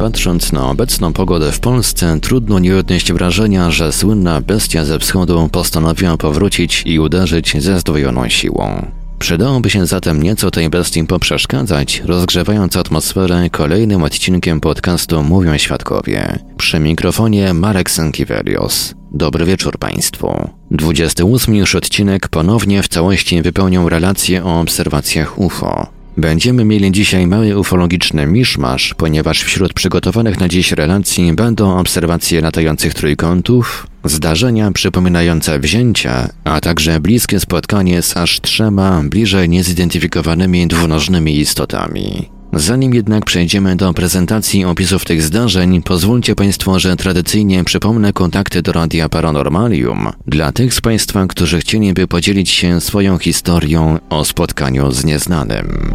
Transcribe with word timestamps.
Patrząc 0.00 0.52
na 0.52 0.70
obecną 0.70 1.12
pogodę 1.12 1.52
w 1.52 1.60
Polsce, 1.60 2.18
trudno 2.20 2.58
nie 2.58 2.76
odnieść 2.76 3.12
wrażenia, 3.12 3.70
że 3.70 3.92
słynna 3.92 4.40
bestia 4.40 4.84
ze 4.84 4.98
wschodu 4.98 5.48
postanowiła 5.52 6.16
powrócić 6.16 6.82
i 6.86 6.98
uderzyć 6.98 7.62
ze 7.62 7.80
zdwojoną 7.80 8.28
siłą. 8.28 8.86
Przydałoby 9.18 9.70
się 9.70 9.86
zatem 9.86 10.22
nieco 10.22 10.50
tej 10.50 10.70
bestii 10.70 11.04
poprzeszkadzać, 11.04 12.02
rozgrzewając 12.06 12.76
atmosferę 12.76 13.50
kolejnym 13.50 14.02
odcinkiem 14.02 14.60
podcastu 14.60 15.22
Mówią 15.22 15.58
Świadkowie. 15.58 16.38
Przy 16.56 16.80
mikrofonie 16.80 17.54
Marek 17.54 17.90
Sankiewelios. 17.90 18.94
Dobry 19.12 19.44
wieczór 19.44 19.78
Państwu. 19.78 20.50
28 20.70 21.54
już 21.54 21.74
odcinek 21.74 22.28
ponownie 22.28 22.82
w 22.82 22.88
całości 22.88 23.42
wypełnią 23.42 23.88
relacje 23.88 24.44
o 24.44 24.60
obserwacjach 24.60 25.38
UFO. 25.38 25.99
Będziemy 26.16 26.64
mieli 26.64 26.92
dzisiaj 26.92 27.26
mały 27.26 27.58
ufologiczny 27.58 28.26
miszmasz, 28.26 28.94
ponieważ 28.94 29.42
wśród 29.42 29.72
przygotowanych 29.72 30.40
na 30.40 30.48
dziś 30.48 30.72
relacji 30.72 31.32
będą 31.32 31.78
obserwacje 31.78 32.40
latających 32.40 32.94
trójkątów, 32.94 33.86
zdarzenia 34.04 34.70
przypominające 34.72 35.58
wzięcia, 35.58 36.28
a 36.44 36.60
także 36.60 37.00
bliskie 37.00 37.40
spotkanie 37.40 38.02
z 38.02 38.16
aż 38.16 38.40
trzema 38.40 39.02
bliżej 39.04 39.48
niezidentyfikowanymi 39.48 40.66
dwunożnymi 40.66 41.38
istotami. 41.38 42.39
Zanim 42.52 42.94
jednak 42.94 43.24
przejdziemy 43.24 43.76
do 43.76 43.94
prezentacji 43.94 44.64
opisów 44.64 45.04
tych 45.04 45.22
zdarzeń, 45.22 45.82
pozwólcie 45.82 46.34
Państwo, 46.34 46.78
że 46.78 46.96
tradycyjnie 46.96 47.64
przypomnę 47.64 48.12
kontakty 48.12 48.62
do 48.62 48.72
Radia 48.72 49.08
Paranormalium 49.08 50.08
dla 50.26 50.52
tych 50.52 50.74
z 50.74 50.80
Państwa, 50.80 51.26
którzy 51.26 51.60
chcieliby 51.60 52.06
podzielić 52.06 52.50
się 52.50 52.80
swoją 52.80 53.18
historią 53.18 53.98
o 54.10 54.24
spotkaniu 54.24 54.92
z 54.92 55.04
nieznanym. 55.04 55.94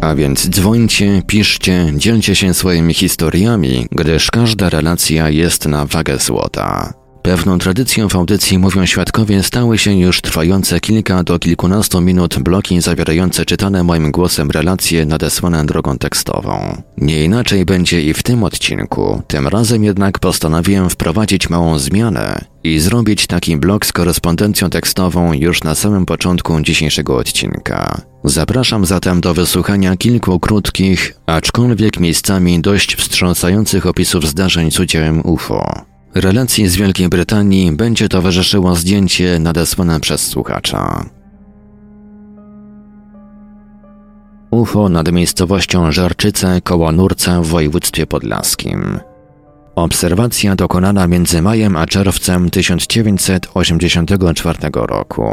A 0.00 0.14
więc 0.14 0.48
dzwońcie, 0.48 1.22
piszcie, 1.26 1.92
dzielcie 1.96 2.34
się 2.34 2.54
swoimi 2.54 2.94
historiami, 2.94 3.86
gdyż 3.92 4.30
każda 4.30 4.70
relacja 4.70 5.30
jest 5.30 5.66
na 5.66 5.86
wagę 5.86 6.18
złota. 6.18 7.00
Pewną 7.22 7.58
tradycją 7.58 8.08
w 8.08 8.16
audycji 8.16 8.58
mówią 8.58 8.86
świadkowie 8.86 9.42
stały 9.42 9.78
się 9.78 9.94
już 9.98 10.20
trwające 10.20 10.80
kilka 10.80 11.22
do 11.22 11.38
kilkunastu 11.38 12.00
minut 12.00 12.38
bloki 12.38 12.80
zawierające 12.80 13.44
czytane 13.44 13.84
moim 13.84 14.10
głosem 14.10 14.50
relacje 14.50 15.06
nadesłane 15.06 15.66
drogą 15.66 15.98
tekstową. 15.98 16.82
Nie 16.96 17.24
inaczej 17.24 17.64
będzie 17.64 18.02
i 18.02 18.14
w 18.14 18.22
tym 18.22 18.44
odcinku, 18.44 19.22
tym 19.26 19.48
razem 19.48 19.84
jednak 19.84 20.18
postanowiłem 20.18 20.90
wprowadzić 20.90 21.50
małą 21.50 21.78
zmianę 21.78 22.44
i 22.64 22.78
zrobić 22.78 23.26
taki 23.26 23.56
blok 23.56 23.86
z 23.86 23.92
korespondencją 23.92 24.70
tekstową 24.70 25.32
już 25.32 25.64
na 25.64 25.74
samym 25.74 26.06
początku 26.06 26.60
dzisiejszego 26.60 27.16
odcinka. 27.16 28.09
Zapraszam 28.24 28.86
zatem 28.86 29.20
do 29.20 29.34
wysłuchania 29.34 29.96
kilku 29.96 30.40
krótkich, 30.40 31.14
aczkolwiek 31.26 32.00
miejscami 32.00 32.60
dość 32.60 32.96
wstrząsających 32.96 33.86
opisów 33.86 34.26
zdarzeń 34.26 34.70
z 34.70 34.80
udziałem 34.80 35.26
UFO. 35.26 35.72
Relacji 36.14 36.68
z 36.68 36.76
Wielkiej 36.76 37.08
Brytanii 37.08 37.72
będzie 37.72 38.08
towarzyszyło 38.08 38.76
zdjęcie 38.76 39.38
nadesłane 39.38 40.00
przez 40.00 40.26
słuchacza. 40.26 41.04
UFO 44.50 44.88
nad 44.88 45.12
miejscowością 45.12 45.92
Żarczyce 45.92 46.60
koło 46.60 46.92
Nurca 46.92 47.42
w 47.42 47.46
województwie 47.46 48.06
podlaskim. 48.06 49.00
Obserwacja 49.74 50.56
dokonana 50.56 51.06
między 51.06 51.42
majem 51.42 51.76
a 51.76 51.86
czerwcem 51.86 52.50
1984 52.50 54.58
roku. 54.74 55.24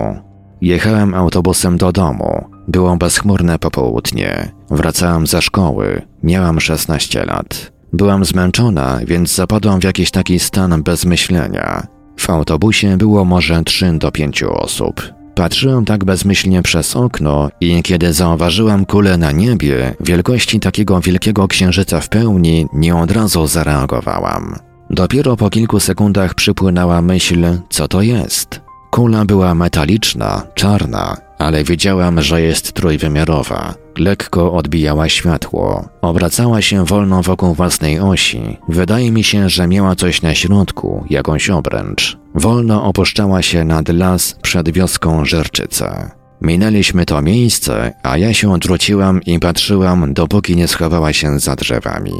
Jechałem 0.62 1.13
autobusem 1.13 1.78
do 1.78 1.92
domu. 1.92 2.56
Było 2.68 2.98
bezchmurne 2.98 3.60
popołudnie. 3.60 4.52
Wracałam 4.72 5.28
ze 5.28 5.42
szkoły. 5.42 6.02
Miałam 6.24 6.60
16 6.60 7.25
lat. 7.25 7.72
Byłam 7.94 8.25
zmęczona, 8.25 9.00
więc 9.08 9.36
zapadłam 9.36 9.80
w 9.80 9.84
jakiś 9.84 10.12
taki 10.12 10.40
stan 10.40 10.84
bez 10.84 11.06
myślenia. 11.06 11.88
W 12.18 12.30
autobusie 12.30 12.98
było 12.98 13.25
może 13.25 13.64
3 13.64 13.94
do 13.94 14.12
5 14.12 14.44
osób. 14.44 15.02
Patrzyłam 15.36 15.86
tak 15.86 16.06
bezmyślnie 16.06 16.62
przez 16.62 16.96
okno 16.96 17.50
i 17.62 17.84
kiedy 17.84 18.14
zauważyłam 18.14 18.86
kulę 18.86 19.18
na 19.18 19.31
niebie, 19.31 19.96
wielkości 20.00 20.60
takiego 20.60 21.02
wielkiego 21.02 21.48
księżyca 21.48 22.02
w 22.02 22.10
pełni, 22.10 22.68
nie 22.74 22.96
od 22.96 23.12
razu 23.12 23.48
zareagowałam. 23.48 24.56
Dopiero 24.90 25.36
po 25.36 25.50
kilku 25.50 25.80
sekundach 25.80 26.34
przypłynęła 26.34 27.02
myśl, 27.02 27.46
co 27.69 27.88
to 27.88 28.02
jest. 28.02 28.62
Kula 28.92 29.25
była 29.25 29.56
metaliczna, 29.56 30.42
czarna, 30.54 31.18
ale 31.38 31.63
wiedziałam, 31.63 32.22
że 32.22 32.42
jest 32.42 32.74
trójwymiarowa. 32.74 33.74
lekko 33.98 34.54
odbijała 34.54 35.10
światło. 35.10 35.89
Obracała 36.01 36.62
się 36.62 36.86
wolno 36.86 37.22
wokół 37.22 37.54
własnej 37.54 38.00
osi. 38.00 38.57
Wydaje 38.69 39.12
mi 39.12 39.24
się, 39.24 39.50
że 39.50 39.68
miała 39.68 39.95
coś 39.95 40.22
na 40.22 40.36
środku, 40.36 41.06
jakąś 41.10 41.50
obręcz. 41.50 42.18
Wolno 42.36 42.84
opuszczała 42.84 43.42
się 43.42 43.63
nad 43.63 43.89
las 43.89 44.38
przed 44.42 44.69
wioską 44.69 45.25
Żerczyce. 45.25 46.12
Minęliśmy 46.42 47.06
to 47.06 47.22
miejsce, 47.22 47.94
a 48.04 48.18
ja 48.18 48.33
się 48.33 48.54
odwróciłam 48.54 49.22
i 49.24 49.40
patrzyłam, 49.40 50.13
dopóki 50.13 50.56
nie 50.56 50.68
schowała 50.68 51.13
się 51.13 51.40
za 51.40 51.56
drzewami. 51.56 52.13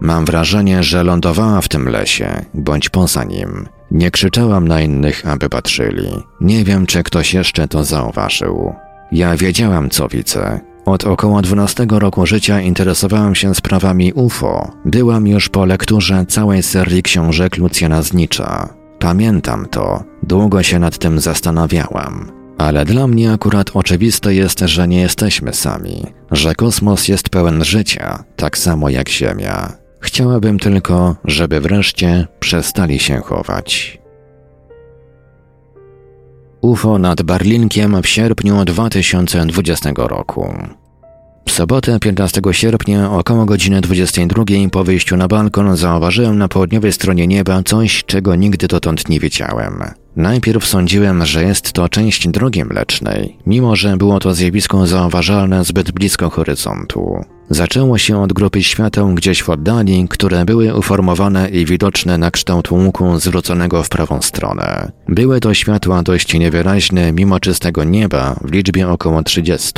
Mam 0.00 0.24
wrażenie, 0.24 0.82
że 0.82 1.04
lądowała 1.04 1.60
w 1.60 1.68
tym 1.68 1.88
lesie, 1.88 2.44
bądź 2.54 2.88
poza 2.88 3.24
nim. 3.24 3.68
Nie 3.94 4.10
krzyczałam 4.10 4.68
na 4.68 4.80
innych, 4.80 5.26
aby 5.26 5.48
patrzyli. 5.48 6.08
Nie 6.40 6.64
wiem, 6.64 6.86
czy 6.86 7.02
ktoś 7.02 7.34
jeszcze 7.34 7.68
to 7.68 7.84
zauważył. 7.84 8.74
Ja 9.12 9.36
wiedziałam, 9.36 9.90
co 9.90 10.08
widzę. 10.08 10.60
Od 10.84 11.04
około 11.04 11.42
12 11.42 11.86
roku 11.90 12.26
życia 12.26 12.60
interesowałam 12.60 13.34
się 13.34 13.54
sprawami 13.54 14.12
UFO. 14.12 14.70
Byłam 14.84 15.26
już 15.26 15.48
po 15.48 15.64
lekturze 15.64 16.26
całej 16.28 16.62
serii 16.62 17.02
książek 17.02 17.56
Lucjana 17.56 18.02
Znicza. 18.02 18.74
Pamiętam 18.98 19.66
to, 19.70 20.04
długo 20.22 20.62
się 20.62 20.78
nad 20.78 20.98
tym 20.98 21.20
zastanawiałam. 21.20 22.32
Ale 22.58 22.84
dla 22.84 23.06
mnie 23.06 23.32
akurat 23.32 23.70
oczywiste 23.74 24.34
jest, 24.34 24.60
że 24.60 24.88
nie 24.88 25.00
jesteśmy 25.00 25.52
sami, 25.52 26.06
że 26.30 26.54
kosmos 26.54 27.08
jest 27.08 27.28
pełen 27.28 27.64
życia, 27.64 28.24
tak 28.36 28.58
samo 28.58 28.88
jak 28.88 29.08
Ziemia. 29.08 29.83
Chciałabym 30.14 30.58
tylko, 30.58 31.16
żeby 31.24 31.60
wreszcie 31.60 32.26
przestali 32.40 32.98
się 32.98 33.16
chować. 33.16 33.98
UFO 36.60 36.98
nad 36.98 37.22
Barlinkiem 37.22 38.02
w 38.02 38.08
sierpniu 38.08 38.64
2020 38.64 39.90
roku. 39.96 40.54
W 41.48 41.50
sobotę 41.50 41.98
15 42.00 42.40
sierpnia 42.50 43.12
około 43.12 43.44
godziny 43.44 43.80
22 43.80 44.44
po 44.72 44.84
wyjściu 44.84 45.16
na 45.16 45.28
balkon 45.28 45.76
zauważyłem 45.76 46.38
na 46.38 46.48
południowej 46.48 46.92
stronie 46.92 47.26
nieba 47.26 47.62
coś, 47.62 48.04
czego 48.04 48.34
nigdy 48.34 48.66
dotąd 48.66 49.08
nie 49.08 49.20
wiedziałem. 49.20 49.82
Najpierw 50.16 50.66
sądziłem, 50.66 51.26
że 51.26 51.44
jest 51.44 51.72
to 51.72 51.88
część 51.88 52.28
drogi 52.28 52.64
mlecznej, 52.64 53.38
mimo 53.46 53.76
że 53.76 53.96
było 53.96 54.20
to 54.20 54.34
zjawisko 54.34 54.86
zauważalne 54.86 55.64
zbyt 55.64 55.92
blisko 55.92 56.30
horyzontu. 56.30 57.33
Zaczęło 57.50 57.98
się 57.98 58.22
od 58.22 58.32
grupy 58.32 58.62
świateł 58.62 59.14
gdzieś 59.14 59.42
w 59.42 59.50
oddali, 59.50 60.06
które 60.08 60.44
były 60.44 60.74
uformowane 60.74 61.48
i 61.48 61.64
widoczne 61.64 62.18
na 62.18 62.30
kształt 62.30 62.70
łuku 62.70 63.18
zwróconego 63.18 63.82
w 63.82 63.88
prawą 63.88 64.22
stronę. 64.22 64.92
Były 65.08 65.40
to 65.40 65.54
światła 65.54 66.02
dość 66.02 66.34
niewyraźne 66.34 67.12
mimo 67.12 67.40
czystego 67.40 67.84
nieba 67.84 68.36
w 68.44 68.52
liczbie 68.52 68.88
około 68.88 69.22
30. 69.22 69.72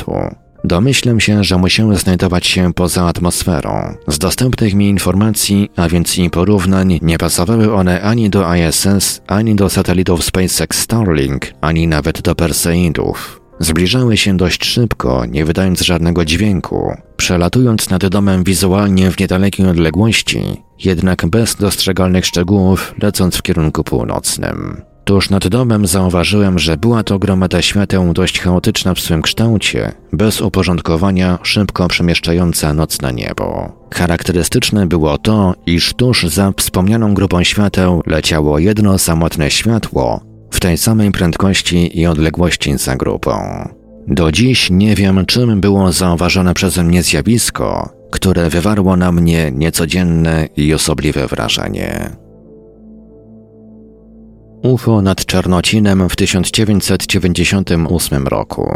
Domyślam 0.63 1.19
się, 1.19 1.43
że 1.43 1.57
musiały 1.57 1.95
znajdować 1.95 2.47
się 2.47 2.73
poza 2.73 3.05
atmosferą. 3.05 3.95
Z 4.07 4.19
dostępnych 4.19 4.73
mi 4.73 4.89
informacji, 4.89 5.71
a 5.75 5.89
więc 5.89 6.17
i 6.17 6.29
porównań, 6.29 6.99
nie 7.01 7.17
pasowały 7.17 7.73
one 7.73 8.01
ani 8.01 8.29
do 8.29 8.55
ISS, 8.55 9.21
ani 9.27 9.55
do 9.55 9.69
satelitów 9.69 10.23
SpaceX 10.23 10.79
Starlink, 10.79 11.53
ani 11.61 11.87
nawet 11.87 12.21
do 12.21 12.35
Perseidów. 12.35 13.46
Zbliżały 13.59 14.17
się 14.17 14.37
dość 14.37 14.65
szybko, 14.65 15.25
nie 15.25 15.45
wydając 15.45 15.81
żadnego 15.81 16.25
dźwięku, 16.25 16.91
przelatując 17.17 17.89
nad 17.89 18.07
domem 18.07 18.43
wizualnie 18.43 19.11
w 19.11 19.19
niedalekiej 19.19 19.67
odległości, 19.67 20.41
jednak 20.83 21.25
bez 21.25 21.55
dostrzegalnych 21.55 22.25
szczegółów, 22.25 22.95
lecąc 23.01 23.35
w 23.35 23.41
kierunku 23.41 23.83
północnym. 23.83 24.81
Tuż 25.07 25.29
nad 25.29 25.47
domem 25.47 25.87
zauważyłem, 25.87 26.59
że 26.59 26.77
była 26.77 27.03
to 27.03 27.19
gromada 27.19 27.61
świateł 27.61 28.13
dość 28.13 28.39
chaotyczna 28.39 28.93
w 28.93 28.99
swym 28.99 29.21
kształcie, 29.21 29.91
bez 30.13 30.41
uporządkowania, 30.41 31.39
szybko 31.43 31.87
przemieszczająca 31.87 32.73
nocne 32.73 33.13
niebo. 33.13 33.71
Charakterystyczne 33.93 34.87
było 34.87 35.17
to, 35.17 35.53
iż 35.65 35.93
tuż 35.93 36.23
za 36.23 36.51
wspomnianą 36.57 37.13
grupą 37.13 37.43
świateł 37.43 38.01
leciało 38.05 38.59
jedno 38.59 38.97
samotne 38.97 39.51
światło, 39.51 40.21
w 40.57 40.59
tej 40.59 40.77
samej 40.77 41.11
prędkości 41.11 41.99
i 41.99 42.07
odległości 42.07 42.77
za 42.77 42.95
grupą. 42.95 43.31
Do 44.07 44.31
dziś 44.31 44.69
nie 44.69 44.95
wiem, 44.95 45.25
czym 45.25 45.61
było 45.61 45.91
zauważone 45.91 46.53
przeze 46.53 46.83
mnie 46.83 47.03
zjawisko, 47.03 47.89
które 48.11 48.49
wywarło 48.49 48.95
na 48.95 49.11
mnie 49.11 49.51
niecodzienne 49.51 50.47
i 50.57 50.73
osobliwe 50.73 51.27
wrażenie. 51.27 52.09
UFO 54.63 55.01
nad 55.01 55.25
Czarnocinem 55.25 56.09
w 56.09 56.15
1998 56.15 58.27
roku. 58.27 58.71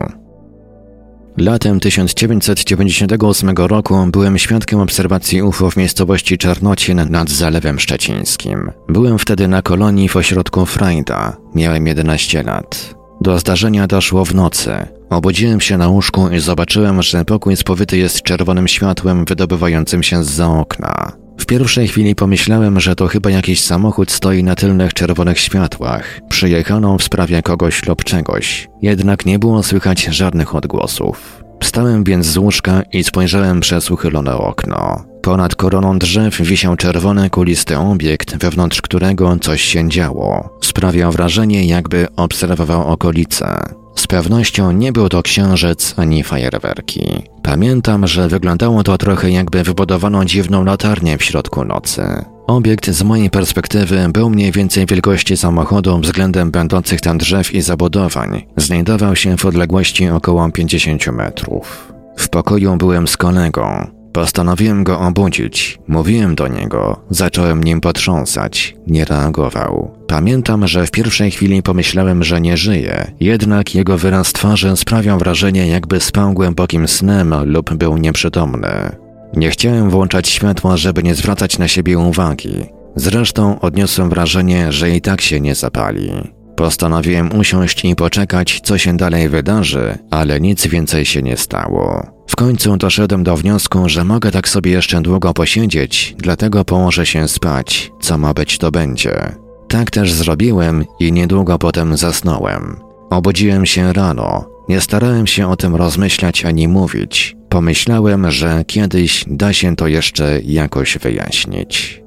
Latem 1.37 1.79
1998 1.79 3.49
roku 3.57 4.07
byłem 4.11 4.37
świadkiem 4.37 4.79
obserwacji 4.79 5.41
UFO 5.41 5.69
w 5.69 5.77
miejscowości 5.77 6.37
Czarnocin 6.37 7.05
nad 7.09 7.29
Zalewem 7.29 7.79
Szczecińskim. 7.79 8.71
Byłem 8.89 9.19
wtedy 9.19 9.47
na 9.47 9.61
kolonii 9.61 10.09
w 10.09 10.15
ośrodku 10.15 10.65
Frajda. 10.65 11.37
Miałem 11.55 11.87
11 11.87 12.43
lat. 12.43 12.95
Do 13.21 13.39
zdarzenia 13.39 13.87
doszło 13.87 14.25
w 14.25 14.35
nocy. 14.35 14.71
Obudziłem 15.09 15.61
się 15.61 15.77
na 15.77 15.87
łóżku 15.87 16.29
i 16.29 16.39
zobaczyłem, 16.39 17.01
że 17.01 17.25
pokój 17.25 17.57
spowyty 17.57 17.97
jest 17.97 18.21
czerwonym 18.21 18.67
światłem 18.67 19.25
wydobywającym 19.25 20.03
się 20.03 20.23
z 20.23 20.29
za 20.29 20.49
okna. 20.49 21.11
W 21.41 21.45
pierwszej 21.45 21.87
chwili 21.87 22.15
pomyślałem, 22.15 22.79
że 22.79 22.95
to 22.95 23.07
chyba 23.07 23.29
jakiś 23.29 23.61
samochód 23.61 24.11
stoi 24.11 24.43
na 24.43 24.55
tylnych 24.55 24.93
czerwonych 24.93 25.39
światłach. 25.39 26.21
Przyjechano 26.29 26.97
w 26.97 27.03
sprawie 27.03 27.41
kogoś 27.41 27.87
lub 27.87 28.03
czegoś. 28.03 28.67
Jednak 28.81 29.25
nie 29.25 29.39
było 29.39 29.63
słychać 29.63 30.03
żadnych 30.03 30.55
odgłosów. 30.55 31.43
Wstałem 31.61 32.03
więc 32.03 32.25
z 32.25 32.37
łóżka 32.37 32.81
i 32.93 33.03
spojrzałem 33.03 33.59
przez 33.59 33.91
uchylone 33.91 34.37
okno. 34.37 35.05
Ponad 35.21 35.55
koroną 35.55 35.99
drzew 35.99 36.41
wisiał 36.41 36.75
czerwony 36.75 37.29
kulisty 37.29 37.77
obiekt, 37.77 38.37
wewnątrz 38.37 38.81
którego 38.81 39.37
coś 39.41 39.61
się 39.61 39.89
działo. 39.89 40.57
Sprawiał 40.63 41.11
wrażenie, 41.11 41.67
jakby 41.67 42.07
obserwował 42.15 42.87
okolice. 42.87 43.80
Z 43.95 44.07
pewnością 44.07 44.71
nie 44.71 44.91
był 44.91 45.09
to 45.09 45.23
księżyc 45.23 45.93
ani 45.97 46.23
fajerwerki. 46.23 47.23
Pamiętam, 47.43 48.07
że 48.07 48.27
wyglądało 48.27 48.83
to 48.83 48.97
trochę 48.97 49.31
jakby 49.31 49.63
wybudowano 49.63 50.25
dziwną 50.25 50.63
latarnię 50.63 51.17
w 51.17 51.23
środku 51.23 51.65
nocy. 51.65 52.03
Obiekt 52.47 52.89
z 52.89 53.03
mojej 53.03 53.29
perspektywy 53.29 54.09
był 54.09 54.29
mniej 54.29 54.51
więcej 54.51 54.85
wielkości 54.85 55.37
samochodu 55.37 55.99
względem 55.99 56.51
będących 56.51 57.01
tam 57.01 57.17
drzew 57.17 57.55
i 57.55 57.61
zabudowań. 57.61 58.45
Znajdował 58.57 59.15
się 59.15 59.37
w 59.37 59.45
odległości 59.45 60.09
około 60.09 60.51
50 60.51 61.07
metrów. 61.07 61.93
W 62.17 62.29
pokoju 62.29 62.75
byłem 62.77 63.07
z 63.07 63.17
kolegą. 63.17 64.00
Postanowiłem 64.13 64.83
go 64.83 64.99
obudzić. 64.99 65.79
Mówiłem 65.87 66.35
do 66.35 66.47
niego, 66.47 67.01
zacząłem 67.09 67.63
nim 67.63 67.81
potrząsać. 67.81 68.75
Nie 68.87 69.05
reagował. 69.05 69.91
Pamiętam, 70.07 70.67
że 70.67 70.87
w 70.87 70.91
pierwszej 70.91 71.31
chwili 71.31 71.63
pomyślałem, 71.63 72.23
że 72.23 72.41
nie 72.41 72.57
żyje, 72.57 73.11
jednak 73.19 73.75
jego 73.75 73.97
wyraz 73.97 74.33
twarzy 74.33 74.77
sprawiał 74.77 75.19
wrażenie, 75.19 75.67
jakby 75.67 75.99
spał 75.99 76.33
głębokim 76.33 76.87
snem 76.87 77.35
lub 77.45 77.73
był 77.73 77.97
nieprzytomny. 77.97 78.95
Nie 79.33 79.49
chciałem 79.49 79.89
włączać 79.89 80.29
światła, 80.29 80.77
żeby 80.77 81.03
nie 81.03 81.15
zwracać 81.15 81.57
na 81.57 81.67
siebie 81.67 81.99
uwagi. 81.99 82.65
Zresztą 82.95 83.59
odniosłem 83.59 84.09
wrażenie, 84.09 84.71
że 84.71 84.89
i 84.89 85.01
tak 85.01 85.21
się 85.21 85.41
nie 85.41 85.55
zapali. 85.55 86.11
Postanowiłem 86.55 87.39
usiąść 87.39 87.85
i 87.85 87.95
poczekać, 87.95 88.61
co 88.63 88.77
się 88.77 88.97
dalej 88.97 89.29
wydarzy, 89.29 89.97
ale 90.11 90.41
nic 90.41 90.67
więcej 90.67 91.05
się 91.05 91.21
nie 91.21 91.37
stało. 91.37 92.05
W 92.27 92.35
końcu 92.35 92.77
doszedłem 92.77 93.23
do 93.23 93.37
wniosku, 93.37 93.89
że 93.89 94.03
mogę 94.03 94.31
tak 94.31 94.49
sobie 94.49 94.71
jeszcze 94.71 95.01
długo 95.01 95.33
posiedzieć, 95.33 96.15
dlatego 96.17 96.65
położę 96.65 97.05
się 97.05 97.27
spać. 97.27 97.91
Co 98.01 98.17
ma 98.17 98.33
być, 98.33 98.57
to 98.57 98.71
będzie. 98.71 99.35
Tak 99.67 99.91
też 99.91 100.13
zrobiłem 100.13 100.85
i 100.99 101.11
niedługo 101.11 101.59
potem 101.59 101.97
zasnąłem. 101.97 102.79
Obudziłem 103.09 103.65
się 103.65 103.93
rano. 103.93 104.45
Nie 104.69 104.81
starałem 104.81 105.27
się 105.27 105.49
o 105.49 105.55
tym 105.55 105.75
rozmyślać 105.75 106.45
ani 106.45 106.67
mówić. 106.67 107.35
Pomyślałem, 107.49 108.31
że 108.31 108.63
kiedyś 108.67 109.25
da 109.27 109.53
się 109.53 109.75
to 109.75 109.87
jeszcze 109.87 110.39
jakoś 110.41 110.97
wyjaśnić. 110.97 112.00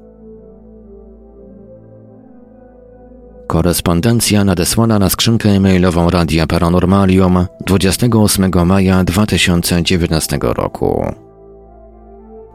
Korespondencja 3.47 4.43
nadesłana 4.43 4.99
na 4.99 5.09
skrzynkę 5.09 5.49
e-mailową 5.49 6.09
Radia 6.09 6.47
Paranormalium 6.47 7.45
28 7.65 8.51
maja 8.65 9.03
2019 9.03 10.39
roku. 10.41 11.05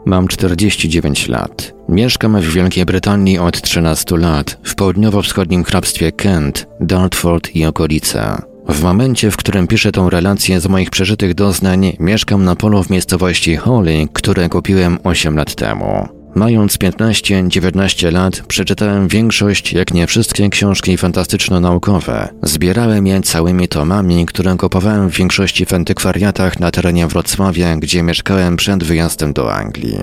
Mam 0.07 0.29
49 0.29 1.29
lat. 1.29 1.73
Mieszkam 1.89 2.41
w 2.41 2.53
Wielkiej 2.53 2.85
Brytanii 2.85 3.39
od 3.39 3.63
13 3.63 4.17
lat, 4.17 4.59
w 4.63 4.75
południowo-wschodnim 4.75 5.65
hrabstwie 5.65 6.13
Kent, 6.13 6.67
Dartford 6.81 7.57
i 7.57 7.65
okolice. 7.65 8.43
W 8.69 8.83
momencie, 8.83 9.31
w 9.31 9.37
którym 9.37 9.67
piszę 9.67 9.93
tą 9.93 10.11
relację 10.11 10.61
z 10.61 10.67
moich 10.67 10.91
przeżytych 10.91 11.35
doznań, 11.35 11.97
mieszkam 12.01 12.45
na 12.45 12.57
polu 12.57 12.83
w 12.83 12.91
miejscowości 12.91 13.57
Holly, 13.57 14.09
które 14.13 14.49
kupiłem 14.49 14.99
8 15.05 15.37
lat 15.37 15.55
temu. 15.55 16.20
Mając 16.35 16.77
15-19 16.77 18.13
lat, 18.13 18.43
przeczytałem 18.49 19.09
większość, 19.09 19.73
jak 19.73 19.95
nie 19.95 20.07
wszystkie 20.07 20.49
książki 20.49 20.97
fantastyczno-naukowe. 20.97 22.29
Zbierałem 22.43 23.07
je 23.07 23.21
całymi 23.21 23.69
tomami, 23.69 24.27
które 24.27 24.57
kupowałem 24.57 25.11
w 25.11 25.17
większości 25.17 25.67
w 25.67 25.73
antykwariatach 25.73 26.61
na 26.61 26.71
terenie 26.71 27.07
Wrocławia, 27.07 27.77
gdzie 27.77 28.03
mieszkałem 28.03 28.57
przed 28.57 28.85
wyjazdem 28.85 29.33
do 29.33 29.55
Anglii. 29.55 29.99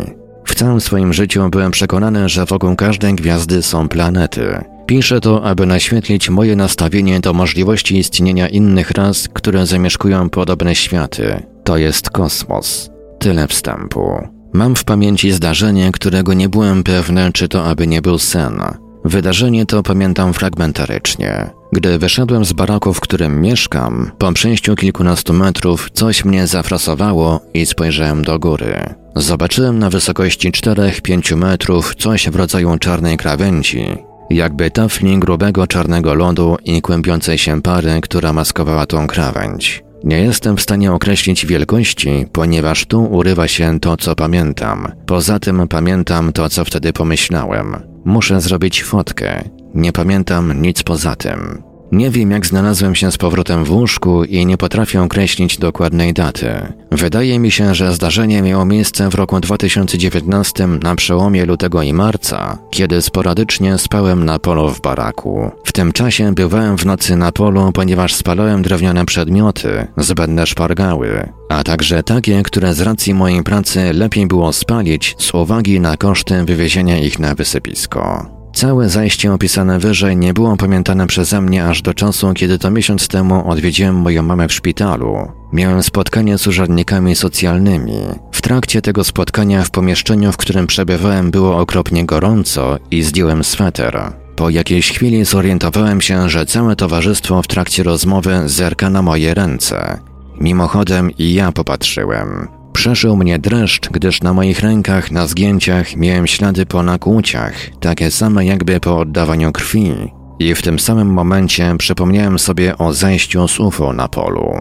W 0.46 0.56
całym 0.56 0.82
swoim 0.82 1.14
życiu 1.14 1.50
byłem 1.50 1.72
przekonany, 1.72 2.30
że 2.30 2.46
wokół 2.46 2.76
każdej 2.76 3.16
gwiazdy 3.16 3.64
są 3.64 3.88
planety. 3.88 4.64
Piszę 4.86 5.22
to, 5.22 5.44
aby 5.44 5.66
naświetlić 5.66 6.30
moje 6.30 6.56
nastawienie 6.56 7.20
do 7.20 7.34
możliwości 7.34 7.98
istnienia 7.98 8.48
innych 8.48 8.92
ras, 8.92 9.30
które 9.34 9.66
zamieszkują 9.66 10.30
podobne 10.30 10.76
światy. 10.76 11.44
To 11.64 11.78
jest 11.78 12.10
kosmos. 12.10 12.90
Tyle 13.20 13.48
wstępu. 13.48 14.37
Mam 14.54 14.76
w 14.76 14.84
pamięci 14.84 15.32
zdarzenie, 15.32 15.92
którego 15.92 16.34
nie 16.34 16.50
byłem 16.50 16.84
pewny, 16.84 17.32
czy 17.34 17.48
to 17.48 17.66
aby 17.66 17.88
nie 17.88 18.02
był 18.02 18.18
sen. 18.18 18.62
Wydarzenie 19.06 19.66
to 19.66 19.84
pamiętam 19.84 20.34
fragmentarycznie. 20.34 21.50
Gdy 21.72 21.98
wyszedłem 21.98 22.46
z 22.46 22.54
baraku, 22.54 22.94
w 22.94 23.00
którym 23.00 23.42
mieszkam, 23.42 24.12
po 24.18 24.32
przejściu 24.34 24.76
kilkunastu 24.76 25.34
metrów 25.34 25.90
coś 25.94 26.26
mnie 26.26 26.48
zafrasowało 26.48 27.42
i 27.54 27.66
spojrzałem 27.66 28.24
do 28.24 28.40
góry. 28.40 28.96
Zobaczyłem 29.16 29.80
na 29.80 29.90
wysokości 29.90 30.52
4-5 30.52 31.36
metrów 31.36 31.96
coś 31.96 32.30
w 32.30 32.36
rodzaju 32.36 32.78
czarnej 32.78 33.18
krawędzi, 33.18 33.98
jakby 34.30 34.72
tafli 34.72 35.20
grubego 35.20 35.68
czarnego 35.68 36.14
lodu 36.14 36.58
i 36.66 36.82
kłębiącej 36.82 37.38
się 37.38 37.62
pary, 37.62 38.02
która 38.02 38.34
maskowała 38.34 38.86
tą 38.86 39.08
krawędź. 39.08 39.87
Nie 40.04 40.20
jestem 40.20 40.58
w 40.58 40.62
stanie 40.62 40.94
określić 40.94 41.46
wielkości, 41.46 42.26
ponieważ 42.32 42.86
tu 42.86 43.04
urywa 43.04 43.48
się 43.48 43.80
to, 43.80 43.98
co 43.98 44.16
pamiętam. 44.16 44.88
Poza 45.06 45.40
tym 45.40 45.68
pamiętam 45.68 46.34
to, 46.34 46.50
co 46.50 46.66
wtedy 46.66 46.94
pomyślałem. 46.94 47.76
Muszę 48.06 48.42
zrobić 48.42 48.84
fotkę. 48.84 49.50
Nie 49.74 49.94
pamiętam 49.94 50.62
nic 50.62 50.84
poza 50.84 51.16
tym. 51.16 51.67
Nie 51.92 52.10
wiem, 52.10 52.32
jak 52.32 52.46
znalazłem 52.46 52.96
się 52.96 53.12
z 53.12 53.18
powrotem 53.18 53.64
w 53.64 53.72
łóżku 53.72 54.24
i 54.24 54.46
nie 54.46 54.58
potrafię 54.58 55.02
określić 55.02 55.58
dokładnej 55.58 56.14
daty. 56.14 56.74
Wydaje 56.92 57.40
mi 57.40 57.52
się, 57.52 57.76
że 57.76 57.94
zdarzenie 57.94 58.42
miało 58.42 58.66
miejsce 58.66 59.10
w 59.10 59.16
roku 59.16 59.40
2019 59.40 60.68
na 60.68 60.96
przełomie 60.96 61.46
lutego 61.46 61.82
i 61.82 61.94
marca, 61.94 62.58
kiedy 62.72 63.02
sporadycznie 63.02 63.78
spałem 63.78 64.26
na 64.26 64.40
polu 64.40 64.70
w 64.70 64.82
baraku. 64.82 65.52
W 65.66 65.72
tym 65.72 65.92
czasie 65.92 66.34
bywałem 66.34 66.78
w 66.78 66.86
nocy 66.86 67.16
na 67.16 67.32
polu, 67.32 67.72
ponieważ 67.72 68.16
spalałem 68.16 68.62
drewniane 68.62 69.06
przedmioty, 69.06 69.88
zbędne 69.98 70.48
szpargały, 70.48 71.30
a 71.50 71.64
także 71.64 72.04
takie, 72.04 72.44
które 72.44 72.74
z 72.74 72.82
racji 72.82 73.14
mojej 73.14 73.44
pracy 73.44 73.94
lepiej 73.94 74.28
było 74.28 74.54
spalić 74.54 75.16
z 75.20 75.34
uwagi 75.34 75.80
na 75.80 75.98
koszty 75.98 76.46
wywiezienia 76.46 77.00
ich 77.00 77.20
na 77.20 77.36
wysypisko. 77.36 78.37
Całe 78.58 78.90
zajście 78.90 79.34
opisane 79.34 79.80
wyżej 79.80 80.18
nie 80.18 80.34
było 80.34 80.58
pamiętane 80.58 81.08
przeze 81.08 81.42
mnie 81.42 81.66
aż 81.66 81.82
do 81.82 81.94
czasu, 81.94 82.34
kiedy 82.34 82.60
to 82.60 82.72
miesiąc 82.72 83.08
temu 83.08 83.50
odwiedziłem 83.50 83.96
moją 83.96 84.24
mamę 84.24 84.48
w 84.48 84.54
szpitalu. 84.54 85.32
Miałem 85.54 85.84
spotkanie 85.84 86.38
z 86.38 86.48
urzędnikami 86.48 87.16
socjalnymi. 87.16 87.94
W 88.32 88.42
trakcie 88.42 88.82
tego 88.82 89.04
spotkania 89.04 89.64
w 89.64 89.70
pomieszczeniu, 89.70 90.32
w 90.32 90.38
którym 90.38 90.68
przebywałem, 90.68 91.32
było 91.32 91.58
okropnie 91.58 92.06
gorąco 92.06 92.78
i 92.92 93.04
zdjąłem 93.04 93.44
sweter. 93.44 94.02
Po 94.36 94.50
jakiejś 94.50 94.92
chwili 94.92 95.26
zorientowałem 95.26 96.02
się, 96.02 96.30
że 96.30 96.46
całe 96.46 96.76
towarzystwo 96.76 97.42
w 97.42 97.48
trakcie 97.48 97.84
rozmowy 97.84 98.42
zerka 98.46 98.90
na 98.90 99.02
moje 99.02 99.34
ręce. 99.34 100.00
Mimochodem 100.40 101.12
i 101.18 101.34
ja 101.34 101.52
popatrzyłem. 101.52 102.57
Przeszył 102.78 103.18
mnie 103.18 103.40
dreszcz, 103.40 103.90
gdyż 103.90 104.22
na 104.22 104.34
moich 104.34 104.60
rękach 104.60 105.12
na 105.12 105.28
zgięciach 105.28 105.96
miałem 105.96 106.28
ślady 106.28 106.66
po 106.66 106.84
nakłuciach, 106.84 107.54
takie 107.80 108.12
same 108.12 108.46
jakby 108.46 108.80
po 108.80 108.98
oddawaniu 108.98 109.52
krwi. 109.52 109.94
I 110.40 110.56
w 110.56 110.62
tym 110.62 110.80
samym 110.80 111.08
momencie 111.08 111.76
przypomniałem 111.78 112.40
sobie 112.40 112.78
o 112.78 112.94
zejściu 112.94 113.48
z 113.48 113.60
UFO 113.60 113.94
na 113.94 114.08
polu. 114.08 114.54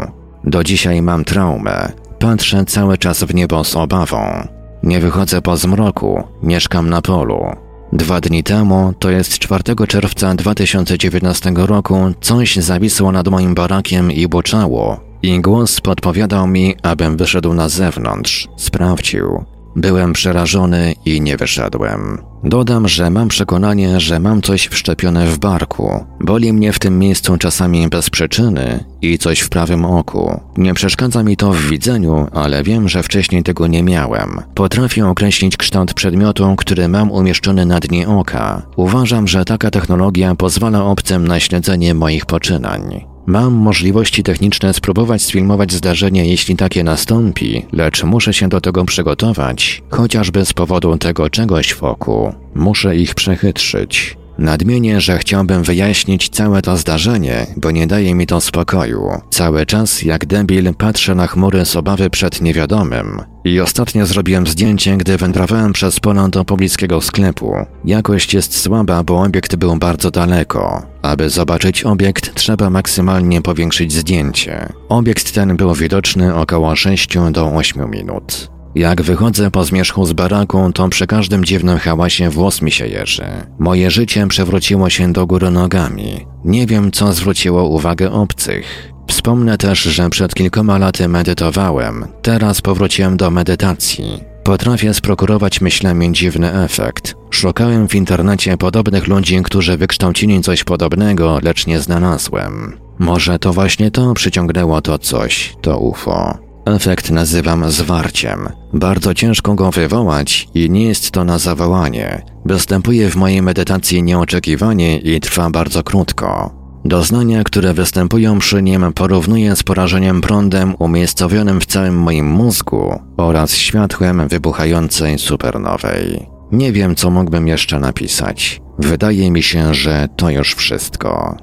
Do 0.45 0.65
dzisiaj 0.65 1.03
mam 1.03 1.25
traumę. 1.25 1.93
Patrzę 2.19 2.65
cały 2.65 2.99
czas 2.99 3.25
w 3.25 3.35
niebo 3.35 3.65
z 3.65 3.77
obawą. 3.77 4.49
Nie 4.83 5.01
wychodzę 5.01 5.43
po 5.43 5.57
zmroku, 5.57 6.25
mieszkam 6.43 6.91
na 6.91 7.03
polu. 7.03 7.47
Dwa 7.93 8.21
dni 8.21 8.43
temu, 8.43 8.95
to 8.99 9.11
jest 9.11 9.39
4 9.39 9.63
czerwca 9.89 10.35
2019 10.35 11.53
roku, 11.57 11.97
coś 12.21 12.57
zawisło 12.57 13.13
nad 13.13 13.29
moim 13.29 13.55
barakiem 13.55 14.13
i 14.13 14.29
boczało, 14.29 15.06
i 15.27 15.41
głos 15.41 15.81
podpowiadał 15.81 16.47
mi, 16.47 16.75
abym 16.83 17.17
wyszedł 17.17 17.55
na 17.55 17.69
zewnątrz, 17.69 18.49
sprawdził. 18.57 19.45
Byłem 19.77 20.13
przerażony 20.13 20.95
i 21.05 21.21
nie 21.21 21.37
wyszedłem. 21.37 22.19
Dodam, 22.45 22.89
że 22.89 23.11
mam 23.11 23.29
przekonanie, 23.29 24.01
że 24.01 24.21
mam 24.21 24.43
coś 24.43 24.67
wszczepione 24.67 25.27
w 25.27 25.39
barku. 25.39 26.05
Boli 26.21 26.53
mnie 26.53 26.73
w 26.73 26.79
tym 26.79 26.99
miejscu 26.99 27.37
czasami 27.39 27.89
bez 27.89 28.11
przyczyny 28.11 28.85
i 29.03 29.19
coś 29.19 29.41
w 29.41 29.49
prawym 29.49 29.85
oku. 29.85 30.41
Nie 30.57 30.75
przeszkadza 30.75 31.23
mi 31.23 31.37
to 31.37 31.53
w 31.53 31.61
widzeniu, 31.61 32.27
ale 32.33 32.63
wiem, 32.63 32.89
że 32.89 33.03
wcześniej 33.03 33.43
tego 33.43 33.67
nie 33.67 33.83
miałem. 33.83 34.41
Potrafię 34.55 35.09
określić 35.09 35.57
kształt 35.57 35.95
przedmiotu, 35.95 36.55
który 36.57 36.89
mam 36.89 37.11
umieszczony 37.11 37.67
na 37.67 37.81
dnie 37.81 38.09
oka. 38.09 38.63
Uważam, 38.77 39.29
że 39.29 39.45
taka 39.45 39.71
technologia 39.71 40.35
pozwala 40.35 40.85
obcym 40.85 41.29
na 41.29 41.41
śledzenie 41.41 41.95
moich 41.95 42.27
poczynań. 42.27 43.16
Mam 43.27 43.53
możliwości 43.53 44.23
techniczne 44.23 44.75
spróbować 44.75 45.23
sfilmować 45.23 45.73
zdarzenie, 45.73 46.27
jeśli 46.27 46.57
takie 46.57 46.85
nastąpi, 46.85 47.67
lecz 47.73 48.05
muszę 48.05 48.33
się 48.35 48.49
do 48.49 48.61
tego 48.61 48.85
przygotować, 48.85 49.83
chociażby 49.91 50.45
z 50.45 50.53
powodu 50.53 50.99
tego 50.99 51.31
czegoś 51.31 51.75
wokół. 51.75 52.33
Muszę 52.55 52.97
ich 52.97 53.15
przechytrzyć. 53.15 54.17
Nadmienię, 54.39 55.01
że 55.01 55.19
chciałbym 55.19 55.63
wyjaśnić 55.63 56.29
całe 56.29 56.63
to 56.63 56.77
zdarzenie, 56.77 57.47
bo 57.57 57.71
nie 57.71 57.87
daje 57.87 58.15
mi 58.15 58.27
to 58.27 58.41
spokoju. 58.41 59.09
Cały 59.31 59.67
czas, 59.67 60.03
jak 60.03 60.27
debil, 60.27 60.75
patrzę 60.75 61.15
na 61.15 61.27
chmury 61.27 61.65
z 61.65 61.77
obawy 61.77 62.11
przed 62.11 62.41
niewiadomym. 62.41 63.23
I 63.45 63.61
ostatnio 63.61 64.07
zrobiłem 64.07 64.47
zdjęcie, 64.47 64.97
gdy 64.97 65.17
wędrowałem 65.17 65.73
przez 65.73 66.01
pola 66.01 66.29
do 66.29 66.45
pobliskiego 66.45 67.01
sklepu. 67.01 67.55
Jakość 67.85 68.35
jest 68.35 68.61
słaba, 68.61 69.03
bo 69.03 69.23
obiekt 69.23 69.57
był 69.57 69.77
bardzo 69.77 70.11
daleko. 70.11 70.83
Aby 71.03 71.31
zobaczyć 71.31 71.85
obiekt, 71.85 72.35
trzeba 72.35 72.71
maksymalnie 72.71 73.43
powiększyć 73.43 73.93
zdjęcie. 73.93 74.69
Obiekt 74.89 75.33
ten 75.33 75.57
był 75.57 75.75
widoczny 75.75 76.35
około 76.35 76.77
6 76.77 77.09
do 77.33 77.47
8 77.47 77.91
minut. 77.91 78.56
Jak 78.77 79.03
wychodzę 79.03 79.51
po 79.51 79.65
zmierzchu 79.65 80.07
z 80.07 80.13
baraku, 80.13 80.73
to 80.75 80.89
przy 80.89 81.07
każdym 81.07 81.45
dziwnym 81.45 81.79
hałasie 81.79 82.31
włos 82.31 82.63
mi 82.63 82.71
się 82.71 82.87
jeży. 82.87 83.25
Moje 83.59 83.91
życie 83.91 84.27
przewróciło 84.27 84.91
się 84.91 85.13
do 85.13 85.27
góry 85.27 85.51
nogami. 85.51 86.27
Nie 86.45 86.67
wiem, 86.67 86.93
co 86.93 87.13
zwróciło 87.13 87.69
uwagę 87.69 88.13
obcych. 88.13 88.93
Wspomnę 89.09 89.59
też, 89.59 89.83
że 89.83 90.11
przed 90.11 90.35
kilkoma 90.35 90.79
laty 90.79 91.09
medytowałem, 91.09 92.07
teraz 92.23 92.61
powróciłem 92.61 93.17
do 93.17 93.31
medytacji. 93.31 94.21
Potrafię 94.45 94.95
sprokurować 94.95 95.61
myślami 95.61 96.13
dziwny 96.13 96.53
efekt. 96.53 97.15
Szukałem 97.31 97.89
w 97.89 97.95
internecie 97.95 98.57
podobnych 98.57 99.07
ludzi, 99.07 99.43
którzy 99.43 99.77
wykształcili 99.77 100.41
coś 100.41 100.65
podobnego, 100.65 101.39
lecz 101.43 101.67
nie 101.67 101.81
znalazłem. 101.81 102.77
Może 102.99 103.39
to 103.39 103.53
właśnie 103.53 103.91
to 103.91 104.15
przyciągnęło 104.15 104.81
to 104.81 104.99
coś, 104.99 105.55
to 105.61 105.79
UFO. 105.79 106.46
Efekt 106.67 107.11
nazywam 107.11 107.71
zwarciem. 107.71 108.49
Bardzo 108.73 109.15
ciężko 109.15 109.55
go 109.55 109.71
wywołać 109.71 110.49
i 110.55 110.71
nie 110.71 110.85
jest 110.85 111.11
to 111.11 111.25
na 111.25 111.39
zawołanie. 111.39 112.23
Występuje 112.45 113.11
w 113.11 113.17
mojej 113.17 113.43
medytacji 113.43 114.03
nieoczekiwanie 114.03 114.99
i 114.99 115.21
trwa 115.21 115.51
bardzo 115.51 115.83
krótko. 115.83 116.51
Doznania, 116.85 117.45
które 117.45 117.75
występują 117.75 118.39
przy 118.39 118.63
nim, 118.63 118.93
porównuję 118.93 119.57
z 119.57 119.63
porażeniem 119.63 120.21
prądem 120.21 120.75
umiejscowionym 120.79 121.61
w 121.61 121.67
całym 121.67 121.99
moim 121.99 122.27
mózgu 122.27 123.01
oraz 123.17 123.55
światłem 123.55 124.29
wybuchającej 124.29 125.19
supernowej. 125.19 126.27
Nie 126.53 126.73
wiem, 126.73 126.95
co 126.95 127.11
mógłbym 127.11 127.49
jeszcze 127.49 127.79
napisać. 127.81 128.61
Wydaje 128.79 129.31
mi 129.31 129.43
się, 129.43 129.75
że 129.75 130.09
to 130.17 130.31
już 130.31 130.55
wszystko. 130.55 131.37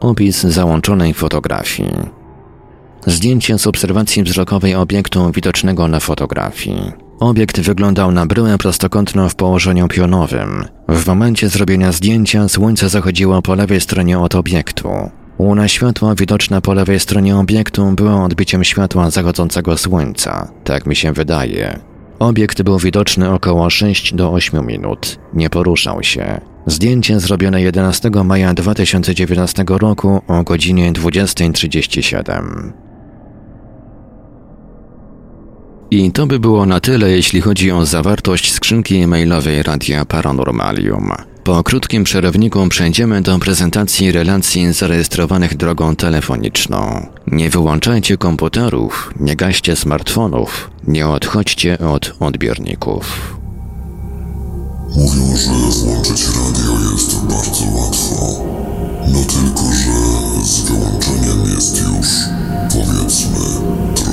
Opis 0.00 0.42
załączonej 0.42 1.14
fotografii. 1.14 2.13
Zdjęcie 3.06 3.58
z 3.58 3.66
obserwacji 3.66 4.22
wzrokowej 4.22 4.74
obiektu 4.74 5.32
widocznego 5.32 5.88
na 5.88 6.00
fotografii. 6.00 6.92
Obiekt 7.20 7.60
wyglądał 7.60 8.12
na 8.12 8.26
bryłę 8.26 8.58
prostokątną 8.58 9.28
w 9.28 9.34
położeniu 9.34 9.88
pionowym. 9.88 10.64
W 10.88 11.06
momencie 11.06 11.48
zrobienia 11.48 11.92
zdjęcia 11.92 12.48
słońce 12.48 12.88
zachodziło 12.88 13.42
po 13.42 13.54
lewej 13.54 13.80
stronie 13.80 14.18
od 14.18 14.34
obiektu. 14.34 14.88
Łuna 15.38 15.68
światła 15.68 16.14
widoczna 16.14 16.60
po 16.60 16.74
lewej 16.74 17.00
stronie 17.00 17.36
obiektu 17.36 17.92
była 17.92 18.24
odbiciem 18.24 18.64
światła 18.64 19.10
zachodzącego 19.10 19.76
słońca, 19.76 20.48
tak 20.64 20.86
mi 20.86 20.96
się 20.96 21.12
wydaje. 21.12 21.80
Obiekt 22.18 22.62
był 22.62 22.78
widoczny 22.78 23.30
około 23.30 23.70
6 23.70 24.14
do 24.14 24.32
8 24.32 24.66
minut. 24.66 25.18
Nie 25.34 25.50
poruszał 25.50 26.02
się. 26.02 26.40
Zdjęcie 26.66 27.20
zrobione 27.20 27.62
11 27.62 28.10
maja 28.24 28.54
2019 28.54 29.64
roku 29.68 30.22
o 30.28 30.42
godzinie 30.42 30.92
20.37. 30.92 32.83
I 35.94 36.12
to 36.12 36.26
by 36.26 36.38
było 36.38 36.66
na 36.66 36.80
tyle, 36.80 37.10
jeśli 37.10 37.40
chodzi 37.40 37.70
o 37.70 37.86
zawartość 37.86 38.52
skrzynki 38.52 38.96
e-mailowej 38.96 39.62
Radia 39.62 40.04
Paranormalium. 40.04 41.12
Po 41.44 41.62
krótkim 41.62 42.04
przerywniku 42.04 42.68
przejdziemy 42.68 43.22
do 43.22 43.38
prezentacji 43.38 44.12
relacji 44.12 44.72
zarejestrowanych 44.72 45.56
drogą 45.56 45.96
telefoniczną. 45.96 47.06
Nie 47.26 47.50
wyłączajcie 47.50 48.16
komputerów, 48.16 49.14
nie 49.20 49.36
gaście 49.36 49.76
smartfonów, 49.76 50.70
nie 50.86 51.08
odchodźcie 51.08 51.78
od 51.78 52.14
odbiorników. 52.20 53.36
Mówią, 54.96 55.36
że 55.36 55.50
włączyć 55.80 56.24
radio 56.26 56.90
jest 56.92 57.24
bardzo 57.24 57.64
łatwo. 57.78 58.44
No 59.08 59.18
tylko, 59.18 59.62
że 59.72 60.44
z 60.44 60.60
wyłączeniem 60.60 61.54
jest 61.54 61.82
już, 61.82 62.08
powiedzmy, 62.72 63.38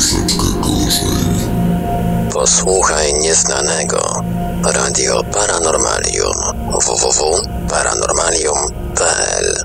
troszeczkę 0.02 0.46
gorzej. 0.62 1.22
Posłuchaj 2.34 3.14
nieznanego. 3.14 4.24
Radio 4.64 5.24
Paranormalium. 5.24 6.34
www.paranormalium.pl 6.86 9.56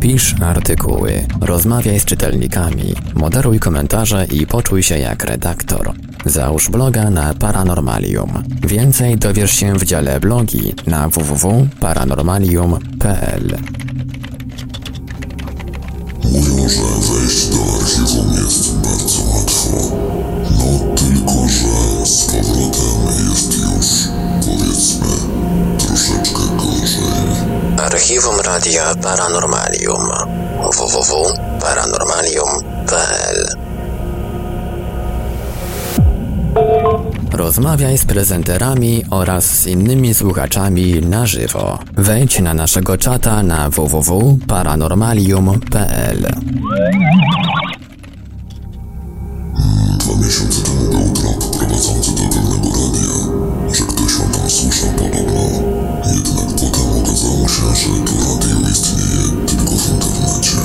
Pisz 0.00 0.34
artykuły, 0.42 1.26
rozmawiaj 1.40 2.00
z 2.00 2.04
czytelnikami, 2.04 2.94
moderuj 3.14 3.60
komentarze 3.60 4.24
i 4.24 4.46
poczuj 4.46 4.82
się 4.82 4.98
jak 4.98 5.24
redaktor. 5.24 5.92
Załóż 6.26 6.70
bloga 6.70 7.10
na 7.10 7.34
Paranormalium. 7.34 8.42
Więcej 8.66 9.16
dowiesz 9.16 9.52
się 9.52 9.74
w 9.74 9.84
dziale 9.84 10.20
blogi 10.20 10.74
na 10.86 11.08
www.paranormalium.pl. 11.08 13.58
No 20.58 20.66
tylko, 20.96 21.48
że 21.48 22.06
z 22.06 22.24
powrotem 22.24 23.00
jest 23.28 23.58
już, 23.58 23.88
powiedzmy, 24.40 25.06
troszeczkę 25.78 26.42
gorzej. 26.56 27.30
Archiwum 27.78 28.40
Radia 28.40 28.94
Paranormalium 28.94 30.08
www.paranormalium.pl 30.78 33.46
Rozmawiaj 37.32 37.98
z 37.98 38.04
prezenterami 38.04 39.04
oraz 39.10 39.44
z 39.44 39.66
innymi 39.66 40.14
słuchaczami 40.14 41.00
na 41.00 41.26
żywo. 41.26 41.78
Wejdź 41.92 42.40
na 42.40 42.54
naszego 42.54 42.98
czata 42.98 43.42
na 43.42 43.70
www.paranormalium.pl 43.70 46.26
Dwa 49.98 50.14
miesiące 50.26 50.62
temu 50.62 50.84
był 50.90 51.12
trop 51.12 51.56
prowadzący 51.58 52.10
do 52.10 52.22
pewnego 52.22 52.68
radia, 52.68 53.14
że 53.72 53.84
ktoś 53.84 54.14
o 54.14 54.22
tam 54.38 54.50
słyszał 54.50 54.88
podobno. 54.88 55.42
Jednak 56.14 56.46
potem 56.60 56.88
okazało 57.02 57.48
się, 57.48 57.74
że 57.74 57.88
to 58.04 58.12
radio 58.24 58.56
istnieje 58.70 59.24
tylko 59.46 59.70
w 59.70 59.90
internecie. 59.90 60.56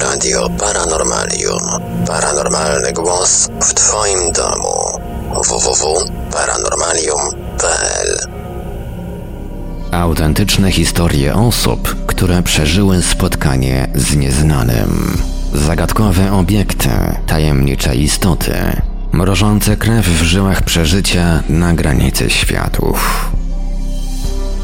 Radio 0.00 0.48
Paranormalium. 0.58 1.62
Paranormalny 2.06 2.92
głos 2.92 3.48
w 3.60 3.74
Twoim 3.74 4.32
domu. 4.32 4.98
www.paranormalium.pl 5.48 8.18
Autentyczne 9.92 10.72
historie 10.72 11.34
osób, 11.34 11.96
które 12.06 12.42
przeżyły 12.42 13.02
spotkanie 13.02 13.88
z 13.94 14.16
nieznanym. 14.16 15.22
Zagadkowe 15.54 16.32
obiekty, 16.32 16.88
tajemnicze 17.26 17.94
istoty, 17.94 18.52
mrożące 19.12 19.76
krew 19.76 20.06
w 20.06 20.22
żyłach 20.22 20.62
przeżycia 20.62 21.42
na 21.48 21.74
granicy 21.74 22.30
światów. 22.30 23.30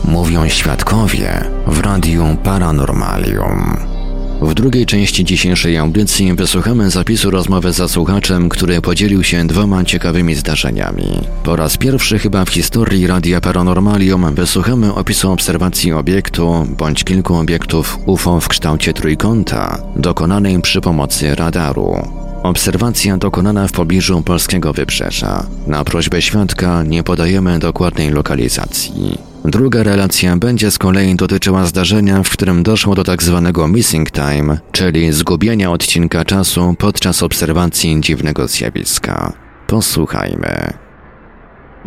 Mówią 0.04 0.48
świadkowie 0.48 1.44
w 1.66 1.80
Radiu 1.80 2.36
Paranormalium. 2.44 3.97
W 4.40 4.54
drugiej 4.54 4.86
części 4.86 5.24
dzisiejszej 5.24 5.76
audycji 5.76 6.34
wysłuchamy 6.34 6.90
zapisu 6.90 7.30
rozmowy 7.30 7.72
z 7.72 7.90
słuchaczem, 7.90 8.48
który 8.48 8.80
podzielił 8.80 9.24
się 9.24 9.46
dwoma 9.46 9.84
ciekawymi 9.84 10.34
zdarzeniami. 10.34 11.20
Po 11.44 11.56
raz 11.56 11.76
pierwszy 11.76 12.18
chyba 12.18 12.44
w 12.44 12.50
historii 12.50 13.06
Radia 13.06 13.40
Paranormalium 13.40 14.34
wysłuchamy 14.34 14.94
opisu 14.94 15.32
obserwacji 15.32 15.92
obiektu 15.92 16.66
bądź 16.78 17.04
kilku 17.04 17.34
obiektów 17.34 17.98
UFO 18.06 18.40
w 18.40 18.48
kształcie 18.48 18.92
trójkąta, 18.92 19.78
dokonanej 19.96 20.62
przy 20.62 20.80
pomocy 20.80 21.34
radaru. 21.34 22.08
Obserwacja 22.42 23.16
dokonana 23.16 23.68
w 23.68 23.72
pobliżu 23.72 24.22
polskiego 24.22 24.72
wybrzeża. 24.72 25.46
Na 25.66 25.84
prośbę 25.84 26.22
świadka 26.22 26.82
nie 26.82 27.02
podajemy 27.02 27.58
dokładnej 27.58 28.10
lokalizacji. 28.10 29.27
Druga 29.44 29.82
relacja 29.82 30.36
będzie 30.36 30.70
z 30.70 30.78
kolei 30.78 31.14
dotyczyła 31.16 31.66
zdarzenia, 31.66 32.22
w 32.22 32.30
którym 32.30 32.62
doszło 32.62 32.94
do 32.94 33.04
tak 33.04 33.22
zwanego 33.22 33.68
missing 33.68 34.10
time, 34.10 34.58
czyli 34.72 35.12
zgubienia 35.12 35.70
odcinka 35.70 36.24
czasu 36.24 36.74
podczas 36.78 37.22
obserwacji 37.22 38.00
dziwnego 38.00 38.48
zjawiska. 38.48 39.32
Posłuchajmy. 39.66 40.87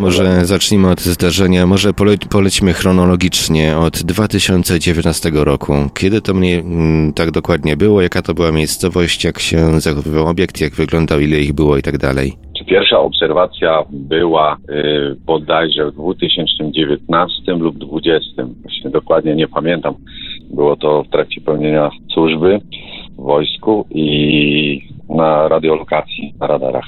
Może 0.02 0.46
zacznijmy 0.46 0.90
od 0.90 1.00
zdarzenia, 1.00 1.66
może 1.66 1.94
pole 1.94 2.16
polećmy 2.32 2.74
chronologicznie 2.74 3.78
od 3.78 4.04
2019 4.04 5.32
roku. 5.34 5.74
Kiedy 6.00 6.22
to 6.22 6.34
mniej 6.34 6.60
mm, 6.60 7.14
tak 7.14 7.32
dokładnie 7.32 7.78
było, 7.78 8.02
jaka 8.02 8.22
to 8.22 8.34
była 8.34 8.52
miejscowość, 8.52 9.24
jak 9.24 9.40
się 9.40 9.80
zachowywał 9.80 10.28
obiekt, 10.28 10.62
jak 10.62 10.74
wyglądał, 10.74 11.20
ile 11.20 11.38
ich 11.38 11.54
było 11.54 11.78
i 11.78 11.82
tak 11.82 11.98
dalej? 11.98 12.34
Pierwsza 12.68 13.00
obserwacja 13.00 13.84
była 13.90 14.58
y, 14.70 15.16
bodajże 15.26 15.92
w 15.92 15.96
2019 15.96 17.52
lub 17.52 17.78
2020. 17.78 18.44
Właśnie 18.62 18.90
dokładnie 18.92 19.36
nie 19.36 19.48
pamiętam. 19.48 19.94
Było 20.54 20.76
to 20.76 21.04
w 21.04 21.10
trakcie 21.10 21.42
pełnienia 21.42 21.90
służby 22.14 22.60
w 23.18 23.22
wojsku 23.22 23.86
i 23.90 24.82
na 25.10 25.48
radiolokacji, 25.48 26.34
na 26.40 26.48
radarach. 26.48 26.86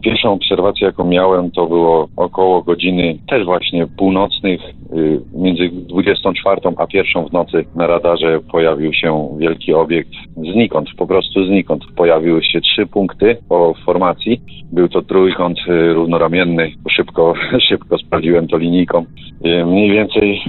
Pierwszą 0.00 0.32
obserwację, 0.32 0.86
jaką 0.86 1.04
miałem, 1.04 1.50
to 1.50 1.66
było 1.66 2.08
około 2.16 2.62
godziny 2.62 3.18
też 3.28 3.44
właśnie 3.44 3.86
północnych, 3.86 4.60
y, 4.92 5.20
między 5.34 5.68
24 5.68 6.60
a 6.76 6.86
1 6.92 7.28
w 7.28 7.32
nocy 7.32 7.64
na 7.76 7.86
radarze 7.86 8.40
pojawił 8.52 8.92
się 8.92 9.28
wielki 9.38 9.74
obiekt 9.74 10.10
znikąd, 10.36 10.88
po 10.96 11.06
prostu 11.06 11.46
znikąd. 11.46 11.84
Pojawiły 11.96 12.44
się 12.44 12.60
trzy 12.60 12.86
punkty 12.86 13.36
po 13.48 13.74
formacji. 13.84 14.40
Był 14.72 14.88
to 14.88 15.02
trójkąt 15.02 15.58
y, 15.68 15.92
równoramienny. 15.94 16.72
Szybko, 16.90 17.34
szybko 17.68 17.98
sprawdziłem 17.98 18.48
to 18.48 18.56
linijką. 18.56 19.04
Y, 19.46 19.66
mniej 19.66 19.90
więcej, 19.90 20.42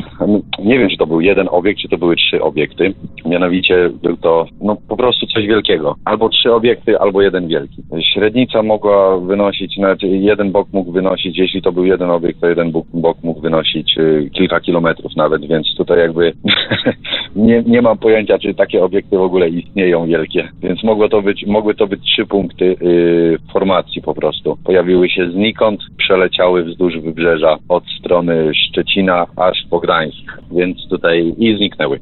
nie 0.59 0.79
wiem, 0.79 0.89
czy 0.89 0.97
to 0.97 1.07
był 1.07 1.21
jeden 1.21 1.47
obiekt, 1.51 1.79
czy 1.79 1.89
to 1.89 1.97
były 1.97 2.15
trzy 2.15 2.41
obiekty. 2.41 2.93
Mianowicie 3.25 3.89
był 4.03 4.17
to 4.17 4.45
no, 4.61 4.77
po 4.87 4.97
prostu 4.97 5.25
coś 5.27 5.47
wielkiego. 5.47 5.95
Albo 6.05 6.29
trzy 6.29 6.53
obiekty, 6.53 6.99
albo 6.99 7.21
jeden 7.21 7.47
wielki. 7.47 7.83
Średnica 8.13 8.63
mogła 8.63 9.19
wynosić, 9.33 9.77
nawet 9.77 9.99
jeden 10.03 10.51
bok 10.51 10.67
mógł 10.73 10.91
wynosić, 10.91 11.37
jeśli 11.37 11.61
to 11.61 11.71
był 11.71 11.85
jeden 11.85 12.09
obiekt, 12.09 12.41
to 12.41 12.47
jeden 12.47 12.71
bok, 12.71 12.85
bok 12.93 13.17
mógł 13.23 13.41
wynosić 13.41 13.97
y, 13.97 14.29
kilka 14.33 14.59
kilometrów 14.59 15.15
nawet, 15.15 15.47
więc 15.47 15.67
tutaj 15.77 15.99
jakby 15.99 16.33
nie, 17.35 17.63
nie 17.65 17.81
mam 17.81 17.97
pojęcia, 17.97 18.39
czy 18.39 18.53
takie 18.53 18.83
obiekty 18.83 19.17
w 19.17 19.21
ogóle 19.21 19.49
istnieją 19.49 20.07
wielkie. 20.07 20.49
Więc 20.63 20.83
mogło 20.83 21.09
to 21.09 21.21
być, 21.21 21.45
mogły 21.45 21.75
to 21.75 21.87
być 21.87 22.01
trzy 22.01 22.25
punkty 22.25 22.65
yy, 22.65 23.37
formacji 23.53 24.01
po 24.01 24.13
prostu. 24.13 24.57
Pojawiły 24.65 25.09
się 25.09 25.31
znikąd, 25.31 25.79
przeleciały 25.97 26.63
wzdłuż 26.63 26.93
wybrzeża 26.99 27.57
od 27.69 27.83
strony 27.99 28.51
Szczecina 28.55 29.25
aż 29.35 29.57
po 29.69 29.79
Gdańsk, 29.79 30.41
więc 30.51 30.89
tutaj 30.89 31.33
i 31.37 31.57
zniknęły 31.57 31.99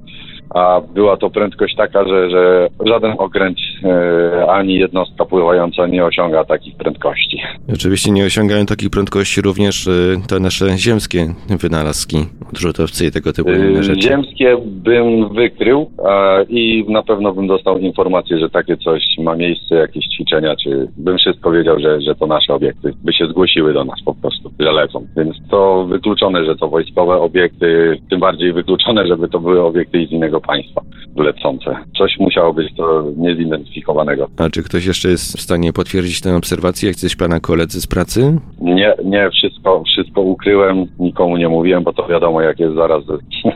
a 0.54 0.82
była 0.94 1.18
to 1.18 1.30
prędkość 1.30 1.76
taka, 1.76 2.08
że, 2.08 2.30
że 2.30 2.70
żaden 2.86 3.14
okręt 3.18 3.58
e, 3.84 4.52
ani 4.52 4.74
jednostka 4.76 5.26
pływająca 5.26 5.88
nie 5.88 6.06
osiąga 6.06 6.44
takich 6.44 6.76
prędkości. 6.76 7.42
Oczywiście 7.74 8.12
nie 8.12 8.26
osiągają 8.26 8.66
takich 8.66 8.90
prędkości 8.90 9.42
również 9.42 9.88
e, 9.88 9.92
te 10.30 10.40
nasze 10.40 10.78
ziemskie 10.78 11.28
wynalazki, 11.62 12.18
odrzutowcy 12.50 13.06
i 13.06 13.12
tego 13.12 13.34
typu 13.34 13.50
e, 13.50 13.84
rzeczy. 13.84 14.02
Ziemskie 14.02 14.58
bym 14.66 15.34
wykrył 15.34 15.92
i 16.50 16.86
na 16.88 17.04
pewno 17.04 17.34
bym 17.34 17.48
dostał 17.48 17.80
informację, 17.80 18.40
że 18.40 18.50
takie 18.50 18.78
coś 18.78 19.04
ma 19.18 19.36
miejsce, 19.36 19.76
jakieś 19.76 20.06
ćwiczenia, 20.06 20.56
czy 20.64 20.88
bym 20.98 21.18
wszystko 21.18 21.52
wiedział, 21.52 21.80
że, 21.80 22.02
że 22.02 22.16
to 22.16 22.28
nasze 22.28 22.54
obiekty 22.54 22.94
by 23.04 23.14
się 23.14 23.28
zgłosiły 23.28 23.74
do 23.74 23.84
nas 23.84 24.02
po 24.06 24.16
prostu, 24.16 24.52
że 24.60 24.72
lecą. 24.72 25.08
Więc 25.18 25.36
to 25.50 25.86
wykluczone, 25.86 26.46
że 26.46 26.56
to 26.56 26.68
wojskowe 26.68 27.16
obiekty, 27.16 28.00
tym 28.10 28.20
bardziej 28.20 28.54
wykluczone, 28.54 29.08
żeby 29.08 29.28
to 29.28 29.40
były 29.40 29.62
obiekty 29.62 30.08
z 30.08 30.12
innego 30.12 30.41
państwa 30.42 30.82
lecące. 31.16 31.76
Coś 31.98 32.20
musiało 32.20 32.54
być 32.54 32.76
to 32.78 33.04
niezidentyfikowanego. 33.18 34.28
A 34.38 34.50
czy 34.50 34.64
ktoś 34.64 34.86
jeszcze 34.86 35.10
jest 35.10 35.38
w 35.38 35.42
stanie 35.42 35.74
potwierdzić 35.74 36.22
tę 36.22 36.36
obserwację? 36.36 36.88
Jak 36.88 36.96
coś 36.96 37.16
pana 37.16 37.40
koledzy 37.40 37.82
z 37.82 37.88
pracy? 37.88 38.40
Nie, 38.62 38.94
nie, 39.06 39.30
wszystko, 39.30 39.84
wszystko 39.84 40.22
ukryłem, 40.22 40.86
nikomu 41.00 41.38
nie 41.38 41.50
mówiłem, 41.50 41.84
bo 41.84 41.94
to 41.94 42.08
wiadomo, 42.08 42.42
jak 42.42 42.60
jest 42.60 42.76
zaraz. 42.76 43.04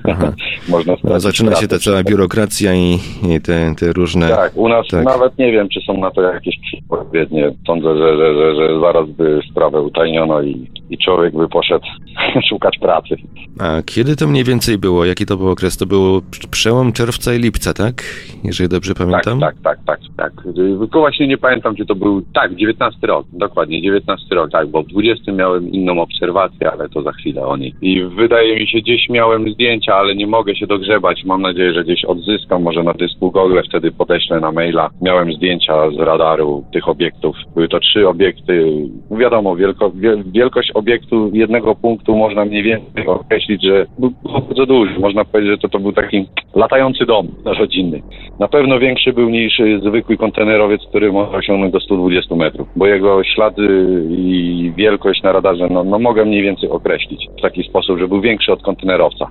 Można 0.69 0.95
No, 1.03 1.19
zaczyna 1.19 1.55
się 1.55 1.67
ta 1.67 1.79
cała 1.79 2.03
biurokracja 2.03 2.75
i, 2.75 2.93
i 3.35 3.41
te, 3.41 3.75
te 3.79 3.93
różne... 3.93 4.29
Tak, 4.29 4.57
u 4.57 4.69
nas 4.69 4.87
Tak. 4.87 5.05
nawet 5.05 5.37
nie 5.37 5.51
wiem, 5.51 5.69
czy 5.69 5.81
są 5.81 5.97
na 5.97 6.11
to 6.11 6.21
jakieś 6.21 6.55
odpowiednie. 6.89 7.51
Sądzę, 7.67 7.97
że, 7.97 8.17
że, 8.17 8.33
że, 8.35 8.55
że 8.55 8.79
zaraz 8.79 9.09
by 9.09 9.39
sprawę 9.51 9.81
utajniono 9.81 10.41
i, 10.41 10.71
i 10.89 10.97
człowiek 10.97 11.35
by 11.35 11.47
poszedł 11.47 11.85
szukać 12.49 12.77
pracy. 12.81 13.15
A 13.59 13.81
kiedy 13.85 14.15
to 14.15 14.27
mniej 14.27 14.43
więcej 14.43 14.77
było? 14.77 15.05
Jaki 15.05 15.25
to 15.25 15.37
był 15.37 15.49
okres? 15.49 15.77
To 15.77 15.85
był 15.85 16.21
przełom 16.51 16.74
czerwca 16.93 17.33
i 17.33 17.39
lipca, 17.39 17.73
tak? 17.73 18.03
Jeżeli 18.43 18.69
dobrze 18.69 18.93
pamiętam? 18.93 19.39
Tak, 19.39 19.55
tak, 19.63 19.77
tak, 19.85 19.99
tak, 20.17 20.33
tak. 20.33 20.53
Tylko 20.79 20.99
właśnie 20.99 21.27
nie 21.27 21.37
pamiętam, 21.37 21.75
czy 21.75 21.85
to 21.85 21.95
był, 21.95 22.21
tak, 22.33 22.55
19 22.55 23.07
rok, 23.07 23.27
dokładnie, 23.33 23.81
19 23.81 24.35
rok, 24.35 24.51
tak, 24.51 24.67
bo 24.67 24.83
w 24.83 24.87
20 24.87 25.31
miałem 25.31 25.69
inną 25.69 26.01
obserwację, 26.01 26.71
ale 26.71 26.89
to 26.89 27.01
za 27.01 27.11
chwilę 27.11 27.47
o 27.47 27.57
niej. 27.57 27.73
I 27.81 28.03
wydaje 28.03 28.59
mi 28.59 28.67
się, 28.67 28.77
gdzieś 28.77 29.09
miałem 29.09 29.53
zdjęcia, 29.53 29.95
ale 29.95 30.15
nie 30.15 30.27
mogę 30.27 30.55
się 30.55 30.67
dogrzebać. 30.67 31.23
Mam 31.25 31.41
nadzieję, 31.41 31.73
że 31.73 31.83
gdzieś 31.83 32.05
odzyskam, 32.05 32.61
może 32.61 32.83
na 32.83 32.93
dysku 32.93 33.31
Google, 33.31 33.59
wtedy 33.69 33.91
podeślę 33.91 34.39
na 34.39 34.51
maila. 34.51 34.89
Miałem 35.01 35.33
zdjęcia 35.33 35.91
z 35.91 35.99
radaru 35.99 36.63
tych 36.73 36.89
obiektów. 36.89 37.35
Były 37.55 37.67
to 37.67 37.79
trzy 37.79 38.07
obiekty. 38.07 38.87
Wiadomo, 39.11 39.55
wielko, 39.55 39.91
wiel, 39.91 40.23
wielkość 40.25 40.71
obiektu 40.73 41.31
jednego 41.33 41.75
punktu 41.75 42.15
można 42.15 42.45
mniej 42.45 42.63
więcej 42.63 43.07
określić, 43.07 43.63
że 43.63 43.85
był 43.99 44.13
bardzo 44.23 44.65
duży. 44.65 44.99
Można 44.99 45.25
powiedzieć, 45.25 45.51
że 45.51 45.57
to, 45.57 45.69
to 45.69 45.79
był 45.79 45.93
taki 45.93 46.25
latający 46.65 47.05
dom 47.05 47.27
rodzinny. 47.45 48.01
Na 48.39 48.47
pewno 48.47 48.79
większy 48.79 49.13
był 49.13 49.29
niż 49.29 49.61
zwykły 49.87 50.17
kontenerowiec, 50.17 50.81
który 50.89 51.11
może 51.11 51.37
osiągnąć 51.37 51.73
do 51.73 51.79
120 51.79 52.35
metrów, 52.35 52.67
bo 52.75 52.87
jego 52.87 53.23
ślady 53.23 53.67
i 54.09 54.71
wielkość 54.77 55.23
na 55.23 55.31
radarze, 55.31 55.67
no, 55.71 55.83
no 55.83 55.99
mogę 55.99 56.25
mniej 56.25 56.41
więcej 56.41 56.69
określić 56.69 57.27
w 57.37 57.41
taki 57.41 57.63
sposób, 57.63 57.99
że 57.99 58.07
był 58.07 58.21
większy 58.21 58.51
od 58.51 58.61
kontenerowca, 58.61 59.27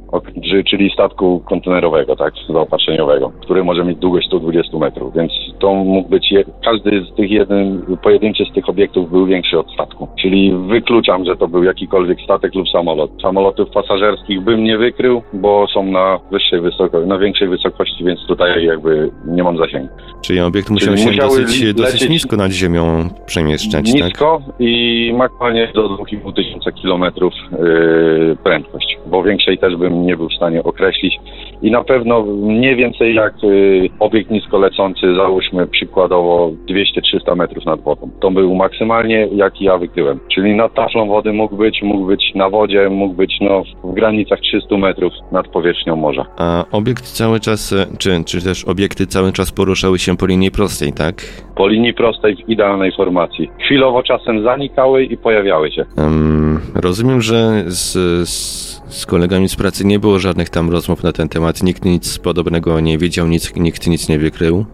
czyli 0.71 0.91
statku 0.91 1.43
kontenerowego, 1.49 2.17
tak, 2.17 2.35
zaopatrzeniowego, 2.49 3.33
który 3.43 3.65
może 3.65 3.85
mieć 3.85 3.99
długość 3.99 4.27
120 4.27 4.79
metrów, 4.79 5.15
więc 5.15 5.33
to 5.59 5.75
mógł 5.75 6.09
być, 6.09 6.33
je, 6.33 6.45
każdy 6.65 7.05
z 7.13 7.17
tych 7.17 7.31
jeden, 7.31 7.83
pojedynczy 8.03 8.45
z 8.45 8.55
tych 8.55 8.69
obiektów 8.69 9.11
był 9.11 9.27
większy 9.27 9.59
od 9.59 9.73
statku, 9.73 10.09
czyli 10.21 10.53
wykluczam, 10.69 11.25
że 11.25 11.37
to 11.37 11.49
był 11.49 11.65
jakikolwiek 11.65 12.21
statek 12.21 12.55
lub 12.55 12.69
samolot. 12.69 13.11
Samolotów 13.23 13.71
pasażerskich 13.71 14.41
bym 14.41 14.65
nie 14.65 14.79
wykrył, 14.79 15.23
bo 15.33 15.67
są 15.75 15.83
na 15.83 16.19
wyższej 16.31 16.61
wysokości, 16.61 16.85
na 17.15 17.21
większej 17.21 17.49
wysokości, 17.49 18.05
więc 18.05 18.21
tutaj 18.29 18.65
jakby 18.65 19.11
nie 19.27 19.43
mam 19.43 19.59
zasięgu. 19.59 19.89
Czyli 20.23 20.41
obiekt 20.41 20.71
musiał 20.71 20.95
Czyli 20.95 21.05
się 21.05 21.21
dosyć, 21.21 21.75
dosyć 21.75 22.09
nisko 22.09 22.37
nad 22.37 22.53
ziemią 22.53 23.09
przemieszczać, 23.27 23.93
tak? 23.93 24.05
Nisko 24.05 24.43
i 24.59 25.13
maksymalnie 25.17 25.73
do 25.75 25.89
2,5 25.89 26.33
tysiąca 26.33 26.73
kilometrów 26.73 27.35
yy, 27.53 28.37
prędkość, 28.45 28.99
bo 29.07 29.23
większej 29.23 29.59
też 29.59 29.77
bym 29.77 30.07
nie 30.07 30.17
był 30.17 30.29
w 30.29 30.35
stanie 30.35 30.63
określić. 30.63 31.19
I 31.65 31.71
na 31.71 31.85
pewno 31.85 32.25
nie 32.43 32.77
więcej 32.77 33.15
jak 33.15 33.43
yy, 33.43 33.89
obiekt 34.01 34.31
nisko 34.31 34.59
lecący, 34.59 35.15
załóżmy 35.17 35.67
przykładowo 35.67 36.53
200-300 37.27 37.37
metrów 37.37 37.65
nad 37.65 37.81
wodą. 37.81 38.11
To 38.21 38.31
był 38.31 38.55
maksymalnie 38.55 39.29
jaki 39.33 39.65
ja 39.65 39.79
wykryłem. 39.79 40.21
Czyli 40.35 40.57
nad 40.57 40.75
taflą 40.75 41.09
wody 41.09 41.33
mógł 41.33 41.57
być, 41.57 41.83
mógł 41.83 42.07
być 42.07 42.33
na 42.35 42.51
wodzie, 42.51 42.89
mógł 42.91 43.15
być 43.15 43.37
no, 43.41 43.63
w 43.85 43.95
granicach 43.95 44.41
300 44.41 44.77
metrów 44.77 45.13
nad 45.33 45.49
powierzchnią 45.49 45.97
morza. 45.97 46.27
A 46.39 46.65
obiekt 46.73 47.05
cały 47.05 47.41
czas, 47.41 47.73
e, 47.73 47.87
czy, 47.99 48.25
czy 48.27 48.45
też 48.45 48.65
obiekty 48.65 49.07
cały 49.07 49.33
czas 49.33 49.53
poruszały 49.53 49.99
się 49.99 50.17
po 50.17 50.27
linii 50.27 50.51
prostej, 50.51 50.93
tak? 50.93 51.15
Po 51.57 51.69
linii 51.69 51.95
prostej 51.95 52.37
w 52.37 52.49
idealnej 52.49 52.93
formacji. 52.97 53.51
Chwilowo 53.65 54.03
czasem 54.03 54.43
zanikały 54.43 55.05
i 55.05 55.17
pojawiały 55.17 55.73
się. 55.73 55.85
Em, 55.99 56.61
rozumiem, 56.75 57.21
że 57.21 57.65
z, 57.67 57.93
z, 58.29 58.74
z 58.95 59.07
kolegami 59.07 59.49
z 59.49 59.57
pracy 59.57 59.87
nie 59.87 59.99
było 59.99 60.19
żadnych 60.19 60.51
tam 60.51 60.71
rozmów 60.71 61.03
na 61.03 61.13
ten 61.13 61.29
temat. 61.29 61.63
Nikt 61.63 61.85
nic 61.85 62.19
podobnego 62.19 62.81
nie 62.81 62.99
wiedział, 62.99 63.27
nic, 63.27 63.57
nikt 63.57 63.87
nic 63.87 64.09
nie 64.09 64.19
wykrył. 64.19 64.65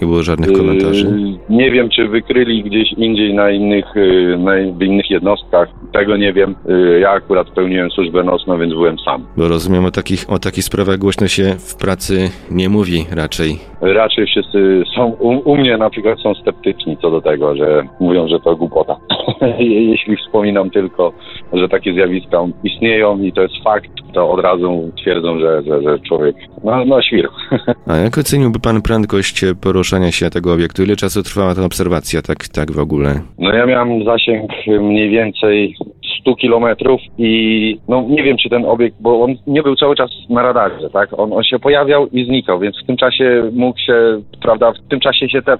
Nie 0.00 0.06
było 0.06 0.22
żadnych 0.22 0.52
komentarzy. 0.52 1.06
Yy, 1.50 1.56
Nie 1.56 1.70
wiem, 1.70 1.88
czy 1.90 2.08
wykryli 2.08 2.62
gdzieś 2.62 2.92
indziej 2.92 3.34
na 3.34 3.50
innych, 3.50 3.84
yy, 3.94 4.38
na 4.38 4.58
innych 4.58 5.10
jednostkach. 5.10 5.68
Tego 5.92 6.16
nie 6.16 6.32
wiem. 6.32 6.54
Yy, 6.68 7.00
Ja 7.00 7.10
akurat 7.10 7.50
pełniłem 7.50 7.90
służbę 7.90 8.22
nocną, 8.24 8.58
więc 8.58 8.72
byłem 8.72 8.98
sam. 8.98 9.26
Bo 9.36 9.48
rozumiem, 9.48 9.84
o 9.84 9.90
takich, 9.90 10.24
o 10.28 10.38
takich 10.38 10.64
sprawach 10.64 10.98
głośno 10.98 11.28
się 11.28 11.54
w 11.58 11.74
pracy 11.74 12.30
nie 12.50 12.68
mówi 12.68 13.06
raczej. 13.16 13.58
Raczej 13.80 14.26
wszyscy 14.26 14.82
są, 14.96 15.06
u, 15.06 15.50
u 15.50 15.56
mnie 15.56 15.76
na 15.76 15.90
przykład 15.90 16.20
są 16.20 16.34
sceptyczni 16.34 16.96
co 17.02 17.10
do 17.10 17.20
tego, 17.20 17.56
że 17.56 17.82
mówią, 18.00 18.28
że 18.28 18.40
to 18.40 18.56
głupota. 18.56 18.96
Jeśli 19.58 20.16
wspominam 20.16 20.70
tylko, 20.70 21.12
że 21.52 21.68
takie 21.68 21.92
zjawiska 21.92 22.38
istnieją 22.64 23.22
i 23.22 23.32
to 23.32 23.42
jest 23.42 23.54
fakt, 23.64 23.90
to 24.14 24.30
od 24.30 24.40
razu 24.40 24.92
twierdzą, 25.02 25.38
że, 25.40 25.62
że, 25.62 25.82
że 25.82 25.98
człowiek, 25.98 26.36
no, 26.64 26.84
no 26.84 27.02
świr. 27.02 27.28
A 27.90 27.96
jak 27.96 28.18
oceniłby 28.18 28.58
pan 28.60 28.82
prędkość 28.82 29.44
poruszania 29.62 30.10
się 30.12 30.30
tego 30.30 30.52
obiektu? 30.52 30.82
Ile 30.82 30.96
czasu 30.96 31.22
trwała 31.22 31.54
ta 31.54 31.64
obserwacja, 31.64 32.22
tak, 32.22 32.48
tak 32.48 32.70
w 32.72 32.78
ogóle? 32.78 33.20
No 33.38 33.52
ja 33.52 33.66
miałem 33.66 34.04
zasięg 34.04 34.50
mniej 34.80 35.10
więcej 35.10 35.76
100 36.20 36.34
kilometrów 36.34 37.00
i 37.18 37.78
no 37.88 38.06
nie 38.08 38.22
wiem, 38.22 38.36
czy 38.36 38.48
ten 38.48 38.64
obiekt, 38.64 38.96
bo 39.00 39.22
on 39.22 39.34
nie 39.46 39.62
był 39.62 39.76
cały 39.76 39.96
czas 39.96 40.10
na 40.28 40.42
radarze, 40.42 40.90
tak? 40.90 41.18
On, 41.18 41.32
on 41.32 41.42
się 41.42 41.58
pojawiał 41.58 42.06
i 42.06 42.24
znikał, 42.24 42.60
więc 42.60 42.76
w 42.82 42.86
tym 42.86 42.96
czasie 42.96 43.50
mógł 43.52 43.78
się, 43.78 44.22
prawda, 44.42 44.72
w 44.72 44.88
tym 44.88 45.00
czasie 45.00 45.28
się 45.28 45.42
te, 45.42 45.56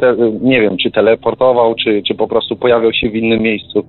te 0.00 0.16
nie 0.40 0.60
wiem, 0.60 0.76
czy 0.76 0.90
teleportował, 0.90 1.74
czy, 1.74 2.02
czy 2.08 2.14
po 2.14 2.28
prostu 2.28 2.56
pojawiał 2.56 2.92
się 2.92 3.10
w 3.10 3.16
innym 3.16 3.40
miejscu. 3.40 3.84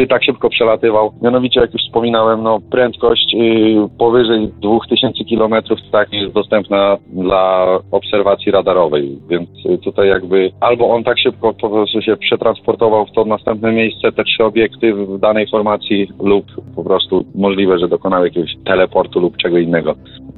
Czy 0.00 0.06
tak 0.06 0.24
szybko 0.24 0.50
przelatywał? 0.50 1.12
Mianowicie, 1.22 1.60
jak 1.60 1.72
już 1.72 1.82
wspominałem, 1.82 2.42
no 2.42 2.58
prędkość 2.70 3.34
yy, 3.34 3.88
powyżej 3.98 4.48
2000 4.60 5.24
km 5.24 5.54
tak 5.92 6.12
jest 6.12 6.34
dostępna 6.34 6.96
dla 7.12 7.66
obserwacji 7.90 8.52
radarowej, 8.52 9.18
więc 9.30 9.48
y, 9.66 9.78
tutaj 9.78 10.08
jakby 10.08 10.50
albo 10.60 10.88
on 10.88 11.04
tak 11.04 11.18
szybko 11.18 11.54
po 11.54 11.70
prostu 11.70 12.02
się 12.02 12.16
przetransportował 12.16 13.06
w 13.06 13.12
to 13.12 13.24
następne 13.24 13.72
miejsce, 13.72 14.12
te 14.12 14.24
trzy 14.24 14.44
obiekty 14.44 14.94
w 14.94 15.18
danej 15.18 15.46
formacji 15.50 16.08
lub 16.22 16.44
po 16.76 16.84
prostu 16.84 17.24
możliwe, 17.34 17.78
że 17.78 17.88
dokonał 17.88 18.24
jakiegoś 18.24 18.56
teleportu 18.64 19.20
lub 19.20 19.36
czego 19.36 19.58
innego. 19.58 19.94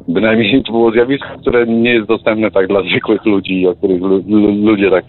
Bynajmniej 0.08 0.62
to 0.62 0.72
było 0.72 0.90
zjawisko, 0.90 1.28
które 1.40 1.66
nie 1.66 1.90
jest 1.90 2.08
dostępne 2.08 2.50
tak 2.50 2.66
dla 2.68 2.82
zwykłych 2.82 3.24
ludzi, 3.24 3.66
o 3.66 3.74
których 3.74 4.00
lu- 4.02 4.24
lu- 4.28 4.66
ludzie 4.66 4.90
tak, 4.90 5.04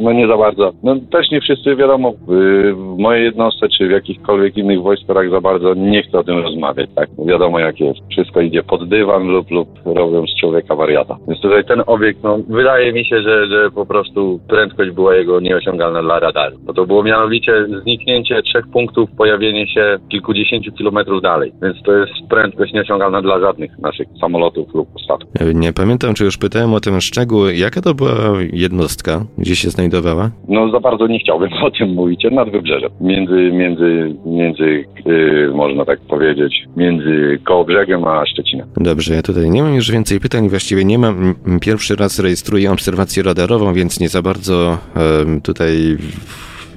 no 0.00 0.12
nie 0.12 0.26
za 0.26 0.36
bardzo. 0.36 0.72
No 0.82 0.96
też 1.12 1.30
nie 1.30 1.40
wszyscy, 1.40 1.76
wiadomo, 1.76 2.12
w, 2.12 2.32
w 2.76 2.98
mojej 2.98 3.24
jednostce 3.24 3.68
czy 3.68 3.85
w 3.88 3.90
jakichkolwiek 3.90 4.56
innych 4.56 4.82
wojskach 4.82 5.30
za 5.30 5.40
bardzo 5.40 5.74
nie 5.74 6.02
chcę 6.02 6.18
o 6.18 6.24
tym 6.24 6.38
rozmawiać, 6.38 6.90
tak? 6.94 7.08
Wiadomo 7.26 7.58
jak 7.58 7.80
jest. 7.80 8.00
Wszystko 8.10 8.40
idzie 8.40 8.62
pod 8.62 8.88
dywan 8.88 9.26
lub, 9.26 9.50
lub 9.50 9.68
robią 9.84 10.26
z 10.26 10.40
człowieka 10.40 10.74
wariata. 10.74 11.16
Więc 11.28 11.40
tutaj 11.40 11.64
ten 11.64 11.82
obiekt, 11.86 12.22
no 12.22 12.38
wydaje 12.48 12.92
mi 12.92 13.04
się, 13.04 13.22
że, 13.22 13.46
że 13.46 13.70
po 13.70 13.86
prostu 13.86 14.40
prędkość 14.48 14.90
była 14.90 15.14
jego 15.14 15.40
nieosiągalna 15.40 16.02
dla 16.02 16.20
radaru. 16.20 16.56
Bo 16.66 16.74
to 16.74 16.86
było 16.86 17.02
mianowicie 17.02 17.52
zniknięcie 17.82 18.42
trzech 18.42 18.64
punktów, 18.72 19.10
pojawienie 19.18 19.66
się 19.66 19.98
kilkudziesięciu 20.08 20.72
kilometrów 20.72 21.22
dalej. 21.22 21.52
Więc 21.62 21.82
to 21.82 21.92
jest 21.92 22.12
prędkość 22.30 22.72
nieosiągalna 22.72 23.22
dla 23.22 23.40
żadnych 23.40 23.78
naszych 23.78 24.08
samolotów 24.20 24.74
lub 24.74 24.88
statków. 25.04 25.30
Nie 25.54 25.72
pamiętam, 25.72 26.14
czy 26.14 26.24
już 26.24 26.38
pytałem 26.38 26.74
o 26.74 26.80
ten 26.80 27.00
szczegół. 27.00 27.46
Jaka 27.48 27.80
to 27.80 27.94
była 27.94 28.10
jednostka? 28.52 29.20
Gdzie 29.38 29.56
się 29.56 29.70
znajdowała? 29.70 30.30
No 30.48 30.70
za 30.70 30.80
bardzo 30.80 31.06
nie 31.06 31.18
chciałbym 31.18 31.50
o 31.66 31.70
tym 31.70 31.88
mówić. 31.88 32.26
Nad 32.30 32.50
wybrzeżem. 32.50 32.90
Między, 33.00 33.50
między, 33.52 33.75
między 34.26 34.84
yy, 35.06 35.50
można 35.54 35.84
tak 35.84 36.00
powiedzieć, 36.00 36.54
między 36.76 37.38
Kołobrzegiem 37.44 38.04
a 38.04 38.26
Szczecinem. 38.26 38.66
Dobrze, 38.76 39.14
ja 39.14 39.22
tutaj 39.22 39.50
nie 39.50 39.62
mam 39.62 39.74
już 39.74 39.90
więcej 39.90 40.20
pytań, 40.20 40.48
właściwie 40.48 40.84
nie 40.84 40.98
mam. 40.98 41.34
Pierwszy 41.60 41.96
raz 41.96 42.18
rejestruję 42.18 42.72
obserwację 42.72 43.22
radarową, 43.22 43.74
więc 43.74 44.00
nie 44.00 44.08
za 44.08 44.22
bardzo 44.22 44.78
em, 45.22 45.40
tutaj 45.40 45.96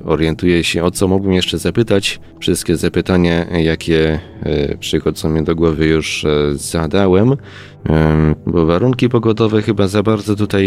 orientuję 0.05 0.63
się, 0.63 0.83
o 0.83 0.91
co 0.91 1.07
mógłbym 1.07 1.33
jeszcze 1.33 1.57
zapytać. 1.57 2.19
Wszystkie 2.39 2.75
zapytania, 2.75 3.45
jakie 3.45 4.19
e, 4.43 4.77
przychodzą 4.77 5.29
mi 5.29 5.43
do 5.43 5.55
głowy, 5.55 5.87
już 5.87 6.25
e, 6.25 6.53
zadałem, 6.53 7.31
em, 7.31 7.37
bo 8.47 8.65
warunki 8.65 9.09
pogodowe 9.09 9.61
chyba 9.61 9.87
za 9.87 10.03
bardzo 10.03 10.35
tutaj 10.35 10.65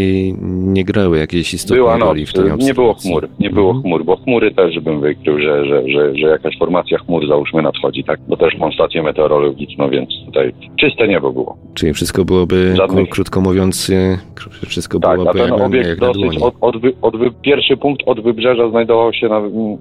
nie 0.49 0.85
grały 0.85 1.19
jakiejś 1.19 1.55
istotnej 1.55 1.79
Była 1.81 1.99
noc, 1.99 2.09
roli 2.09 2.27
w 2.27 2.33
tej 2.33 2.45
nie 2.45 2.75
było 2.75 2.91
obserwacji. 2.91 3.11
chmur, 3.11 3.29
nie 3.41 3.51
było 3.51 3.67
Mhm. 3.71 3.83
chmur, 3.83 4.05
bo 4.05 4.17
chmury 4.17 4.55
też 4.55 4.81
bym 4.81 5.01
wykrył, 5.01 5.39
że, 5.39 5.65
że, 5.67 5.83
że, 5.89 6.15
że 6.15 6.27
jakaś 6.27 6.59
formacja 6.59 6.99
chmur 6.99 7.29
załóżmy 7.29 7.63
nadchodzi, 7.63 8.05
tak? 8.05 8.21
Bo 8.29 8.37
też 8.37 8.59
mam 8.59 8.73
stację 8.73 9.03
meteorologiczną, 9.03 9.91
więc 9.91 10.09
tutaj 10.27 10.53
czyste 10.81 11.09
niebo 11.09 11.33
było. 11.33 11.57
Czyli 11.75 11.93
wszystko 11.93 12.25
byłoby, 12.25 12.75
Żadnych- 12.77 13.09
krótko 13.09 13.41
mówiąc, 13.41 13.91
e, 13.91 14.19
wszystko 14.67 14.99
Tak, 15.01 15.11
a 15.11 15.15
byłoby 15.23 15.39
ten 15.39 15.53
jak, 15.53 15.61
obiekt 15.61 15.89
jak 15.89 15.99
dosyć 15.99 16.39
od, 16.43 16.55
od, 16.61 16.77
od 17.03 17.15
pierwszy 17.43 17.77
punkt 17.77 18.03
od 18.07 18.21
wybrzeża 18.21 18.71
znajdował 18.71 19.13
się 19.13 19.29
na, 19.29 19.41
w, 19.41 19.77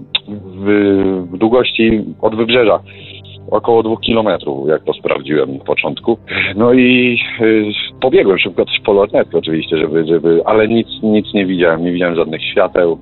w 1.32 1.38
długości 1.38 2.02
od 2.22 2.36
wybrzeża. 2.36 2.80
Około 3.51 3.84
dwóch 3.84 4.01
kilometrów, 4.01 4.69
jak 4.69 4.84
to 4.84 4.93
sprawdziłem 4.93 5.58
na 5.58 5.63
początku. 5.63 6.17
No 6.56 6.73
i 6.73 7.17
y, 7.41 7.71
pobiegłem 8.01 8.39
szybko 8.39 8.65
też 8.65 8.75
po 8.86 8.93
lornetkę 8.93 9.38
oczywiście, 9.38 9.77
żeby, 9.77 10.06
żeby, 10.08 10.41
ale 10.45 10.67
nic, 10.67 10.88
nic 11.04 11.34
nie 11.34 11.45
widziałem, 11.45 11.84
nie 11.84 11.91
widziałem 11.91 12.15
żadnych 12.15 12.41
świateł. 12.43 12.97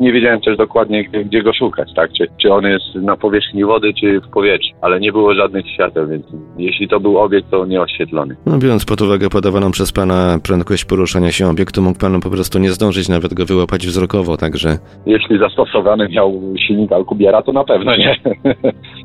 Nie 0.00 0.12
wiedziałem 0.12 0.40
też 0.40 0.56
dokładnie, 0.56 1.04
gdzie, 1.04 1.24
gdzie 1.24 1.42
go 1.42 1.52
szukać, 1.52 1.88
tak? 1.96 2.12
Czy, 2.12 2.26
czy 2.42 2.52
on 2.52 2.64
jest 2.64 2.94
na 2.94 3.16
powierzchni 3.16 3.64
wody, 3.64 3.94
czy 4.00 4.20
w 4.20 4.28
powietrzu, 4.28 4.74
ale 4.80 5.00
nie 5.00 5.12
było 5.12 5.34
żadnych 5.34 5.70
świateł, 5.70 6.08
więc 6.08 6.26
jeśli 6.58 6.88
to 6.88 7.00
był 7.00 7.18
obiekt, 7.18 7.50
to 7.50 7.66
nieoświetlony. 7.66 8.36
No, 8.46 8.58
biorąc 8.58 8.84
pod 8.84 9.02
uwagę 9.02 9.28
podawaną 9.28 9.70
przez 9.70 9.92
pana 9.92 10.38
prędkość 10.42 10.84
poruszania 10.84 11.30
się 11.30 11.48
obiektu, 11.50 11.82
mógł 11.82 11.98
pan 11.98 12.20
po 12.20 12.30
prostu 12.30 12.58
nie 12.58 12.70
zdążyć 12.70 13.08
nawet 13.08 13.34
go 13.34 13.46
wyłapać 13.46 13.86
wzrokowo, 13.86 14.36
także... 14.36 14.78
Jeśli 15.06 15.38
zastosowany 15.38 16.08
miał 16.08 16.40
silnik 16.66 16.92
Alkubiera, 16.92 17.42
to 17.42 17.52
na 17.52 17.64
pewno 17.64 17.96
nie. 17.96 18.16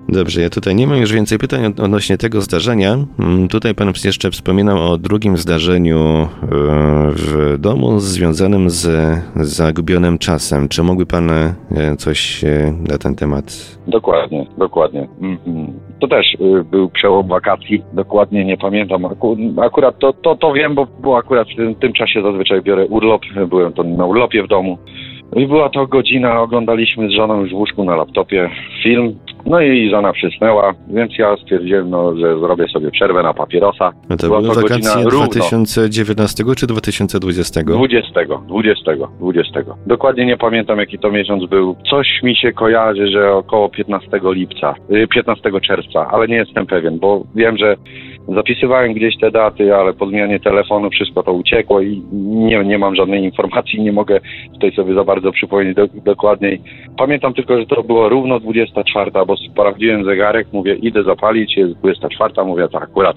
Dobrze, 0.09 0.41
ja 0.43 0.49
tutaj 0.49 0.75
nie 0.75 0.88
mam 0.88 0.97
już 0.97 1.13
więcej 1.13 1.38
pytań 1.38 1.65
odnośnie 1.65 2.17
tego 2.17 2.41
zdarzenia. 2.41 2.97
Mm, 3.19 3.47
Tutaj 3.47 3.75
pan 3.75 3.93
jeszcze 4.06 4.32
wspominał 4.32 4.91
o 4.91 4.97
drugim 4.97 5.38
zdarzeniu 5.38 5.97
e, 5.97 6.27
w 7.12 7.58
domu 7.60 7.99
związanym 7.99 8.69
z 8.69 8.88
zagubionym 9.36 10.17
czasem. 10.17 10.69
Czy 10.69 10.84
mógłby 10.84 11.06
pan 11.06 11.32
e, 11.32 11.56
coś 11.97 12.43
e, 12.43 12.73
na 12.89 12.97
ten 12.97 13.15
temat? 13.15 13.77
Dokładnie, 13.88 14.45
dokładnie. 14.58 15.08
Mhm. 15.21 15.73
To 15.99 16.08
też 16.08 16.25
y, 16.34 16.63
był 16.63 16.89
przełom 16.89 17.27
wakacji, 17.27 17.84
dokładnie 17.93 18.45
nie 18.45 18.58
pamiętam. 18.58 19.06
Aku, 19.06 19.38
akurat 19.62 19.99
to, 19.99 20.13
to, 20.13 20.36
to 20.36 20.53
wiem, 20.53 20.75
bo, 20.75 20.88
bo 21.01 21.17
akurat 21.17 21.47
w 21.49 21.56
tym, 21.56 21.75
tym 21.75 21.93
czasie 21.93 22.21
zazwyczaj 22.21 22.62
biorę 22.62 22.86
urlop. 22.86 23.21
Byłem 23.49 23.73
to 23.73 23.84
na 23.84 24.06
urlopie 24.06 24.43
w 24.43 24.47
domu. 24.47 24.77
I 25.36 25.47
była 25.47 25.69
to 25.69 25.88
godzina, 25.88 26.41
oglądaliśmy 26.41 27.10
z 27.10 27.12
żoną 27.12 27.41
już 27.41 27.51
w 27.51 27.56
łóżku 27.56 27.84
na 27.84 27.95
laptopie 27.95 28.49
film. 28.84 29.15
No 29.45 29.62
i 29.62 29.89
żona 29.89 30.13
przysnęła, 30.13 30.73
więc 30.88 31.17
ja 31.17 31.38
stwierdziłem, 31.38 31.89
no, 31.89 32.17
że 32.17 32.39
zrobię 32.39 32.67
sobie 32.67 32.91
przerwę 32.91 33.23
na 33.23 33.34
papierosa. 33.34 33.91
No 34.10 34.17
to 34.17 34.27
Była 34.27 34.41
były 34.41 34.56
to 34.56 34.62
wakacje 34.62 34.75
godzina 34.77 35.10
równo. 35.10 35.27
2019 35.27 36.43
czy 36.58 36.67
2020? 36.67 37.63
20, 37.63 38.12
20, 38.47 38.91
20. 39.19 39.63
Dokładnie 39.88 40.25
nie 40.25 40.38
pamiętam 40.38 40.79
jaki 40.79 40.99
to 40.99 41.12
miesiąc 41.12 41.49
był. 41.49 41.75
Coś 41.89 42.08
mi 42.23 42.36
się 42.36 42.51
kojarzy, 42.51 43.08
że 43.08 43.32
około 43.32 43.69
15 43.69 44.34
lipca, 44.34 44.75
y, 44.91 45.08
15 45.08 45.62
czerwca, 45.62 46.08
ale 46.12 46.27
nie 46.27 46.36
jestem 46.36 46.65
pewien, 46.65 46.99
bo 46.99 47.23
wiem, 47.36 47.58
że 47.58 47.75
zapisywałem 48.27 48.93
gdzieś 48.93 49.17
te 49.17 49.32
daty, 49.32 49.75
ale 49.75 49.93
po 49.93 50.08
zmianie 50.08 50.39
telefonu 50.39 50.89
wszystko 50.89 51.23
to 51.23 51.34
uciekło 51.34 51.82
i 51.82 52.03
nie, 52.13 52.65
nie 52.65 52.77
mam 52.77 52.95
żadnej 52.95 53.23
informacji, 53.23 53.82
nie 53.82 53.91
mogę 53.91 54.19
tutaj 54.53 54.71
sobie 54.71 54.93
za 54.93 55.03
bardzo 55.03 55.32
przypomnieć 55.32 55.75
do, 55.75 55.88
dokładniej. 55.88 56.62
Pamiętam 56.97 57.34
tylko, 57.34 57.60
że 57.60 57.65
to 57.65 57.84
było 57.84 58.10
równo 58.10 58.39
24, 58.39 59.12
bo 59.27 59.32
sprawdziłem 59.35 60.05
zegarek, 60.05 60.47
mówię 60.51 60.75
idę 60.75 61.03
zapalić, 61.03 61.57
jest 61.57 61.73
24, 61.73 62.33
mówię 62.45 62.67
tak 62.71 62.83
akurat 62.83 63.15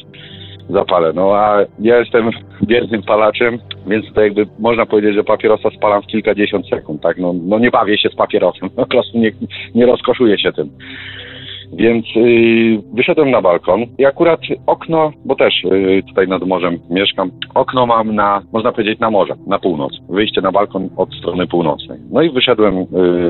zapalę. 0.69 1.13
No 1.13 1.35
a 1.35 1.59
ja 1.79 1.99
jestem 1.99 2.31
wiernym 2.63 3.03
palaczem, 3.03 3.59
więc 3.87 4.13
to 4.15 4.21
jakby 4.21 4.47
można 4.59 4.87
powiedzieć, 4.87 5.15
że 5.15 5.25
papierosa 5.25 5.71
spalam 5.71 6.03
w 6.03 6.07
kilkadziesiąt 6.07 6.69
sekund, 6.69 7.03
tak? 7.03 7.19
No, 7.19 7.35
no 7.45 7.59
nie 7.59 7.71
bawię 7.71 7.99
się 7.99 8.09
z 8.09 8.15
papierosem, 8.15 8.71
po 8.77 8.87
prostu 8.87 9.19
nie, 9.19 9.31
nie 9.75 9.87
rozkoszuję 9.87 10.39
się 10.39 10.53
tym. 10.53 10.71
Więc 11.73 12.07
yy, 12.15 12.83
wyszedłem 12.95 13.31
na 13.31 13.43
balkon 13.43 13.85
i 13.99 14.05
akurat 14.05 14.41
okno, 14.67 15.13
bo 15.25 15.35
też 15.35 15.55
yy, 15.65 16.03
tutaj 16.03 16.29
nad 16.29 16.43
morzem 16.43 16.79
mieszkam, 16.91 17.31
okno 17.55 17.87
mam 17.87 18.15
na, 18.15 18.43
można 18.53 18.73
powiedzieć, 18.73 19.01
na 19.01 19.11
morze, 19.11 19.35
na 19.47 19.59
północ. 19.59 19.93
Wyjście 20.09 20.41
na 20.41 20.53
balkon 20.53 20.89
od 20.97 21.15
strony 21.15 21.47
północnej. 21.47 21.99
No 22.11 22.23
i 22.23 22.31
wyszedłem 22.31 22.75
yy, 22.77 22.87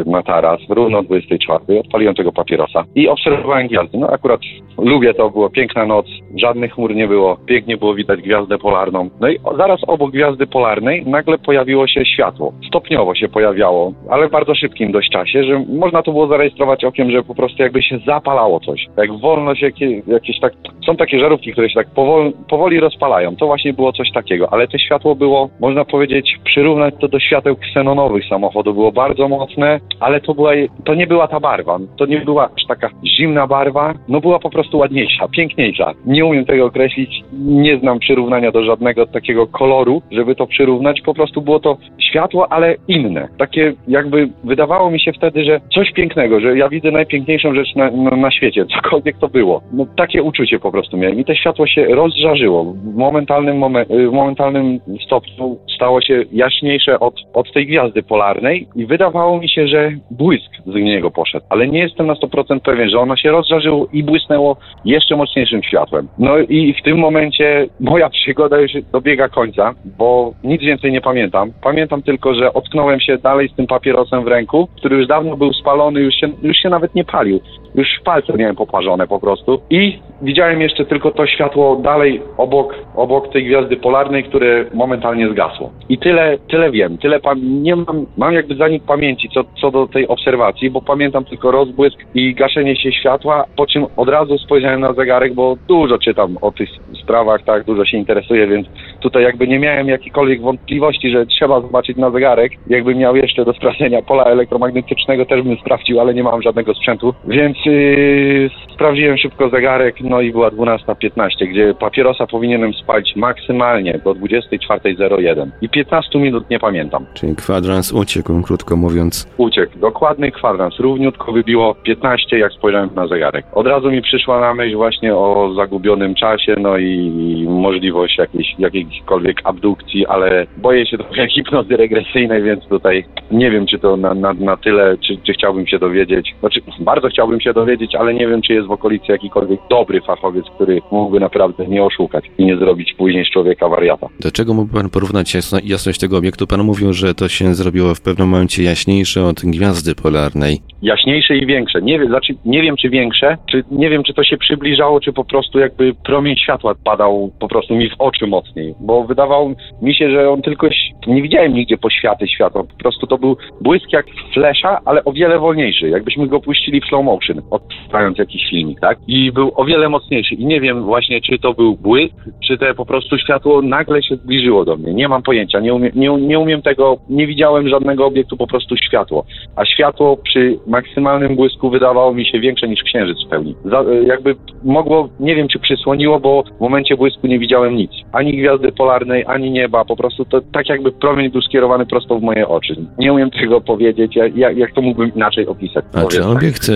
na 0.07 0.22
taras, 0.22 0.61
równo 0.68 0.99
o 0.99 1.03
24, 1.03 1.81
odpaliłem 1.81 2.14
tego 2.14 2.33
papierosa 2.33 2.85
i 2.94 3.09
obserwowałem 3.09 3.66
gwiazdy. 3.66 3.99
No 3.99 4.09
akurat 4.11 4.40
lubię 4.79 5.14
to, 5.14 5.31
było 5.31 5.51
piękna 5.51 5.87
noc, 5.87 6.07
żadnych 6.37 6.72
chmur 6.72 6.94
nie 6.94 7.09
było, 7.09 7.37
pięknie 7.46 7.77
było 7.77 7.94
widać 7.94 8.20
gwiazdę 8.22 8.59
polarną. 8.59 9.11
No 9.20 9.29
i 9.29 9.38
zaraz 9.57 9.81
obok 9.87 10.11
gwiazdy 10.11 10.46
polarnej 10.46 11.07
nagle 11.07 11.38
pojawiło 11.38 11.87
się 11.87 12.05
światło. 12.05 12.53
Stopniowo 12.68 13.14
się 13.14 13.29
pojawiało, 13.29 13.92
ale 14.11 14.29
w 14.29 14.31
bardzo 14.31 14.55
szybkim 14.55 14.92
dość 14.92 15.11
czasie, 15.11 15.44
że 15.44 15.64
można 15.68 16.03
to 16.03 16.12
było 16.12 16.27
zarejestrować 16.27 16.85
okiem, 16.85 17.11
że 17.11 17.22
po 17.22 17.35
prostu 17.35 17.62
jakby 17.62 17.83
się 17.83 17.99
zapalało 18.27 18.61
coś. 18.61 18.87
Jak 18.97 19.12
wolno 19.12 19.55
się 19.55 19.67
jakie, 19.67 20.03
jakieś 20.07 20.41
tak... 20.41 20.53
Są 20.87 20.97
takie 20.97 21.19
żarówki, 21.21 21.53
które 21.53 21.69
się 21.69 21.75
tak 21.75 21.91
powoli, 21.95 22.33
powoli 22.49 22.81
rozpalają. 22.81 23.37
To 23.37 23.47
właśnie 23.47 23.73
było 23.73 23.93
coś 23.93 24.12
takiego, 24.12 24.53
ale 24.53 24.69
to 24.69 24.79
światło 24.79 25.15
było, 25.15 25.49
można 25.61 25.85
powiedzieć, 25.85 26.39
przyrównać 26.45 26.95
to 27.01 27.09
do 27.09 27.21
świateł 27.21 27.57
ksenonowych 27.57 28.25
samochodu. 28.29 28.75
Było 28.75 28.93
bardzo 28.93 29.29
mocne, 29.29 29.81
ale 30.01 30.21
to 30.21 30.35
była, 30.35 30.53
to 30.85 30.95
nie 30.95 31.07
była 31.07 31.29
ta 31.29 31.41
barwa. 31.41 31.79
To 31.97 32.07
nie 32.07 32.21
była 32.21 32.45
aż 32.57 32.67
taka 32.69 32.89
zimna 33.19 33.47
barwa, 33.47 33.95
no 34.09 34.21
była 34.21 34.39
po 34.39 34.51
prostu 34.51 34.79
ładniejsza, 34.79 35.29
piękniejsza. 35.29 35.93
Nie 36.07 36.25
umiem 36.25 36.45
tego 36.45 36.65
określić, 36.65 37.11
nie 37.33 37.79
znam 37.79 37.99
przyrównania 37.99 38.53
do 38.53 38.65
żadnego 38.65 39.07
takiego 39.07 39.47
koloru, 39.47 40.03
żeby 40.11 40.35
to 40.35 40.47
przyrównać. 40.47 41.01
Po 41.01 41.15
prostu 41.15 41.43
było 41.43 41.61
to 41.61 41.77
światło, 42.11 42.53
ale 42.53 42.77
inne. 42.89 43.29
Takie 43.39 43.73
jakby 43.89 44.29
wydawało 44.45 44.91
mi 44.91 45.01
się 45.01 45.12
wtedy, 45.12 45.45
że 45.45 45.61
coś 45.75 45.93
pięknego, 45.93 46.41
że 46.41 46.59
ja 46.59 46.69
widzę 46.69 46.91
najpiękniejszą 46.91 47.55
rzecz 47.55 47.75
na, 47.75 47.91
na, 47.91 48.16
na 48.21 48.31
świecie, 48.31 48.67
cokolwiek 48.77 49.19
to 49.19 49.29
było. 49.29 49.63
No 49.73 49.87
takie 49.97 50.23
uczucie 50.23 50.59
po 50.59 50.73
prostu 50.73 50.97
miałem 50.97 51.21
i 51.21 51.25
to 51.25 51.35
światło 51.35 51.67
się 51.67 51.85
rozżarzyło. 51.85 52.65
W 52.65 52.97
momentalnym, 52.97 53.61
momen- 53.61 54.11
w 54.11 54.13
momentalnym 54.13 54.81
stopniu 55.07 55.59
stało 55.77 56.01
się 56.01 56.25
jaśniejsze 56.33 57.01
od, 57.01 57.15
od 57.35 57.53
tej 57.53 57.67
gwiazdy 57.67 58.03
polarnej 58.03 58.69
i 58.77 58.87
wydawało 58.87 59.39
mi 59.39 59.49
się, 59.49 59.69
że 59.69 59.93
błysk 60.11 60.51
z 60.67 60.75
niego 60.75 61.11
poszedł, 61.11 61.47
ale 61.49 61.69
nie 61.69 61.79
jestem 61.79 62.07
na 62.07 62.15
100% 62.15 62.61
pewien, 62.61 62.89
że 62.89 62.99
ono 62.99 63.17
się 63.17 63.31
rozżarzyło 63.31 63.87
i 63.93 64.03
błysnęło 64.03 64.57
jeszcze 64.85 65.17
mocniejszym 65.17 65.63
światłem. 65.63 66.09
No 66.19 66.39
i 66.39 66.75
w 66.81 66.83
tym 66.83 66.99
momencie 66.99 67.67
moja 67.81 68.11
przygoda 68.19 68.61
już 68.61 68.73
dobiega 68.93 69.29
końca, 69.29 69.75
bo 69.99 70.33
nic 70.45 70.63
więcej 70.63 70.93
nie 70.93 71.01
pamiętam. 71.01 71.53
Pamiętam 71.63 72.03
tylko, 72.03 72.35
że 72.35 72.53
otknąłem 72.53 73.01
się 73.01 73.19
dalej 73.19 73.49
z 73.49 73.55
tym 73.55 73.67
papierosem 73.67 74.25
w 74.25 74.27
ręku, 74.27 74.69
który 74.77 74.97
już 74.97 75.07
dawno 75.07 75.37
był 75.37 75.53
spalony, 75.53 76.01
już 76.01 76.15
się, 76.15 76.29
już 76.43 76.57
się 76.57 76.69
nawet 76.69 76.95
nie 76.95 77.05
palił. 77.05 77.41
Już 77.77 77.89
palce 78.05 78.33
miałem 78.37 78.57
poparzone 78.57 79.07
po 79.07 79.21
prostu. 79.21 79.61
I 79.71 79.99
widziałem 80.23 80.61
jeszcze 80.61 80.85
tylko 80.85 81.11
to 81.11 81.27
światło 81.27 81.77
dalej 81.77 82.23
obok, 82.37 82.75
obok 82.95 83.33
tej 83.33 83.45
gwiazdy 83.45 83.77
polarnej, 83.77 84.25
które 84.25 84.65
momentalnie 84.75 85.29
zgasło. 85.29 85.71
I 85.89 85.99
tyle, 85.99 86.39
tyle 86.51 86.71
wiem, 86.71 86.99
tyle 86.99 87.21
pam- 87.21 87.62
nie 87.62 87.77
mam, 87.77 88.07
mam 88.17 88.35
jakby 88.35 88.55
zanik 88.55 88.83
pamięci 88.85 89.29
co, 89.29 89.45
co 89.61 89.71
do 89.71 89.87
tej 89.87 90.09
obserwacji, 90.09 90.71
bo 90.71 90.83
pamiętam 90.83 91.25
tylko 91.25 91.51
rozbłysk 91.51 91.99
i 92.15 92.35
gaszenie 92.35 92.77
się 92.77 92.93
światła, 92.93 93.45
po 93.57 93.67
czym 93.67 93.87
od 93.97 94.09
razu 94.09 94.39
spojrzałem 94.39 94.81
na 94.81 94.93
zegarek, 94.93 95.35
bo 95.35 95.57
dużo 95.69 95.99
czytam 95.99 96.39
o 96.41 96.53
tych 96.53 96.69
sprawach, 97.03 97.43
tak, 97.43 97.65
dużo 97.65 97.85
się 97.85 97.99
interesuję, 97.99 98.47
więc 98.47 98.67
tutaj 99.01 99.23
jakby 99.23 99.49
nie 99.49 99.59
miałem 99.59 99.89
jakiejkolwiek 99.89 100.41
wątpliwości, 100.41 101.11
że 101.11 101.27
trzeba 101.27 101.61
zobaczyć 101.61 101.97
na 101.97 102.11
zegarek. 102.11 102.53
Jakbym 102.67 102.99
miał 102.99 103.17
jeszcze 103.17 103.45
do 103.45 103.53
sprawdzenia 103.53 104.03
pola 104.03 104.25
elektromagnetycznego, 104.25 105.27
też 105.27 105.43
bym 105.43 105.57
sprawdził, 105.57 106.01
ale 106.01 106.15
nie 106.15 106.23
mam 106.23 106.43
żadnego 106.43 106.75
sprzętu, 106.75 107.15
więc 107.29 107.66
yy, 107.67 108.51
sprawdziłem 108.77 109.19
szybko 109.19 109.49
zegarek, 109.49 110.01
no 110.01 110.21
i 110.21 110.33
była 110.33 110.51
12.15, 110.51 111.47
gdzie 111.51 111.75
papierosa 111.75 112.27
powinienem 112.27 112.75
spalić 112.75 113.17
maksymalnie 113.17 114.01
do 114.05 114.15
24.01 114.15 115.51
i 115.61 115.69
15 115.69 116.19
minut 116.19 116.51
nie 116.51 116.59
pamiętam. 116.59 117.07
Czyli 117.15 117.37
kwadrans 117.37 117.93
uciekł, 117.93 118.43
krótko 118.43 118.77
mówiąc. 118.77 119.29
Uciekł. 119.37 119.79
Dokładny 119.79 120.33
kwadrans. 120.33 120.81
Równiutko 120.81 121.33
wybiło 121.33 121.75
15, 121.75 122.39
jak 122.39 122.53
spojrzałem 122.53 122.91
na 122.95 123.07
zegarek. 123.07 123.47
Od 123.53 123.67
razu 123.67 123.91
mi 123.91 124.03
przyszła 124.03 124.41
na 124.41 124.55
myśl 124.55 124.77
właśnie 124.77 125.15
o 125.15 125.55
zagubionym 125.57 126.15
czasie, 126.15 126.55
no 126.61 126.79
i 126.79 127.47
możliwość 127.49 128.19
jakiejś, 128.19 128.55
jakiejkolwiek 128.59 129.41
abdukcji, 129.45 130.07
ale 130.07 130.47
boję 130.57 130.87
się 130.87 130.99
trochę 130.99 131.29
hipnozy 131.35 131.77
regresyjnej, 131.77 132.43
więc 132.43 132.65
tutaj 132.69 133.05
nie 133.31 133.51
wiem, 133.51 133.67
czy 133.67 133.79
to 133.79 133.97
na, 133.97 134.15
na, 134.15 134.33
na 134.33 134.57
tyle, 134.57 134.97
czy, 134.99 135.17
czy 135.27 135.33
chciałbym 135.33 135.67
się 135.67 135.79
dowiedzieć. 135.79 136.35
Znaczy, 136.41 136.61
bardzo 136.81 137.09
chciałbym 137.09 137.41
się 137.41 137.46
dowiedzieć, 137.53 137.95
ale 137.95 138.15
nie 138.15 138.29
wiem, 138.29 138.43
czy 138.43 138.53
jest 138.53 138.69
w 138.69 138.71
okolicy 138.71 139.13
jakikolwiek 139.13 139.61
dobry 139.71 140.01
fachowiec, 140.01 140.45
który 140.55 140.83
mógłby 140.91 141.21
naprawdę 141.21 141.67
nie 141.67 141.85
oszukać 141.85 142.25
i 142.39 142.45
nie 142.45 142.57
zrobić 142.57 142.95
później 142.99 143.25
z 143.25 143.31
człowieka 143.31 143.69
wariata. 143.69 144.07
Do 144.21 144.31
czego 144.31 144.55
mógłby 144.55 144.75
pan 144.75 144.91
porównać 144.91 145.35
jasno, 145.35 145.59
jasność 145.65 146.01
tego 146.01 146.19
obiektu? 146.19 146.47
Pan 146.47 146.63
mówił, 146.63 146.93
że 146.93 147.15
to 147.15 147.29
się 147.29 147.55
zrobiło 147.55 147.95
w 147.95 148.01
pewnym 148.01 148.29
momencie 148.29 148.63
jaśniejsze 148.63 149.25
od 149.25 149.37
gwiazdy 149.45 149.95
polarnej. 149.95 150.59
jaśniejsze 150.83 151.37
i 151.37 151.47
większe. 151.47 151.83
Nie 151.83 151.99
wiem, 151.99 152.09
znaczy, 152.09 152.35
nie 152.45 152.63
wiem 152.63 152.77
czy 152.77 152.91
większe, 152.91 153.37
czy 153.51 153.65
nie 153.71 153.91
wiem, 153.91 154.03
czy 154.03 154.15
to 154.15 154.25
się 154.25 154.37
przybliżało, 154.37 155.01
czy 155.01 155.13
po 155.13 155.25
prostu 155.25 155.59
jakby 155.59 155.95
promień 155.95 156.37
światła 156.37 156.75
padał 156.85 157.31
po 157.41 157.49
prostu 157.49 157.75
mi 157.77 157.91
w 157.91 157.95
oczy 157.99 158.27
mocniej, 158.27 158.75
bo 158.81 159.05
wydawało 159.05 159.55
mi 159.83 159.95
się, 159.95 160.11
że 160.11 160.31
on 160.31 160.43
tylko, 160.43 160.69
nie 161.07 161.23
widziałem 161.23 161.55
nigdzie 161.55 161.79
poświaty 161.79 162.29
światła, 162.29 162.65
po 162.65 162.79
prostu 162.79 163.07
to 163.07 163.19
był 163.19 163.37
błysk 163.61 163.93
jak 163.93 164.07
flesza, 164.35 164.81
ale 164.85 165.05
o 165.05 165.13
wiele 165.13 165.39
wolniejszy, 165.39 165.89
jakbyśmy 165.89 166.27
go 166.27 166.41
puścili 166.41 166.81
w 166.81 166.85
slow 166.85 167.05
motion. 167.05 167.36
Maszyny, 167.37 167.42
odpalając 167.87 168.18
jakiś 168.18 168.51
filmik, 168.51 168.81
tak? 168.81 168.99
I 169.07 169.33
był 169.33 169.53
o 169.55 169.64
wiele 169.64 169.88
mocniejszy. 169.88 170.35
I 170.35 170.46
nie 170.46 170.61
wiem 170.61 170.83
właśnie, 170.83 171.20
czy 171.20 171.38
to 171.38 171.55
był 171.55 171.77
błysk, 171.77 172.14
czy 172.46 172.59
te 172.59 172.75
po 172.75 172.87
prostu 172.87 173.18
światło 173.18 173.62
nagle 173.62 174.03
się 174.03 174.16
zbliżyło 174.16 174.64
do 174.64 174.77
mnie. 174.77 174.94
Nie 174.94 175.09
mam 175.09 175.22
pojęcia, 175.22 175.61
nie 175.61 175.75
umiem, 175.75 175.92
nie, 175.94 176.09
nie 176.09 176.38
umiem 176.38 176.62
tego, 176.62 176.96
nie 177.09 177.27
widziałem 177.27 177.68
żadnego 177.68 178.07
obiektu, 178.07 178.37
po 178.37 178.46
prostu 178.46 178.77
światło. 178.77 179.25
A 179.57 179.64
światło 179.64 180.16
przy 180.16 180.59
maksymalnym 180.66 181.37
błysku 181.37 181.70
wydawało 181.70 182.14
mi 182.14 182.27
się 182.27 182.40
większe 182.40 182.68
niż 182.68 182.83
księżyc 182.83 183.16
w 183.27 183.29
pełni. 183.29 183.55
Za, 183.64 183.85
jakby 184.07 184.37
mogło, 184.64 185.09
nie 185.20 185.35
wiem 185.35 185.49
czy 185.49 185.59
przysłoniło, 185.59 186.20
bo 186.20 186.44
w 186.59 186.61
momencie 186.61 186.96
błysku 186.96 187.27
nie 187.27 187.38
widziałem 187.38 187.75
nic. 187.75 187.90
Ani 188.12 188.37
gwiazdy 188.37 188.72
polarnej, 188.72 189.25
ani 189.27 189.51
nieba, 189.51 189.85
po 189.85 189.96
prostu 189.96 190.25
to 190.25 190.40
tak 190.53 190.68
jakby 190.68 190.92
promień 190.92 191.31
był 191.31 191.42
skierowany 191.42 191.87
prosto 191.87 192.18
w 192.18 192.22
moje 192.22 192.49
oczy. 192.49 192.77
Nie 192.99 193.12
umiem 193.12 193.31
tego 193.31 193.61
powiedzieć, 193.61 194.16
jak, 194.16 194.57
jak 194.57 194.72
to 194.72 194.83
mógłbym 194.83 195.14
inaczej 195.14 195.46
opisać. 195.46 195.85
A 195.94 196.05
czy 196.05 196.18
tak. 196.18 196.27
obiekt 196.27 196.70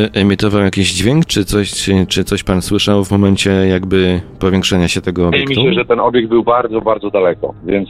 emitował 0.50 0.64
jakiś 0.64 0.92
dźwięk, 0.92 1.26
czy 1.26 1.44
coś, 1.44 1.70
czy 2.08 2.24
coś 2.24 2.44
pan 2.44 2.62
słyszał 2.62 3.04
w 3.04 3.10
momencie 3.10 3.50
jakby 3.50 4.20
powiększenia 4.40 4.88
się 4.88 5.00
tego 5.00 5.24
Wydaje 5.24 5.44
obiektu? 5.44 5.64
mi 5.64 5.68
się, 5.68 5.74
że 5.74 5.84
ten 5.84 6.00
obiekt 6.00 6.28
był 6.28 6.42
bardzo, 6.42 6.80
bardzo 6.80 7.10
daleko, 7.10 7.54
więc 7.66 7.88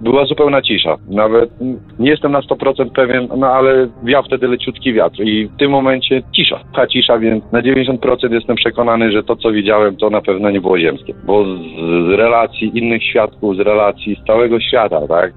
była 0.00 0.26
zupełna 0.26 0.62
cisza. 0.62 0.96
Nawet 1.08 1.50
nie 1.98 2.10
jestem 2.10 2.32
na 2.32 2.40
100% 2.40 2.90
pewien, 2.90 3.28
no 3.36 3.46
ale 3.46 3.88
wiał 4.04 4.22
wtedy 4.22 4.48
leciutki 4.48 4.92
wiatr 4.92 5.22
i 5.22 5.46
w 5.46 5.56
tym 5.56 5.70
momencie 5.70 6.22
cisza. 6.32 6.60
Ta 6.74 6.86
cisza, 6.86 7.18
więc 7.18 7.44
na 7.52 7.62
90% 7.62 8.32
jestem 8.32 8.56
przekonany, 8.56 9.12
że 9.12 9.22
to, 9.22 9.36
co 9.36 9.52
widziałem, 9.52 9.96
to 9.96 10.10
na 10.10 10.20
pewno 10.20 10.50
nie 10.50 10.60
było 10.60 10.78
ziemskie. 10.78 11.14
Bo 11.24 11.44
z, 11.44 11.58
z 12.06 12.18
relacji 12.18 12.78
innych 12.78 13.02
świadków, 13.04 13.56
z 13.56 13.60
relacji 13.60 14.16
z 14.22 14.26
całego 14.26 14.60
świata, 14.60 15.08
tak, 15.08 15.32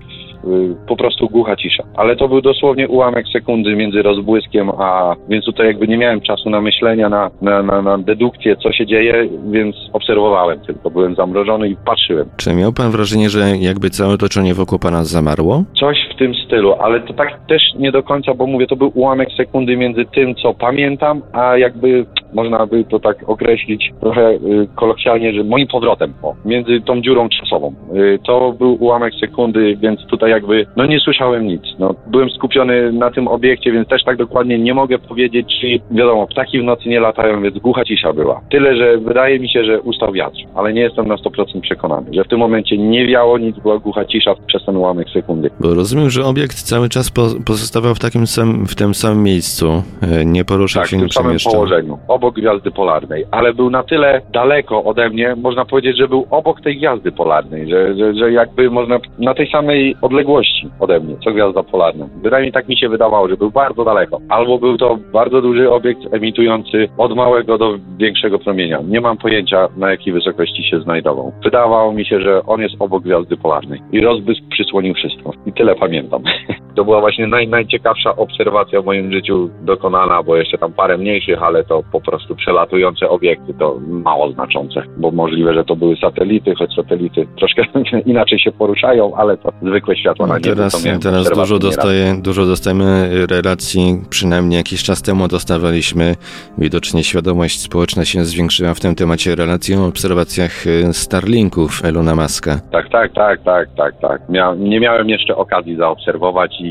po 0.88 0.95
prostu 0.95 1.29
głucha 1.29 1.55
cisza. 1.55 1.84
Ale 1.95 2.15
to 2.15 2.27
był 2.27 2.41
dosłownie 2.41 2.88
ułamek 2.88 3.25
sekundy 3.34 3.75
między 3.75 4.01
rozbłyskiem, 4.01 4.69
a 4.69 5.15
więc 5.29 5.45
tutaj 5.45 5.67
jakby 5.67 5.88
nie 5.88 5.97
miałem 5.97 6.21
czasu 6.21 6.49
na 6.49 6.62
myślenia, 6.62 7.10
na, 7.10 7.31
na, 7.41 7.63
na, 7.63 7.81
na 7.81 7.97
dedukcję, 7.97 8.55
co 8.55 8.71
się 8.71 8.86
dzieje, 8.86 9.29
więc 9.51 9.75
obserwowałem 9.93 10.60
tylko. 10.60 10.89
Byłem 10.89 11.15
zamrożony 11.15 11.69
i 11.69 11.75
patrzyłem. 11.86 12.29
Czy 12.38 12.53
miał 12.53 12.73
pan 12.73 12.91
wrażenie, 12.91 13.29
że 13.29 13.39
jakby 13.60 13.89
całe 13.89 14.13
otoczenie 14.13 14.53
wokół 14.53 14.79
pana 14.79 15.03
zamarło? 15.03 15.63
Coś 15.79 15.97
w 16.15 16.17
tym 16.17 16.34
stylu, 16.45 16.73
ale 16.73 16.99
to 16.99 17.13
tak 17.13 17.45
też 17.47 17.62
nie 17.79 17.91
do 17.91 18.03
końca, 18.03 18.34
bo 18.34 18.47
mówię, 18.47 18.67
to 18.67 18.75
był 18.75 18.91
ułamek 18.93 19.29
sekundy 19.38 19.77
między 19.77 20.05
tym, 20.05 20.36
co 20.36 20.53
pamiętam, 20.53 21.21
a 21.34 21.58
jakby 21.58 22.05
można 22.36 22.65
by 22.65 22.84
to 22.84 23.00
tak 23.00 23.30
określić 23.30 23.91
trochę 24.02 24.30
y, 24.32 24.67
kolokwialnie, 24.76 25.34
że 25.34 25.43
moim 25.43 25.67
powrotem, 25.67 26.13
o, 26.24 26.34
między 26.45 26.82
tą 26.82 27.02
dziurą 27.02 27.30
czasową. 27.30 27.74
Y, 27.95 28.19
to 28.28 28.52
był 28.52 28.78
ułamek 28.84 29.13
sekundy, 29.19 29.78
więc 29.82 30.06
tutaj 30.06 30.32
jakby, 30.32 30.65
no 30.76 30.86
nie 30.86 31.00
słyszałem 31.00 31.48
nic. 31.48 31.62
No, 31.80 31.95
byłem 32.08 32.30
skupiony 32.30 32.91
na 32.91 33.12
tym 33.12 33.28
obiekcie, 33.28 33.71
więc 33.71 33.88
też 33.88 34.04
tak 34.04 34.17
dokładnie 34.17 34.60
nie 34.60 34.74
mogę 34.74 35.00
powiedzieć, 35.00 35.48
czy 35.62 35.67
wiadomo, 35.91 36.28
ptaki 36.28 36.60
w 36.60 36.63
nocy 36.63 36.89
nie 36.89 37.00
latają, 37.00 37.41
więc 37.41 37.58
głucha 37.60 37.86
cisza 37.86 38.13
była. 38.13 38.41
Tyle, 38.52 38.76
że 38.78 38.98
wydaje 38.98 39.39
mi 39.39 39.50
się, 39.50 39.63
że 39.65 39.82
ustał 39.82 40.12
wiatr, 40.12 40.38
ale 40.56 40.74
nie 40.74 40.82
jestem 40.82 41.08
na 41.08 41.15
100% 41.15 41.62
przekonany, 41.62 42.08
że 42.13 42.24
w 42.24 42.28
tym 42.28 42.39
momencie 42.39 42.78
nie 42.78 43.08
wiało 43.08 43.38
nic, 43.38 43.60
była 43.60 43.80
głucha 43.80 44.06
cisza 44.06 44.36
przez 44.48 44.65
ten 44.65 44.78
ułamek 44.78 45.10
sekundy. 45.10 45.50
Bo 45.60 45.74
rozumiem, 45.74 46.10
że 46.10 46.26
obiekt 46.26 46.56
cały 46.63 46.89
czas 46.89 47.12
po, 47.12 47.21
pozostawał 47.45 47.95
w 47.95 48.00
takim 48.00 48.28
sam, 48.28 48.65
w 48.65 48.76
tym 48.76 48.93
samym 48.93 49.24
miejscu, 49.24 49.84
e, 50.02 50.26
nie 50.26 50.45
poruszał 50.45 50.82
Tak, 50.84 50.89
się, 50.89 50.98
w 50.98 51.00
nie 51.00 51.04
tym 51.06 51.12
samym 51.12 51.28
przemieszczał. 51.30 51.54
położeniu, 51.54 51.98
obok 52.08 52.24
gwiazdy 52.31 52.71
polarnej, 52.71 53.25
ale 53.31 53.53
był 53.53 53.69
na 53.69 53.83
tyle 53.83 54.21
daleko 54.33 54.83
ode 54.83 55.09
mnie, 55.09 55.35
można 55.35 55.65
powiedzieć, 55.65 55.97
że 55.97 56.07
był 56.07 56.27
obok 56.31 56.61
tej 56.61 56.77
gwiazdy 56.77 57.11
polarnej, 57.11 57.69
że, 57.69 57.95
że, 57.95 58.13
że 58.13 58.31
jakby 58.31 58.69
można 58.69 58.99
na 59.19 59.33
tej 59.33 59.47
samej 59.47 59.95
odległości 60.01 60.69
ode 60.79 60.99
mnie, 60.99 61.15
co 61.23 61.31
gwiazda 61.31 61.63
polarna. 61.63 62.07
Bynajmniej 62.23 62.51
tak 62.51 62.67
mi 62.67 62.77
się 62.77 62.89
wydawało, 62.89 63.27
że 63.27 63.38
był 63.38 63.51
bardzo 63.51 63.85
daleko. 63.85 64.19
Albo 64.29 64.57
był 64.57 64.77
to 64.77 64.97
bardzo 65.13 65.41
duży 65.41 65.71
obiekt 65.71 66.13
emitujący 66.13 66.88
od 66.97 67.15
małego 67.15 67.57
do 67.57 67.77
większego 67.97 68.39
promienia. 68.39 68.79
Nie 68.88 69.01
mam 69.01 69.17
pojęcia, 69.17 69.67
na 69.77 69.91
jakiej 69.91 70.13
wysokości 70.13 70.63
się 70.63 70.79
znajdował. 70.79 71.33
Wydawało 71.43 71.93
mi 71.93 72.05
się, 72.05 72.21
że 72.21 72.41
on 72.47 72.61
jest 72.61 72.75
obok 72.79 73.03
gwiazdy 73.03 73.38
polarnej 73.38 73.81
i 73.91 74.01
rozbłysk 74.01 74.41
przysłonił 74.51 74.93
wszystko. 74.93 75.31
I 75.45 75.53
tyle 75.53 75.75
pamiętam. 75.75 76.23
To 76.75 76.85
była 76.85 76.99
właśnie 76.99 77.27
naj, 77.27 77.47
najciekawsza 77.47 78.15
obserwacja 78.15 78.81
w 78.81 78.85
moim 78.85 79.11
życiu 79.11 79.49
dokonana, 79.61 80.23
bo 80.23 80.35
jeszcze 80.35 80.57
tam 80.57 80.73
parę 80.73 80.97
mniejszych, 80.97 81.43
ale 81.43 81.63
to 81.63 81.83
po 81.91 82.01
prostu 82.01 82.35
przelatujące 82.35 83.09
obiekty, 83.09 83.53
to 83.59 83.79
mało 83.88 84.31
znaczące, 84.31 84.83
bo 84.97 85.11
możliwe, 85.11 85.53
że 85.53 85.63
to 85.63 85.75
były 85.75 85.95
satelity, 85.95 86.55
choć 86.55 86.75
satelity 86.75 87.27
troszkę 87.38 87.63
inaczej 88.05 88.39
się 88.39 88.51
poruszają, 88.51 89.15
ale 89.15 89.38
to 89.38 89.51
zwykłe 89.61 89.97
światło 89.97 90.27
na 90.27 90.38
niebie. 90.38 90.49
to 90.49 90.55
Teraz, 90.55 90.83
teraz 91.03 91.29
dużo, 91.29 91.59
dostaje, 91.59 92.15
dużo 92.21 92.45
dostajemy 92.45 93.09
relacji, 93.27 94.01
przynajmniej 94.09 94.57
jakiś 94.57 94.83
czas 94.83 95.01
temu 95.01 95.27
dostawaliśmy. 95.27 96.15
Widocznie 96.57 97.03
świadomość 97.03 97.61
społeczna 97.61 98.05
się 98.05 98.25
zwiększyła 98.25 98.73
w 98.73 98.79
tym 98.79 98.95
temacie 98.95 99.35
relacji 99.35 99.75
o 99.75 99.85
obserwacjach 99.85 100.67
e, 100.67 100.93
Starlinków 100.93 101.85
Elona 101.85 102.15
Muska. 102.15 102.59
Tak, 102.71 102.89
tak, 102.89 103.13
tak, 103.13 103.43
tak, 103.43 103.67
tak, 103.77 103.99
tak. 104.01 104.21
Nie 104.57 104.79
miałem 104.79 105.09
jeszcze 105.09 105.35
okazji 105.35 105.75
zaobserwować 105.75 106.61
i 106.61 106.64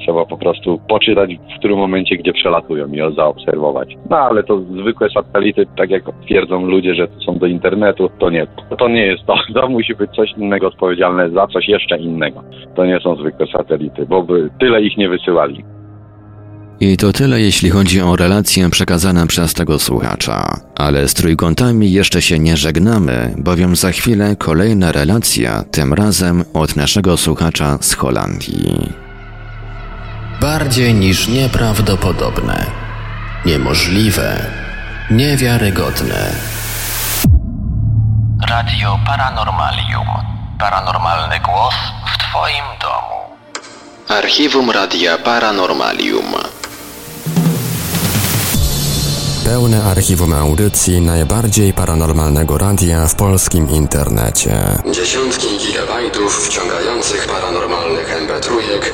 trzeba 0.00 0.26
po 0.26 0.38
prostu 0.38 0.80
poczytać 0.88 1.30
w 1.56 1.58
którym 1.58 1.78
momencie, 1.78 2.16
gdzie 2.16 2.32
przelatują 2.32 2.88
i 2.88 3.14
zaobserwować. 3.16 3.96
No 4.10 4.16
ale 4.16 4.42
to 4.42 4.60
zwykłe 4.60 5.10
satelity, 5.10 5.66
tak 5.76 5.90
jak 5.90 6.02
twierdzą 6.24 6.66
ludzie, 6.66 6.94
że 6.94 7.08
są 7.26 7.38
do 7.38 7.46
internetu, 7.46 8.10
to 8.18 8.30
nie. 8.30 8.46
To 8.78 8.88
nie 8.88 9.06
jest 9.06 9.26
to. 9.26 9.34
To 9.60 9.68
musi 9.68 9.94
być 9.94 10.10
coś 10.10 10.32
innego 10.36 10.66
odpowiedzialne 10.66 11.30
za 11.30 11.46
coś 11.46 11.68
jeszcze 11.68 11.98
innego. 11.98 12.42
To 12.74 12.84
nie 12.84 13.00
są 13.00 13.16
zwykłe 13.16 13.46
satelity, 13.46 14.06
bo 14.06 14.22
by 14.22 14.50
tyle 14.60 14.82
ich 14.82 14.96
nie 14.96 15.08
wysyłali. 15.08 15.64
I 16.82 16.96
to 16.96 17.12
tyle, 17.12 17.40
jeśli 17.40 17.70
chodzi 17.70 18.00
o 18.00 18.16
relacje 18.16 18.70
przekazane 18.70 19.26
przez 19.26 19.54
tego 19.54 19.78
słuchacza. 19.78 20.60
Ale 20.76 21.08
z 21.08 21.14
trójkątami 21.14 21.92
jeszcze 21.92 22.22
się 22.22 22.38
nie 22.38 22.56
żegnamy, 22.56 23.34
bowiem 23.38 23.76
za 23.76 23.92
chwilę 23.92 24.36
kolejna 24.36 24.92
relacja, 24.92 25.64
tym 25.70 25.94
razem 25.94 26.44
od 26.54 26.76
naszego 26.76 27.16
słuchacza 27.16 27.78
z 27.80 27.94
Holandii. 27.94 29.09
Bardziej 30.40 30.94
niż 30.94 31.28
nieprawdopodobne, 31.28 32.66
niemożliwe, 33.44 34.46
niewiarygodne. 35.10 36.34
Radio 38.48 38.98
Paranormalium. 39.06 40.06
Paranormalny 40.58 41.40
głos 41.40 41.74
w 42.14 42.18
Twoim 42.18 42.64
domu. 42.82 43.16
Archiwum 44.08 44.70
Radia 44.70 45.18
Paranormalium. 45.18 46.34
Pełne 49.44 49.84
archiwum 49.84 50.32
audycji 50.32 51.00
najbardziej 51.00 51.72
paranormalnego 51.72 52.58
radia 52.58 53.06
w 53.06 53.14
polskim 53.14 53.70
internecie. 53.70 54.52
Dziesiątki 54.92 55.46
gigabajtów 55.58 56.46
wciągających 56.46 57.26
paranormalnych 57.26 58.08
mp3 58.08 58.50
czekają 58.60 58.80
na 58.80 58.89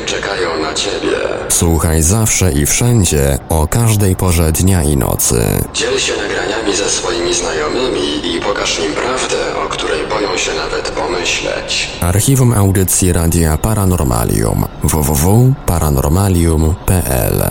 Ciebie. 0.76 1.16
Słuchaj 1.48 2.02
zawsze 2.02 2.52
i 2.52 2.66
wszędzie 2.66 3.38
o 3.48 3.66
każdej 3.66 4.16
porze 4.16 4.52
dnia 4.52 4.82
i 4.82 4.96
nocy. 4.96 5.44
Dziel 5.74 5.98
się 5.98 6.12
nagraniami 6.16 6.76
ze 6.76 6.90
swoimi 6.90 7.34
znajomymi 7.34 8.34
i 8.36 8.40
pokaż 8.40 8.78
im 8.78 8.92
prawdę, 8.92 9.36
o 9.66 9.68
której 9.68 10.06
boją 10.06 10.36
się 10.36 10.54
nawet 10.54 10.90
pomyśleć. 10.90 11.90
Archiwum 12.00 12.54
audycji 12.54 13.12
radia 13.12 13.58
Paranormalium 13.58 14.64
www.paranormalium.pl 14.82 17.42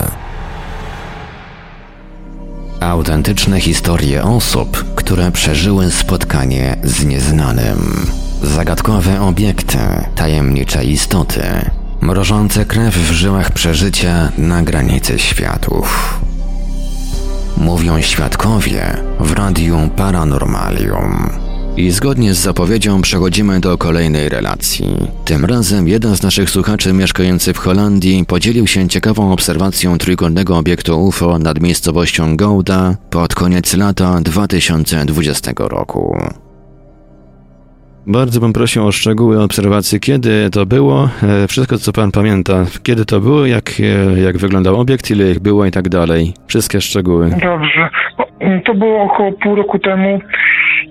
Autentyczne 2.80 3.60
historie 3.60 4.24
osób, 4.24 4.84
które 4.94 5.32
przeżyły 5.32 5.90
spotkanie 5.90 6.76
z 6.84 7.04
nieznanym. 7.04 8.06
Zagadkowe 8.42 9.20
obiekty, 9.20 9.78
tajemnicze 10.14 10.84
istoty, 10.84 11.42
mrożące 12.00 12.64
krew 12.64 12.94
w 12.94 13.12
żyłach 13.12 13.50
przeżycia 13.50 14.32
na 14.38 14.62
granicy 14.62 15.18
światów. 15.18 16.20
Mówią 17.56 18.00
świadkowie 18.00 18.96
w 19.20 19.32
Radiu 19.32 19.90
Paranormalium. 19.96 21.30
I 21.76 21.90
zgodnie 21.90 22.34
z 22.34 22.38
zapowiedzią 22.38 23.02
przechodzimy 23.02 23.60
do 23.60 23.78
kolejnej 23.78 24.28
relacji. 24.28 24.96
Tym 25.24 25.44
razem 25.44 25.88
jeden 25.88 26.16
z 26.16 26.22
naszych 26.22 26.50
słuchaczy 26.50 26.92
mieszkający 26.92 27.52
w 27.52 27.58
Holandii 27.58 28.24
podzielił 28.24 28.66
się 28.66 28.88
ciekawą 28.88 29.32
obserwacją 29.32 29.98
trójkątnego 29.98 30.58
obiektu 30.58 31.04
UFO 31.04 31.38
nad 31.38 31.60
miejscowością 31.60 32.36
Gouda 32.36 32.96
pod 33.10 33.34
koniec 33.34 33.74
lata 33.74 34.20
2020 34.20 35.52
roku. 35.58 36.16
Bardzo 38.06 38.40
bym 38.40 38.52
prosił 38.52 38.86
o 38.86 38.92
szczegóły 38.92 39.42
obserwacji, 39.42 40.00
kiedy 40.00 40.50
to 40.50 40.66
było, 40.66 41.08
e, 41.44 41.48
wszystko 41.48 41.78
co 41.78 41.92
pan 41.92 42.12
pamięta, 42.12 42.54
kiedy 42.82 43.04
to 43.04 43.20
było, 43.20 43.46
jak, 43.46 43.64
e, 43.80 44.20
jak 44.20 44.36
wyglądał 44.38 44.80
obiekt, 44.80 45.10
ile 45.10 45.30
ich 45.30 45.38
było 45.38 45.66
i 45.66 45.70
tak 45.70 45.88
dalej. 45.88 46.32
Wszystkie 46.48 46.80
szczegóły. 46.80 47.30
Dobrze. 47.30 47.88
To 48.64 48.74
było 48.74 49.02
około 49.02 49.32
pół 49.32 49.54
roku 49.54 49.78
temu. 49.78 50.20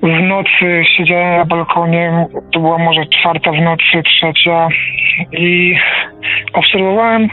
W 0.03 0.21
nocy 0.27 0.83
siedziałem 0.97 1.37
na 1.37 1.45
balkonie, 1.45 2.27
to 2.53 2.59
była 2.59 2.77
może 2.77 3.01
czwarta 3.05 3.51
w 3.51 3.61
nocy, 3.61 4.03
trzecia 4.03 4.67
i 5.31 5.75
obserwowałem 6.53 7.29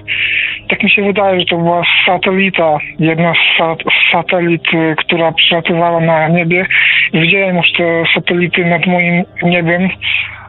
tak 0.73 0.83
mi 0.83 0.90
się 0.90 1.03
wydaje, 1.03 1.40
że 1.40 1.47
to 1.47 1.57
była 1.57 1.83
satelita, 2.07 2.79
jedna 2.99 3.33
z, 3.35 3.59
sat 3.59 3.79
satelit, 4.12 4.62
y, 4.75 4.95
która 4.99 5.33
przelatywała 5.33 6.01
na 6.01 6.29
niebie. 6.29 6.66
Widziałem 7.12 7.57
już 7.57 7.66
te 7.77 8.05
satelity 8.14 8.64
nad 8.64 8.87
moim 8.87 9.24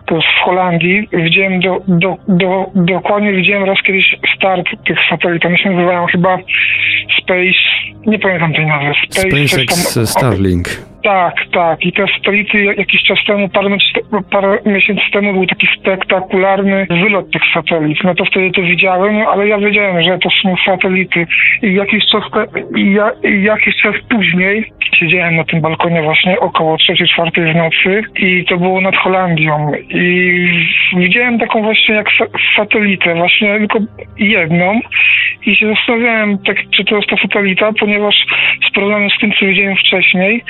to 0.06 0.16
jest 0.16 0.28
w 0.28 0.46
Holandii. 0.46 1.10
Widziałem 1.14 1.60
do, 1.60 1.82
do, 1.88 2.18
do, 2.28 2.66
dokładnie 2.76 3.34
widziałem 3.34 3.64
raz 3.64 3.78
kiedyś 3.86 4.16
start 4.36 4.66
tych 4.88 4.98
satelit. 5.10 5.46
One 5.46 5.58
się 5.58 5.70
nazywają 5.70 6.06
chyba 6.06 6.38
Space, 7.22 7.60
nie 8.06 8.20
pamiętam 8.20 8.54
tej 8.54 8.66
nazwy. 8.66 8.94
Space, 9.10 9.48
SpaceX 9.48 9.94
tam, 9.94 10.06
Starlink. 10.06 10.93
Tak, 11.04 11.36
tak. 11.52 11.86
I 11.86 11.92
te 11.92 12.06
satelity 12.08 12.64
jakiś 12.64 13.04
czas 13.04 13.18
temu, 13.28 13.50
parę, 13.50 13.70
parę 14.32 14.60
miesięcy 14.66 15.04
temu 15.12 15.34
był 15.34 15.46
taki 15.46 15.68
spektakularny 15.80 16.86
wylot 16.90 17.32
tych 17.32 17.42
satelit. 17.54 17.98
No 18.04 18.16
to 18.16 18.26
wtedy 18.26 18.52
to 18.52 18.62
widziałem, 18.62 19.28
ale 19.28 19.48
ja 19.48 19.58
wiedziałem, 19.58 20.04
że 20.04 20.18
to 20.20 20.30
są 20.44 20.56
satelity. 20.66 21.26
I 21.62 21.74
jakiś 21.74 22.04
czas, 22.12 22.24
ja, 22.76 23.12
jakiś 23.42 23.76
czas 23.82 23.96
później 24.10 24.72
siedziałem 25.00 25.36
na 25.36 25.44
tym 25.44 25.62
balkonie 25.62 26.02
właśnie 26.02 26.40
około 26.40 26.76
3-4 26.76 27.52
w 27.52 27.56
nocy 27.56 28.04
i 28.20 28.46
to 28.46 28.58
było 28.58 28.82
nad 28.82 28.96
Holandią. 28.96 29.72
I 29.90 30.48
widziałem 30.98 31.40
taką 31.40 31.62
właśnie 31.62 31.96
jak 31.96 32.08
satelitę, 32.58 33.16
właśnie 33.16 33.58
tylko 33.58 33.80
jedną 34.18 34.80
i 35.46 35.56
się 35.56 35.68
zastanawiałem, 35.68 36.38
tak, 36.38 36.58
czy 36.76 36.86
to 36.86 36.96
jest 36.96 37.10
ta 37.10 37.18
satelita, 37.18 37.72
ponieważ 37.80 38.16
w 38.70 38.74
porównaniu 38.74 39.10
z 39.10 39.20
tym, 39.20 39.32
co 39.40 39.46
widziałem 39.46 39.76
wcześniej, 39.76 40.44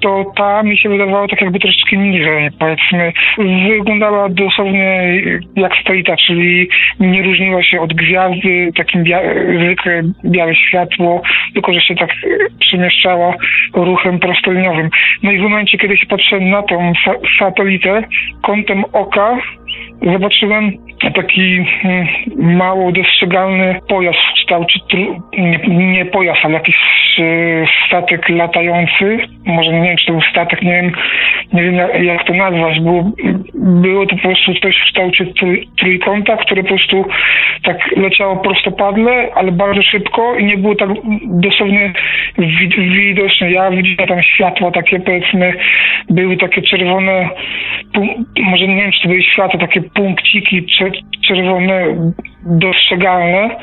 to 0.00 0.32
ta 0.36 0.62
mi 0.62 0.78
się 0.78 0.88
wydawała 0.88 1.28
tak 1.28 1.40
jakby 1.40 1.58
troszeczkę 1.58 1.96
niżej, 1.96 2.48
powiedzmy. 2.58 3.12
Wyglądała 3.68 4.28
dosłownie 4.28 5.22
jak 5.56 5.76
satelita, 5.76 6.16
czyli 6.26 6.68
nie 7.00 7.22
różniła 7.22 7.62
się 7.62 7.80
od 7.80 7.94
gwiazdy, 7.94 8.72
takim 8.76 9.04
bia 9.04 9.20
białe 10.24 10.54
światło, 10.54 11.22
tylko 11.54 11.72
że 11.72 11.80
się 11.80 11.94
tak 11.94 12.10
przemieszczała 12.60 13.34
ruchem 13.74 14.18
prostoliniowym. 14.18 14.90
No 15.22 15.32
i 15.32 15.38
w 15.38 15.42
momencie, 15.42 15.78
kiedy 15.78 15.96
się 15.96 16.06
patrzyłem 16.06 16.50
na 16.50 16.62
tą 16.62 16.92
sa 17.04 17.14
satelitę, 17.38 18.02
kątem 18.42 18.84
oka 18.92 19.38
zobaczyłem 20.12 20.72
taki 21.14 21.64
hmm, 21.82 22.06
mało 22.36 22.92
dostrzegalny 22.92 23.80
pojazd 23.88 24.18
w 24.18 24.34
kształcie, 24.34 24.80
nie, 25.38 25.58
nie 25.68 26.04
pojazd, 26.04 26.40
ale 26.44 26.54
jakiś 26.54 26.76
statek 27.86 28.28
latający, 28.28 29.18
może 29.44 29.72
nie 29.72 29.88
wiem, 29.88 29.96
czy 29.96 30.06
to 30.06 30.12
był 30.12 30.22
statek, 30.30 30.62
nie 30.62 30.72
wiem, 30.72 30.92
nie 31.52 31.62
wiem 31.62 31.74
jak, 31.74 32.02
jak 32.02 32.24
to 32.24 32.34
nazwać, 32.34 32.80
było, 32.80 33.12
było 33.54 34.06
to 34.06 34.16
po 34.16 34.22
prostu 34.22 34.54
coś 34.54 34.76
w 34.76 34.84
kształcie 34.84 35.26
trójkąta, 35.78 36.36
które 36.36 36.62
po 36.62 36.68
prostu 36.68 37.04
tak 37.62 37.96
leciało 37.96 38.36
prostopadle, 38.36 39.28
ale 39.34 39.52
bardzo 39.52 39.82
szybko 39.82 40.36
i 40.38 40.44
nie 40.44 40.56
było 40.56 40.74
tak 40.74 40.88
dosłownie 41.24 41.92
widoczne. 42.78 43.50
Ja 43.50 43.70
widziałem 43.70 44.08
tam 44.08 44.22
światła 44.22 44.70
takie, 44.70 45.00
powiedzmy, 45.00 45.52
były 46.10 46.36
takie 46.36 46.62
czerwone, 46.62 47.28
może 48.42 48.66
nie 48.66 48.76
wiem, 48.76 48.92
czy 48.92 49.02
to 49.02 49.08
były 49.08 49.22
światła, 49.22 49.60
takie 49.60 49.80
punkciki 49.82 50.66
czerwone 51.28 51.84
dostrzegalne, 52.46 53.56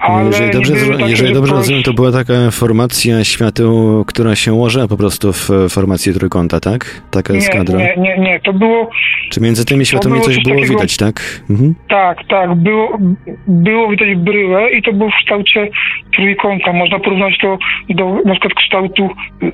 ale 0.00 0.26
jeżeli 0.26 0.50
dobrze, 0.50 0.74
jeżeli 1.08 1.34
dobrze 1.34 1.54
rozumiem, 1.54 1.82
to 1.82 1.92
była 1.92 2.12
taka 2.12 2.50
formacja 2.50 3.24
świateł, 3.24 4.04
która 4.06 4.36
się 4.36 4.52
ułożyła 4.52 4.88
po 4.88 4.96
prostu 4.96 5.32
w 5.32 5.48
formacji 5.70 6.14
trójkąta, 6.14 6.60
tak? 6.60 7.02
Taka 7.10 7.32
nie, 7.32 7.38
eskadra? 7.38 7.78
Nie, 7.78 7.94
nie, 7.96 8.18
nie, 8.18 8.40
to 8.40 8.52
było... 8.52 8.90
Czy 9.30 9.40
między 9.40 9.66
tymi 9.66 9.86
światłami 9.86 10.20
coś 10.20 10.42
było 10.42 10.56
takiego, 10.56 10.74
widać, 10.74 10.96
tak? 10.96 11.42
Mhm. 11.50 11.74
Tak, 11.88 12.18
tak, 12.28 12.54
było, 12.54 12.98
było 13.46 13.88
widać 13.90 14.14
bryłę 14.14 14.70
i 14.70 14.82
to 14.82 14.92
było 14.92 15.10
w 15.10 15.14
kształcie 15.24 15.68
trójkąta. 16.16 16.72
Można 16.72 16.98
porównać 16.98 17.38
to 17.38 17.58
do 17.90 18.04
na 18.24 18.32
przykład 18.32 18.54
kształtu, 18.54 19.10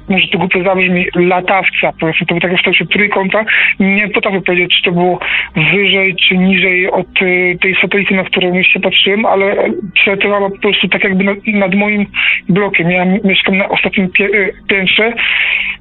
może 0.08 0.28
to 0.32 0.38
głupio 0.38 0.62
zabrzmi, 0.62 1.06
latawca, 1.14 1.92
powiedzmy, 2.00 2.26
to 2.26 2.34
było 2.34 2.40
takie 2.40 2.56
w 2.56 2.58
kształcie 2.58 2.86
trójkąta. 2.86 3.44
Nie 3.80 4.08
potrafię 4.08 4.40
powiedzieć, 4.40 4.74
czy 4.76 4.82
to 4.84 4.92
było 4.92 5.18
wyżej, 5.56 6.16
czy 6.28 6.38
niżej 6.38 6.90
od 6.90 7.22
y, 7.22 7.58
tej 7.62 7.76
satelity, 7.82 8.14
na 8.14 8.24
którą 8.24 8.52
się 8.64 8.80
patrzyłem, 8.80 9.26
ale 9.26 9.70
przelatywała 9.94 10.50
po 10.50 10.58
prostu 10.58 10.88
tak 10.88 11.04
jakby 11.04 11.24
nad, 11.24 11.38
nad 11.46 11.74
moim 11.74 12.06
blokiem. 12.48 12.90
Ja 12.90 13.04
mieszkam 13.04 13.56
na 13.56 13.68
ostatnim 13.68 14.08
y, 14.20 14.52
piętrze. 14.68 15.12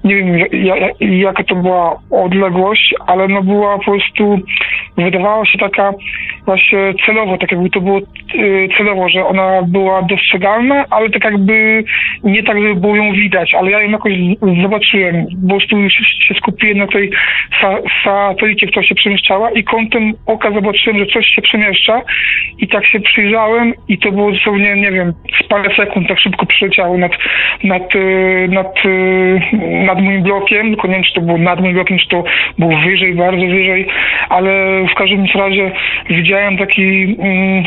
Nie 0.04 0.16
wiem, 0.16 0.38
jaka 1.00 1.44
to 1.44 1.56
była 1.56 2.00
odległość, 2.12 2.96
ale 3.08 3.28
no 3.28 3.44
była 3.44 3.78
po 3.78 3.84
prostu, 3.84 4.40
wydawała 4.98 5.46
się 5.46 5.58
taka 5.58 5.94
właśnie 6.46 6.94
celowo, 7.06 7.38
tak 7.38 7.52
jakby 7.52 7.70
to 7.70 7.82
było 7.82 8.00
celowo, 8.78 9.10
że 9.10 9.26
ona 9.26 9.62
była 9.68 10.02
dostrzegalna, 10.02 10.86
ale 10.90 11.10
tak 11.10 11.24
jakby 11.24 11.84
nie 12.24 12.44
tak, 12.44 12.62
żeby 12.62 12.76
było 12.76 12.96
ją 12.96 13.12
widać, 13.12 13.54
ale 13.54 13.72
ja 13.72 13.82
ją 13.82 13.90
jakoś 13.92 14.14
zobaczyłem. 14.62 15.26
Po 15.42 15.50
prostu 15.50 15.90
się 16.28 16.34
skupiłem 16.34 16.78
na 16.78 16.88
tej 16.88 17.12
sa 17.62 17.80
satelicie, 18.04 18.68
która 18.68 18.86
się 18.86 18.96
przemieszczała 18.96 19.52
i 19.52 19.64
kątem 19.64 20.14
oka 20.26 20.52
zobaczyłem, 20.52 21.00
że 21.00 21.06
coś 21.06 21.26
się 21.26 21.42
przemieszcza 21.42 22.02
i 22.60 22.68
tak 22.68 22.86
się 22.86 23.00
przyjrzałem 23.00 23.74
i 23.88 23.98
to 23.98 24.12
było 24.12 24.32
dosłownie, 24.32 24.76
nie 24.76 24.92
wiem, 24.92 25.14
z 25.44 25.48
parę 25.48 25.76
sekund 25.76 26.08
tak 26.08 26.20
szybko 26.20 26.46
przyleciało 26.46 26.98
nad, 26.98 27.12
nad, 27.64 27.96
y, 27.96 28.48
nad, 28.52 28.86
y, 28.86 29.40
nad 29.86 30.02
moim 30.02 30.24
blokiem, 30.24 30.68
tylko 30.68 30.88
nie 30.88 30.94
wiem, 30.94 31.04
czy 31.04 31.14
to 31.14 31.22
było 31.22 31.38
nad 31.38 31.62
moim 31.62 31.74
blokiem, 31.74 31.98
czy 31.98 32.08
to 32.08 32.24
było 32.60 32.78
wyżej, 32.78 33.14
bardzo 33.14 33.46
wyżej, 33.46 33.88
ale 34.30 34.52
w 34.92 34.96
każdym 34.96 35.26
razie 35.36 35.72
widziałem 36.10 36.58
taki 36.58 37.16
mm, 37.20 37.64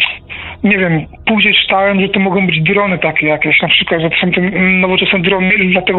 nie 0.64 0.78
wiem, 0.78 1.06
później 1.26 1.54
czytałem, 1.54 2.00
że 2.00 2.08
to 2.08 2.20
mogą 2.20 2.46
być 2.46 2.60
drony 2.60 2.98
takie 2.98 3.26
jakieś, 3.26 3.62
na 3.62 3.68
przykład, 3.68 4.00
że 4.00 4.10
to 4.10 4.16
są 4.16 4.30
te 4.30 4.40
nowoczesne 4.60 5.18
drony, 5.18 5.52
dlatego 5.72 5.98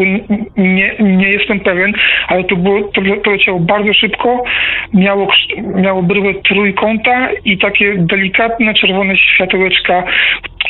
nie, 0.56 0.94
nie 1.00 1.28
jestem 1.30 1.60
pewien, 1.60 1.92
ale 2.28 2.44
to, 2.44 2.56
było, 2.56 2.82
to, 2.82 3.00
to 3.24 3.30
leciało 3.30 3.60
bardzo 3.60 3.94
szybko, 3.94 4.44
miało, 4.94 5.28
miało 5.74 6.02
bryłę 6.02 6.34
trójkąta 6.34 7.28
i 7.44 7.58
takie 7.58 7.94
delikatne 7.96 8.74
czerwone 8.74 9.16
światełeczka, 9.16 10.04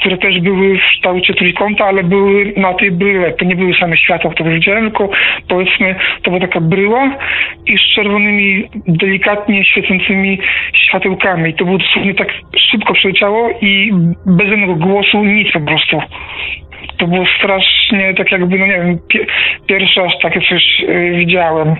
które 0.00 0.18
też 0.18 0.40
były 0.40 0.78
w 0.78 0.82
kształcie 0.96 1.34
trójkąta, 1.34 1.84
ale 1.84 2.04
były 2.04 2.52
na 2.56 2.74
tej 2.74 2.90
bryle. 2.90 3.32
To 3.32 3.44
nie 3.44 3.56
były 3.56 3.74
same 3.74 3.96
światła, 3.96 4.30
które 4.30 4.54
widziałem, 4.54 4.84
tylko 4.84 5.10
powiedzmy, 5.48 5.94
to 6.22 6.30
była 6.30 6.40
taka 6.40 6.60
bryła 6.60 7.16
i 7.66 7.78
z 7.78 7.94
czerwonymi, 7.94 8.64
delikatnie 8.88 9.64
świecącymi 9.64 10.38
światełkami. 10.74 11.54
To 11.54 11.64
było 11.64 11.78
dosłownie 11.78 12.14
tak 12.14 12.28
szybko 12.70 12.94
przeleciało 12.94 13.50
i 13.62 13.92
bez 14.26 14.48
żadnego 14.48 14.74
głosu, 14.74 15.24
nic 15.24 15.52
po 15.52 15.60
prostu 15.60 16.00
to 16.98 17.06
było 17.06 17.24
strasznie 17.38 18.14
tak 18.14 18.32
jakby, 18.32 18.58
no 18.58 18.66
nie 18.66 18.72
wiem, 18.72 18.98
pi 19.08 19.18
pierwszy 19.66 20.00
raz 20.00 20.12
takie 20.22 20.40
coś 20.40 20.80
y, 20.80 21.12
widziałem. 21.16 21.74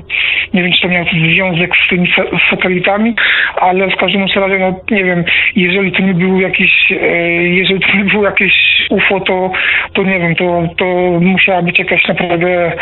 Nie 0.54 0.62
wiem, 0.62 0.72
czy 0.72 0.82
to 0.82 0.88
miało 0.88 1.06
związek 1.32 1.70
z 1.86 1.88
tymi 1.88 2.08
sa 2.08 2.24
satelitami, 2.50 3.14
ale 3.56 3.90
w 3.90 3.96
każdym 3.96 4.22
razie, 4.36 4.58
no 4.58 4.80
nie 4.90 5.04
wiem, 5.04 5.24
jeżeli 5.56 5.92
to 5.92 6.02
nie 6.02 6.14
był 6.14 6.40
jakiś, 6.40 6.90
y, 6.90 6.96
jeżeli 7.48 7.80
to 7.80 7.96
nie 7.96 8.04
był 8.04 8.24
jakiś 8.24 8.52
UFO, 8.90 9.20
to, 9.20 9.50
to 9.92 10.02
nie 10.02 10.18
wiem, 10.18 10.34
to, 10.34 10.62
to 10.76 10.84
musiała 11.20 11.62
być 11.62 11.78
jakaś 11.78 12.08
naprawdę 12.08 12.72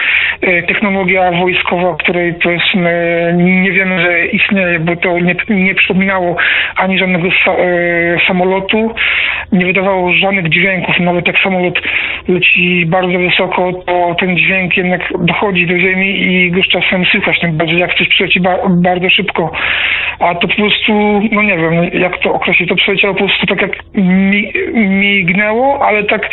y, 0.45 0.65
technologia 0.69 1.33
wojskowa, 1.33 1.97
której 1.97 2.35
powiedzmy 2.43 2.93
nie 3.37 3.73
wiemy, 3.73 4.01
że 4.01 4.27
istnieje, 4.27 4.79
bo 4.79 4.97
to 4.97 5.19
nie, 5.19 5.37
nie 5.49 5.75
przypominało 5.75 6.37
ani 6.77 6.99
żadnego 6.99 7.29
sa 7.45 7.53
samolotu, 8.27 8.95
nie 9.53 9.67
wydawało 9.67 10.13
żadnych 10.13 10.49
dźwięków, 10.49 11.01
nawet 11.01 11.27
jak 11.27 11.39
samolot 11.39 11.79
leci 12.29 12.87
bardzo 12.87 13.19
wysoko, 13.19 13.73
to 13.87 14.17
ten 14.21 14.37
dźwięk 14.37 14.77
jednak 14.77 15.01
dochodzi 15.21 15.67
do 15.67 15.79
ziemi 15.79 16.23
i 16.23 16.51
go 16.51 16.63
z 16.63 16.69
czasem 16.69 17.05
słychać, 17.05 17.41
tym 17.41 17.57
bardziej 17.57 17.79
jak 17.79 17.99
coś 17.99 18.09
przyleci 18.09 18.41
ba 18.41 18.59
bardzo 18.69 19.11
szybko. 19.11 19.51
A 20.19 20.35
to 20.35 20.49
po 20.49 20.55
prostu, 20.55 20.93
no 21.33 21.43
nie 21.43 21.57
wiem, 21.57 21.85
jak 21.85 22.19
to 22.19 22.33
określić, 22.33 22.69
to 22.69 22.75
przeleciało 22.75 23.15
po 23.15 23.25
prostu 23.25 23.47
tak 23.47 23.63
jak 23.63 23.73
mi, 23.95 24.53
mignęło, 24.75 25.87
ale 25.87 26.05
tak 26.05 26.31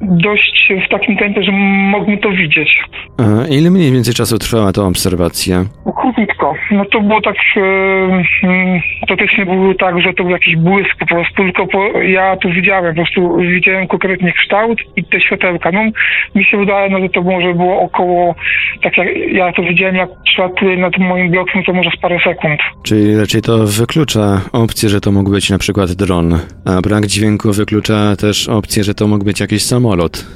dość 0.00 0.72
w 0.86 0.88
takim 0.90 1.16
tempie, 1.16 1.42
że 1.42 1.52
mogłem 1.52 2.18
to 2.18 2.30
widzieć. 2.30 2.80
A 3.18 3.46
ile 3.48 3.70
mniej 3.70 3.92
więcej 3.92 4.14
czasu 4.14 4.38
trwała 4.38 4.72
ta 4.72 4.82
obserwacja? 4.82 5.64
Krótko. 5.96 6.54
No 6.70 6.84
to 6.84 7.00
było 7.00 7.20
tak, 7.20 7.36
e, 7.56 9.06
to 9.08 9.16
też 9.16 9.38
nie 9.38 9.46
było 9.46 9.74
tak, 9.74 10.00
że 10.00 10.12
to 10.14 10.22
był 10.22 10.32
jakiś 10.32 10.56
błysk 10.56 10.96
po 10.98 11.06
prostu, 11.06 11.34
tylko 11.34 11.66
po, 11.66 11.98
ja 12.02 12.36
tu 12.36 12.50
widziałem, 12.50 12.94
po 12.94 13.02
prostu 13.02 13.36
widziałem 13.36 13.88
konkretnie 13.88 14.32
kształt 14.42 14.78
i 14.96 15.04
te 15.04 15.20
światełka. 15.20 15.70
No 15.72 15.80
mi 16.34 16.44
się 16.44 16.56
wydaje, 16.56 16.90
no, 16.90 17.00
że 17.00 17.08
to 17.08 17.22
może 17.22 17.54
było 17.54 17.80
około, 17.80 18.34
tak 18.82 18.96
jak 18.98 19.08
ja 19.32 19.52
to 19.52 19.62
widziałem, 19.62 19.96
jak 19.96 20.08
przelatuje 20.24 20.76
nad 20.76 20.98
moim 20.98 21.30
blokiem, 21.30 21.62
to 21.64 21.72
może 21.72 21.90
z 21.98 22.00
parę 22.00 22.18
sekund. 22.24 22.60
Czyli 22.84 23.16
raczej 23.16 23.42
to 23.42 23.58
wyklucza 23.66 24.40
opcję, 24.52 24.88
że 24.88 25.00
to 25.00 25.12
mógł 25.12 25.30
być 25.30 25.50
na 25.50 25.58
przykład 25.58 25.92
dron, 25.92 26.38
a 26.64 26.80
brak 26.80 27.06
dźwięku 27.06 27.52
wyklucza 27.52 28.16
też 28.16 28.48
opcję, 28.48 28.84
że 28.84 28.94
to 28.94 29.06
mógł 29.08 29.24
być 29.24 29.40
jakiś 29.40 29.62
samolot. 29.62 30.26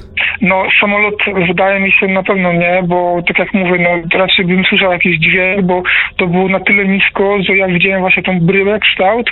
No 0.41 0.63
samolot 0.79 1.15
wydaje 1.47 1.79
mi 1.79 1.91
się 1.91 2.07
na 2.07 2.23
pewno 2.23 2.53
nie, 2.53 2.83
bo 2.87 3.21
tak 3.27 3.39
jak 3.39 3.53
mówię, 3.53 3.77
no 3.79 4.19
raczej 4.19 4.45
bym 4.45 4.63
słyszał 4.65 4.91
jakiś 4.91 5.19
dźwięk, 5.19 5.61
bo 5.61 5.83
to 6.17 6.27
było 6.27 6.49
na 6.49 6.59
tyle 6.59 6.85
nisko, 6.85 7.37
że 7.43 7.57
ja 7.57 7.67
widziałem 7.67 8.01
właśnie 8.01 8.23
tą 8.23 8.39
bryłę, 8.39 8.79
kształt 8.79 9.31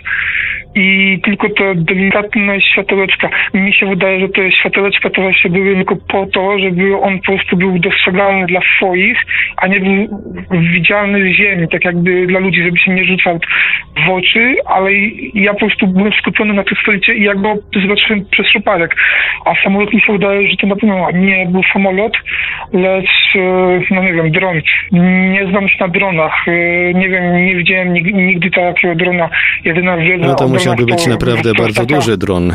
i 0.76 1.20
tylko 1.24 1.50
to 1.50 1.76
delikatne 1.76 2.62
światełeczka. 2.62 3.30
Mi 3.54 3.74
się 3.74 3.86
wydaje, 3.86 4.20
że 4.20 4.30
te 4.30 4.52
światełeczka 4.52 5.10
to 5.10 5.22
właśnie 5.22 5.50
były 5.50 5.76
tylko 5.76 5.96
po 5.96 6.26
to, 6.26 6.60
żeby 6.60 6.98
on 6.98 7.20
po 7.20 7.26
prostu 7.26 7.58
był 7.58 7.80
dostrzegalny 7.80 8.48
dla 8.48 8.60
swoich, 8.78 9.18
a 9.58 9.68
nie 9.68 9.80
był 9.80 10.22
widzialny 10.52 11.34
z 11.34 11.36
ziemi, 11.36 11.68
tak 11.72 11.86
jakby 11.86 12.28
dla 12.28 12.40
ludzi, 12.40 12.64
żeby 12.64 12.78
się 12.78 12.92
nie 12.92 13.06
rzucał 13.06 13.40
w 14.06 14.10
oczy, 14.10 14.56
ale 14.66 14.92
ja 15.34 15.54
po 15.54 15.60
prostu 15.60 15.88
byłem 15.88 16.14
skupiony 16.14 16.54
na 16.54 16.64
tej 16.64 16.78
stolicy 16.82 17.14
i 17.14 17.24
ja 17.24 17.36
go 17.36 17.56
zobaczyłem 17.82 18.26
przez 18.32 18.46
przypadek. 18.48 18.96
A 19.46 19.56
samolot 19.64 19.94
mi 19.94 20.02
się 20.02 20.14
wydaje, 20.14 20.50
że 20.50 20.58
to 20.58 20.68
na 20.68 20.76
pewno 20.80 21.12
nie 21.12 21.46
był 21.46 21.62
samolot, 21.74 22.14
lecz, 22.74 23.36
e, 23.36 23.82
no 23.92 24.04
nie 24.04 24.14
wiem, 24.14 24.32
dron. 24.32 24.62
Nie 25.32 25.48
znam 25.50 25.70
się 25.70 25.78
na 25.80 25.88
dronach. 25.88 26.48
E, 26.48 26.94
nie 26.94 27.10
wiem, 27.10 27.46
nie 27.46 27.56
widziałem 27.56 27.94
nigdy 27.94 28.52
takiego 28.52 28.96
drona. 28.96 29.30
Jedyna 29.66 29.98
wiedza 29.98 30.28
No 30.28 30.36
to 30.36 30.48
musiałby 30.48 30.86
być 30.86 31.08
naprawdę 31.08 31.52
bardzo 31.54 31.86
duży 31.86 32.18
dron. 32.18 32.54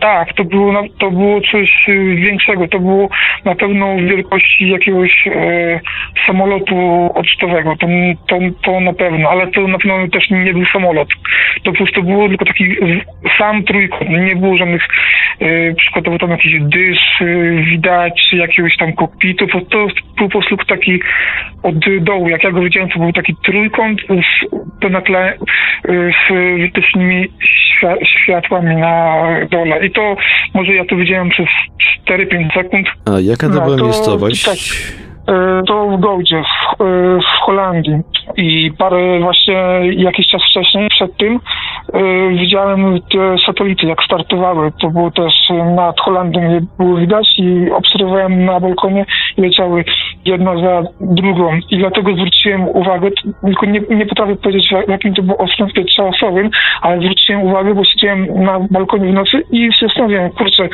Tak, 0.00 0.32
to 0.32 0.44
było, 0.44 0.82
to 0.98 1.10
było 1.10 1.40
coś 1.40 1.88
y, 1.88 2.14
większego. 2.14 2.68
To 2.68 2.78
było 2.78 3.08
na 3.44 3.54
pewno 3.54 3.96
wielkości 3.96 4.68
jakiegoś 4.68 5.26
e, 5.26 5.80
samolotu 6.26 7.10
odcztowego. 7.14 7.76
To, 7.76 7.86
to, 8.28 8.38
to 8.64 8.80
na 8.80 8.92
pewno, 8.92 9.30
ale 9.30 9.46
to 9.46 9.68
na 9.68 9.78
pewno 9.78 10.08
też 10.08 10.30
nie 10.30 10.52
był 10.52 10.66
samolot. 10.66 11.08
To 11.62 11.72
po 11.72 11.76
prostu 11.76 12.02
było 12.02 12.28
tylko 12.28 12.44
taki 12.44 12.76
sam 13.38 13.64
trójkąt. 13.64 14.10
Nie 14.10 14.36
było 14.36 14.56
żadnych 14.56 14.82
e, 15.40 15.74
przykładowo 15.74 16.18
tam 16.18 16.30
jakiś 16.30 16.60
dysz 16.60 17.20
e, 17.20 17.24
widać, 17.62 18.32
jakiegoś 18.32 18.76
tam 18.76 18.92
kokpitu. 18.92 19.46
To, 19.46 19.60
to 19.60 19.86
był 20.16 20.28
po 20.28 20.28
prostu 20.28 20.56
taki 20.56 21.00
od 21.62 21.74
dołu. 22.00 22.28
Jak 22.28 22.44
ja 22.44 22.50
go 22.50 22.60
widziałem, 22.60 22.88
to 22.88 22.98
był 22.98 23.12
taki 23.12 23.36
trójkąt 23.44 24.00
z, 24.00 24.50
to 24.80 24.88
na 24.88 25.00
tle 25.00 25.32
e, 25.32 25.36
z 25.88 26.32
wytycznymi 26.60 27.28
światłami 28.24 28.76
na 28.76 29.26
dole 29.50 29.71
i 29.78 29.90
to 29.90 30.16
może 30.54 30.74
ja 30.74 30.84
to 30.84 30.96
widziałem 30.96 31.28
przez 31.28 31.46
4-5 32.08 32.54
sekund. 32.54 32.86
A 33.06 33.20
jaka 33.20 33.48
to 33.48 33.54
no, 33.54 33.60
była 33.60 33.76
to, 33.76 33.84
miejscowość? 33.84 34.44
Tak, 34.44 34.58
e, 35.34 35.62
to 35.66 35.88
w 35.88 36.00
Gołdzie, 36.00 36.42
w, 36.42 36.80
e, 36.82 36.84
w 37.18 37.40
Holandii. 37.46 37.98
I 38.36 38.72
parę 38.78 39.20
właśnie 39.20 39.54
jakiś 39.96 40.26
czas 40.26 40.42
wcześniej, 40.50 40.88
przed 40.88 41.16
tym, 41.16 41.40
widziałem 42.30 43.00
te 43.12 43.36
satelity, 43.46 43.86
jak 43.86 44.02
startowały. 44.04 44.72
To 44.80 44.90
było 44.90 45.10
też 45.10 45.34
nad 45.76 46.00
Holandią 46.00 46.40
je 46.40 46.60
było 46.78 46.96
widać 46.96 47.26
i 47.38 47.70
obserwowałem 47.70 48.44
na 48.44 48.60
balkonie 48.60 49.06
leciały 49.36 49.84
jedna 50.24 50.56
za 50.56 50.82
drugą. 51.00 51.58
I 51.70 51.78
dlatego 51.78 52.12
zwróciłem 52.12 52.68
uwagę, 52.68 53.08
tylko 53.44 53.66
nie, 53.66 53.80
nie 53.90 54.06
potrafię 54.06 54.36
powiedzieć, 54.36 54.74
w 54.86 54.90
jakim 54.90 55.14
to 55.14 55.22
było 55.22 55.38
odstępie 55.38 55.84
czasowym, 55.84 56.50
ale 56.80 57.00
zwróciłem 57.00 57.42
uwagę, 57.42 57.74
bo 57.74 57.84
siedziałem 57.84 58.26
na 58.44 58.60
balkonie 58.70 59.10
w 59.10 59.14
nocy 59.14 59.42
i 59.50 59.72
się 59.72 59.86
zastanawiałem, 59.86 60.30
kurczę, 60.30 60.68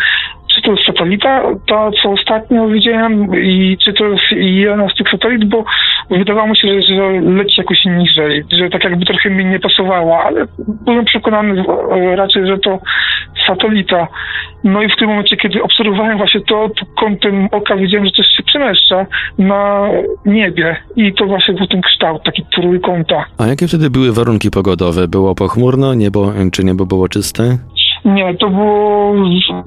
czy 0.54 0.62
to 0.62 0.70
jest 0.70 0.86
satelita, 0.86 1.42
to 1.66 1.90
co 2.02 2.10
ostatnio 2.10 2.68
widziałem 2.68 3.42
i 3.42 3.76
czy 3.84 3.92
to 3.92 4.04
jest 4.04 4.22
jeden 4.32 4.88
z 4.88 4.94
tych 4.94 5.10
satelit, 5.10 5.44
bo 5.44 5.64
wydawało 6.10 6.48
mi 6.48 6.56
się, 6.56 6.68
że, 6.68 6.82
że 6.82 7.20
leci 7.20 7.54
jakoś 7.60 7.84
niżej, 7.84 8.44
że 8.52 8.70
tak 8.70 8.84
jakby 8.84 9.06
trochę 9.06 9.30
mi 9.30 9.44
nie 9.44 9.60
pasowała, 9.60 10.24
ale 10.24 10.44
byłem 10.84 11.04
przekonany 11.08 11.64
raczej, 12.16 12.46
że 12.46 12.58
to 12.58 12.78
satelita. 13.46 14.08
No 14.64 14.82
i 14.82 14.88
w 14.88 14.96
tym 14.98 15.08
momencie, 15.08 15.36
kiedy 15.36 15.62
obserwowałem 15.62 16.18
właśnie 16.18 16.40
to, 16.40 16.68
to 16.68 16.86
kątem 16.96 17.48
oka 17.52 17.76
widziałem, 17.76 18.06
że 18.06 18.12
coś 18.12 18.26
się 18.26 18.42
przemieszcza 18.42 19.06
na 19.38 19.88
niebie 20.26 20.76
i 20.96 21.14
to 21.14 21.26
właśnie 21.26 21.54
był 21.54 21.66
ten 21.66 21.80
kształt, 21.80 22.22
taki 22.24 22.44
trójkąta. 22.54 23.24
A 23.38 23.46
jakie 23.46 23.68
wtedy 23.68 23.90
były 23.90 24.12
warunki 24.12 24.50
pogodowe? 24.50 25.08
Było 25.08 25.34
pochmurno, 25.34 25.94
niebo, 25.94 26.32
czy 26.52 26.64
niebo 26.64 26.86
było 26.86 27.08
czyste? 27.08 27.58
Nie, 28.04 28.34
to 28.34 28.50
było. 28.50 29.14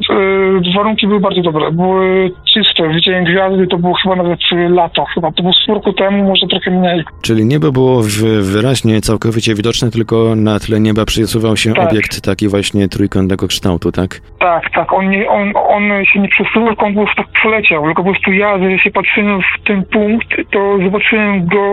E, 0.09 0.73
warunki 0.75 1.07
były 1.07 1.19
bardzo 1.19 1.41
dobre. 1.41 1.71
Były 1.71 2.31
czyste, 2.53 2.89
widziałem 2.89 3.23
gwiazdy, 3.23 3.67
to 3.67 3.77
było 3.77 3.93
chyba 4.03 4.15
nawet 4.15 4.39
lato. 4.69 5.05
Chyba 5.05 5.31
to 5.31 5.41
było 5.41 5.53
z 5.53 5.67
roku 5.67 5.93
temu, 5.93 6.23
może 6.23 6.47
trochę 6.47 6.71
mniej. 6.71 7.03
Czyli 7.21 7.45
niebo 7.45 7.71
było 7.71 8.01
wyraźnie, 8.41 9.01
całkowicie 9.01 9.55
widoczne, 9.55 9.91
tylko 9.91 10.35
na 10.35 10.59
tle 10.59 10.79
nieba 10.79 11.05
przesuwał 11.05 11.57
się 11.57 11.73
tak. 11.73 11.91
obiekt 11.91 12.21
taki 12.21 12.47
właśnie 12.47 12.87
trójkątnego 12.87 13.47
kształtu, 13.47 13.91
tak? 13.91 14.21
Tak, 14.39 14.69
tak. 14.73 14.93
On, 14.93 15.09
nie, 15.09 15.29
on, 15.29 15.53
on 15.55 16.05
się 16.05 16.19
nie 16.19 16.27
przesuwał, 16.27 16.67
tylko 16.67 16.85
on 16.85 16.93
po 16.93 17.03
prostu 17.03 17.23
tak 17.23 17.41
poleciał. 17.43 17.85
Tylko 17.85 18.03
po 18.03 18.09
prostu 18.09 18.31
ja, 18.31 18.59
że 18.59 18.79
się 18.79 18.91
patrzyłem 18.91 19.41
w 19.41 19.67
ten 19.67 19.83
punkt, 19.83 20.27
to 20.51 20.77
zobaczyłem 20.83 21.45
go 21.45 21.63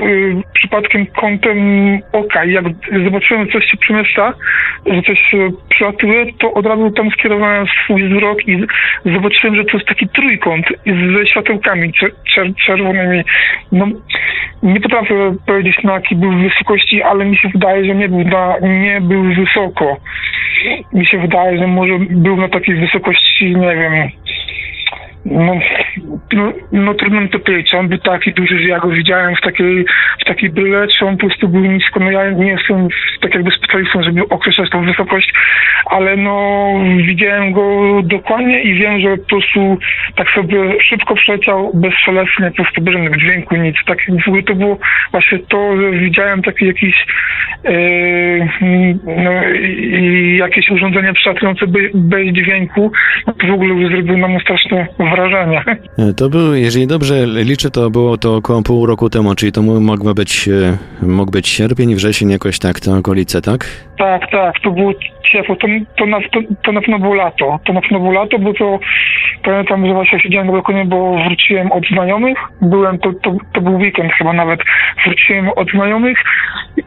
y, 0.00 0.42
przypadkiem 0.54 1.06
kątem 1.06 1.58
oka. 2.12 2.44
I 2.44 2.52
jak 2.52 2.64
zobaczyłem, 3.04 3.46
że 3.46 3.52
coś 3.52 3.64
się 3.70 3.76
przemieszcza, 3.76 4.34
że 4.86 5.02
coś 5.02 5.34
przylatuje, 5.70 6.26
to 6.38 6.52
od 6.52 6.66
razu 6.66 6.90
tam 6.90 7.10
skierowałem 7.10 7.66
swój 7.84 8.08
wzrok 8.08 8.48
i 8.48 8.66
zobaczyłem, 9.04 9.56
że 9.56 9.64
to 9.64 9.76
jest 9.76 9.88
taki 9.88 10.08
trójkąt 10.08 10.23
ze 10.86 11.26
światełkami 11.26 11.92
czer 12.34 12.54
czerwonymi. 12.66 13.24
No, 13.72 13.86
nie 14.62 14.80
potrafię 14.80 15.14
powiedzieć 15.46 15.82
na 15.84 15.92
jakiej 15.92 16.18
był 16.18 16.32
wysokości, 16.32 17.02
ale 17.02 17.24
mi 17.24 17.36
się 17.36 17.48
wydaje, 17.48 17.84
że 17.84 17.94
nie 17.94 18.08
był, 18.08 18.24
na, 18.24 18.58
nie 18.58 19.00
był 19.00 19.24
wysoko. 19.34 19.96
Mi 20.92 21.06
się 21.06 21.18
wydaje, 21.18 21.58
że 21.58 21.66
może 21.66 21.98
był 21.98 22.36
na 22.36 22.48
takiej 22.48 22.74
wysokości, 22.74 23.56
nie 23.56 23.76
wiem, 23.76 24.10
no, 25.24 25.54
no, 26.32 26.52
no 26.72 26.94
trudno 26.94 27.28
to 27.28 27.38
powiedzieć. 27.38 27.74
On 27.74 27.88
był 27.88 27.98
taki 27.98 28.32
duży, 28.32 28.58
że 28.58 28.68
ja 28.68 28.78
go 28.78 28.88
widziałem 28.88 29.36
w 29.36 29.40
takiej, 29.40 29.84
w 30.20 30.24
takiej 30.24 30.50
bryle, 30.50 30.86
czy 30.98 31.06
on 31.06 31.16
po 31.16 31.26
prostu 31.26 31.48
był 31.48 31.64
nisko. 31.64 32.00
No 32.00 32.10
ja 32.10 32.30
nie 32.30 32.50
jestem 32.50 32.88
tak 33.20 33.34
jakby 33.34 33.50
specjalistą, 33.50 34.02
żeby 34.02 34.28
określać 34.28 34.70
tą 34.70 34.84
wysokość, 34.84 35.32
ale 35.86 36.16
no 36.16 36.74
widziałem 36.96 37.52
go 37.52 38.00
dokładnie 38.02 38.62
i 38.62 38.74
wiem, 38.74 39.00
że 39.00 39.16
po 39.16 39.26
prostu 39.28 39.78
tak 40.16 40.30
sobie 40.30 40.82
szybko 40.82 41.14
przeleciał 41.14 41.70
bezszelestnie, 41.74 42.50
po 42.50 42.56
prostu 42.56 42.80
bez 42.80 42.94
żadnego 42.94 43.16
dźwięku, 43.16 43.56
nic. 43.56 43.76
Tak 43.86 43.98
w 44.24 44.28
ogóle 44.28 44.42
to 44.42 44.54
było 44.54 44.78
właśnie 45.12 45.38
to, 45.38 45.76
że 45.76 45.90
widziałem 45.90 46.42
taki 46.42 46.66
jakiś 46.66 47.06
yy, 47.64 48.48
no, 49.04 49.32
jakieś 50.36 50.70
urządzenie 50.70 51.12
przelatujące 51.12 51.66
bez, 51.94 52.26
dźwięku, 52.32 52.92
to 53.26 53.46
w 53.46 53.50
ogóle 53.50 53.88
zrobił 53.88 54.18
nam 54.18 54.40
straszne 54.40 54.86
wrażenia. 55.14 55.64
To 56.16 56.28
był, 56.28 56.54
jeżeli 56.54 56.86
dobrze 56.86 57.14
liczę, 57.26 57.70
to 57.70 57.90
było 57.90 58.16
to 58.18 58.36
około 58.36 58.62
pół 58.62 58.86
roku 58.86 59.10
temu, 59.10 59.34
czyli 59.34 59.52
to 59.52 59.62
mógł 59.62 60.14
być, 60.14 60.48
e, 60.48 61.06
mógł 61.06 61.30
być 61.30 61.48
sierpień, 61.48 61.94
wrzesień, 61.94 62.30
jakoś 62.30 62.58
tak, 62.58 62.80
te 62.80 62.98
okolice, 62.98 63.42
tak? 63.42 63.60
Tak, 63.98 64.30
tak, 64.30 64.54
to 64.62 64.70
było 64.70 64.92
ciepło, 65.32 65.56
to, 65.56 65.66
to, 65.98 66.06
na, 66.06 66.20
to, 66.20 66.40
to 66.64 66.72
na 66.72 66.80
pewno 66.80 66.98
było 66.98 67.14
lato, 67.14 67.58
to 67.64 67.72
na 67.72 67.80
pewno 67.80 67.98
było 67.98 68.12
lato, 68.12 68.38
bo 68.38 68.54
to 68.54 68.78
pamiętam, 69.44 69.86
że 69.86 69.92
właśnie 69.92 70.20
siedziałem 70.20 70.46
na 70.46 70.52
balkonie, 70.52 70.84
bo 70.84 71.16
wróciłem 71.24 71.72
od 71.72 71.86
znajomych, 71.86 72.38
byłem, 72.62 72.98
to, 72.98 73.12
to, 73.22 73.36
to 73.54 73.60
był 73.60 73.76
weekend 73.76 74.12
chyba 74.12 74.32
nawet, 74.32 74.60
wróciłem 75.06 75.48
od 75.48 75.70
znajomych 75.70 76.18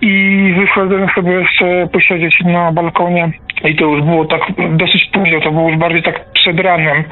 i 0.02 0.54
wyszedłem 0.60 1.08
sobie 1.16 1.32
jeszcze 1.32 1.88
posiedzieć 1.94 2.40
na 2.46 2.72
balkonie 2.72 3.32
i 3.64 3.76
to 3.76 3.86
już 3.86 4.02
było 4.02 4.26
tak 4.26 4.42
dosyć 4.78 5.10
późno, 5.14 5.42
to 5.42 5.52
było 5.52 5.70
już 5.70 5.78
bardziej 5.78 6.04
tak 6.04 6.26
przed 6.48 6.60
ranem, 6.60 7.04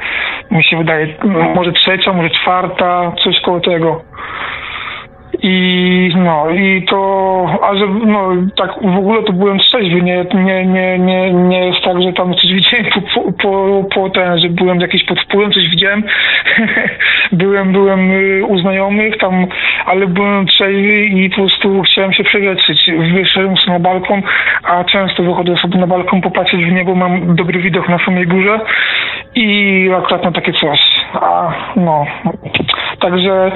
mi 0.52 0.64
się 0.64 0.78
wydaje, 0.78 1.08
może 1.56 1.72
trzecia, 1.72 2.14
może 2.14 2.30
czwarta, 2.30 3.12
coś 3.24 3.42
koło 3.42 3.60
tego. 3.60 4.02
I 5.44 6.10
no, 6.16 6.50
i 6.50 6.86
to, 6.90 7.46
a 7.62 7.76
że 7.76 7.88
no, 7.88 8.30
tak 8.58 8.72
w 8.82 8.98
ogóle 8.98 9.24
to 9.24 9.34
byłem 9.34 9.60
trzeźwy, 9.60 10.02
nie, 10.02 10.26
nie, 10.34 10.66
nie, 10.66 11.00
nie, 11.00 11.34
nie 11.34 11.66
jest 11.66 11.82
tak, 11.84 12.02
że 12.02 12.14
tam 12.14 12.34
coś 12.34 12.54
widziałem 12.54 12.86
po, 13.14 13.32
po, 13.32 13.84
po 13.96 14.10
ten, 14.10 14.40
że 14.40 14.50
byłem 14.50 14.80
jakiś 14.80 15.04
pod 15.04 15.20
wpływem, 15.20 15.52
coś 15.52 15.70
widziałem. 15.70 16.04
byłem, 17.32 17.72
byłem 17.72 18.12
y, 18.12 18.46
u 18.46 18.60
znajomych 18.60 19.18
tam, 19.18 19.48
ale 19.86 20.08
byłem 20.08 20.46
trzeźwy 20.46 21.06
i 21.06 21.30
po 21.30 21.36
prostu 21.36 21.82
chciałem 21.82 22.14
się 22.14 22.24
przewietrzyć. 22.24 22.92
Wyszedłem 23.14 23.58
sobie 23.58 23.74
na 23.74 23.80
balkon, 23.80 24.22
a 24.64 24.84
często 24.84 25.24
wychodzę 25.24 25.56
sobie 25.58 25.80
na 25.80 25.88
balkon 25.88 26.22
popatrzeć 26.22 26.66
w 26.66 26.72
niebo, 26.72 26.96
mam 26.96 27.36
dobry 27.36 27.60
widok 27.60 27.90
na 27.90 28.06
samej 28.06 28.28
górze 28.28 28.60
i 29.36 29.90
akurat 29.98 30.24
na 30.24 30.32
takie 30.32 30.54
coś. 30.54 30.80
A 31.14 31.54
no, 31.76 32.06
także 33.10 33.52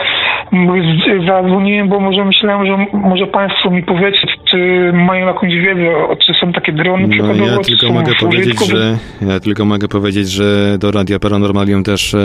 zadzwoniłem, 1.28 1.90
bo 1.90 2.00
może 2.00 2.26
myślałem, 2.26 2.68
że 2.68 2.98
może 2.98 3.28
Państwo 3.28 3.72
mi 3.72 3.84
powiecie, 3.84 4.28
czy 4.52 4.92
mają 4.94 5.28
jakąś 5.28 5.54
wiedzę, 5.54 6.16
czy 6.26 6.34
są 6.42 6.54
takie 6.54 6.72
drony 6.72 7.04
no, 7.04 7.10
przykładowo, 7.10 7.46
ja 7.46 7.58
czy 7.58 7.78
tylko 7.78 7.94
mogę 7.94 8.12
powiedzieć, 8.20 8.68
że 8.68 8.98
ja 9.22 9.40
tylko 9.40 9.66
mogę 9.66 9.88
powiedzieć, 9.88 10.30
że 10.30 10.78
do 10.80 10.92
Radia 10.92 11.20
Paranormalium 11.20 11.84
też 11.84 12.14
e, 12.14 12.18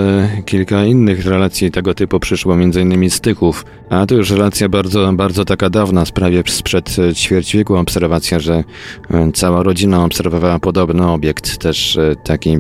kilka 0.47 0.85
innych 0.85 1.27
relacji 1.27 1.71
tego 1.71 1.95
typu 1.95 2.21
przyszło, 2.21 2.57
między 2.57 2.81
innymi 2.81 3.11
z 3.11 3.21
Tychów, 3.21 3.65
a 3.91 4.07
to 4.07 4.15
już 4.15 4.31
relacja 4.31 4.69
bardzo, 4.69 5.13
bardzo 5.13 5.45
taka 5.45 5.71
dawna, 5.71 6.05
sprawie 6.05 6.43
sprzed 6.47 6.97
ćwierć 7.15 7.57
wieku. 7.57 7.77
Obserwacja, 7.77 8.39
że 8.39 8.55
e, 8.55 9.33
cała 9.33 9.63
rodzina 9.63 10.05
obserwowała 10.05 10.59
podobny 10.59 11.07
obiekt, 11.07 11.59
też 11.59 11.97
e, 11.97 12.17
taki, 12.25 12.59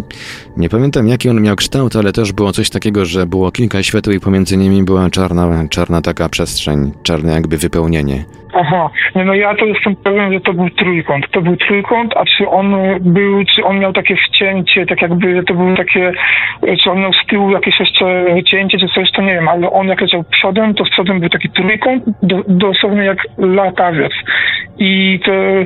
nie 0.56 0.68
pamiętam 0.68 1.08
jaki 1.08 1.28
on 1.28 1.40
miał 1.40 1.56
kształt, 1.56 1.96
ale 1.96 2.12
też 2.12 2.32
było 2.32 2.52
coś 2.52 2.70
takiego, 2.70 3.04
że 3.04 3.26
było 3.26 3.52
kilka 3.52 3.82
świateł 3.82 4.14
i 4.14 4.20
pomiędzy 4.20 4.56
nimi 4.56 4.82
była 4.82 5.10
czarna, 5.10 5.68
czarna 5.68 6.02
taka 6.02 6.28
przestrzeń, 6.28 6.92
czarne 7.02 7.32
jakby 7.32 7.58
wypełnienie. 7.58 8.24
Aha, 8.54 8.90
nie 9.14 9.24
no 9.24 9.34
ja 9.34 9.54
to 9.54 9.64
jestem 9.64 9.96
pewien, 9.96 10.32
że 10.32 10.40
to 10.40 10.52
był 10.52 10.70
trójkąt. 10.70 11.30
To 11.30 11.42
był 11.42 11.56
trójkąt, 11.56 12.16
a 12.16 12.24
czy 12.24 12.48
on 12.48 12.76
był, 13.00 13.44
czy 13.44 13.64
on 13.64 13.78
miał 13.78 13.92
takie 13.92 14.16
wcięcie, 14.16 14.86
tak 14.86 15.02
jakby 15.02 15.42
to 15.42 15.54
było 15.54 15.76
takie, 15.76 16.12
czy 16.82 16.90
on 16.90 17.00
miał 17.00 17.12
z 17.12 17.26
tyłu 17.26 17.50
jakieś 17.50 17.80
jeszcze 17.80 18.24
wycięcie, 18.34 18.78
czy 18.78 18.88
coś, 18.88 19.10
to 19.12 19.22
nie 19.22 19.34
wiem, 19.34 19.48
ale 19.48 19.70
on 19.70 19.88
jak 19.88 20.00
leciał 20.00 20.24
przodem, 20.30 20.74
to 20.74 20.84
z 20.84 20.90
przodem 20.90 21.20
był 21.20 21.28
taki 21.28 21.50
trójkąt, 21.50 22.04
do, 22.22 22.42
dosłownie 22.48 23.04
jak 23.04 23.18
latawiec. 23.38 24.12
I 24.78 25.20
te 25.24 25.64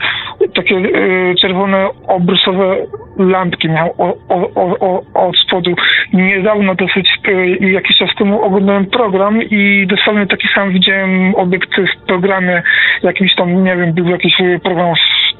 takie 0.54 0.74
y, 0.74 1.34
czerwone 1.40 1.88
obrusowe 2.06 2.76
lampki 3.18 3.68
miał 3.68 3.94
o, 3.98 4.16
o, 4.28 4.78
o, 4.80 5.02
od 5.14 5.36
spodu. 5.36 5.74
Niedawno 6.12 6.74
dosyć, 6.74 7.08
y, 7.28 7.70
jakiś 7.70 7.96
czas 7.98 8.10
temu 8.18 8.42
oglądałem 8.42 8.86
program 8.86 9.42
i 9.42 9.86
dosłownie 9.86 10.26
taki 10.26 10.48
sam 10.54 10.72
widziałem 10.72 11.34
obiekt 11.34 11.70
w 11.70 12.06
programie 12.06 12.62
jakimś 13.02 13.34
tam, 13.34 13.64
nie 13.64 13.76
wiem, 13.76 13.92
był 13.92 14.08
jakiś 14.08 14.34
program 14.62 14.94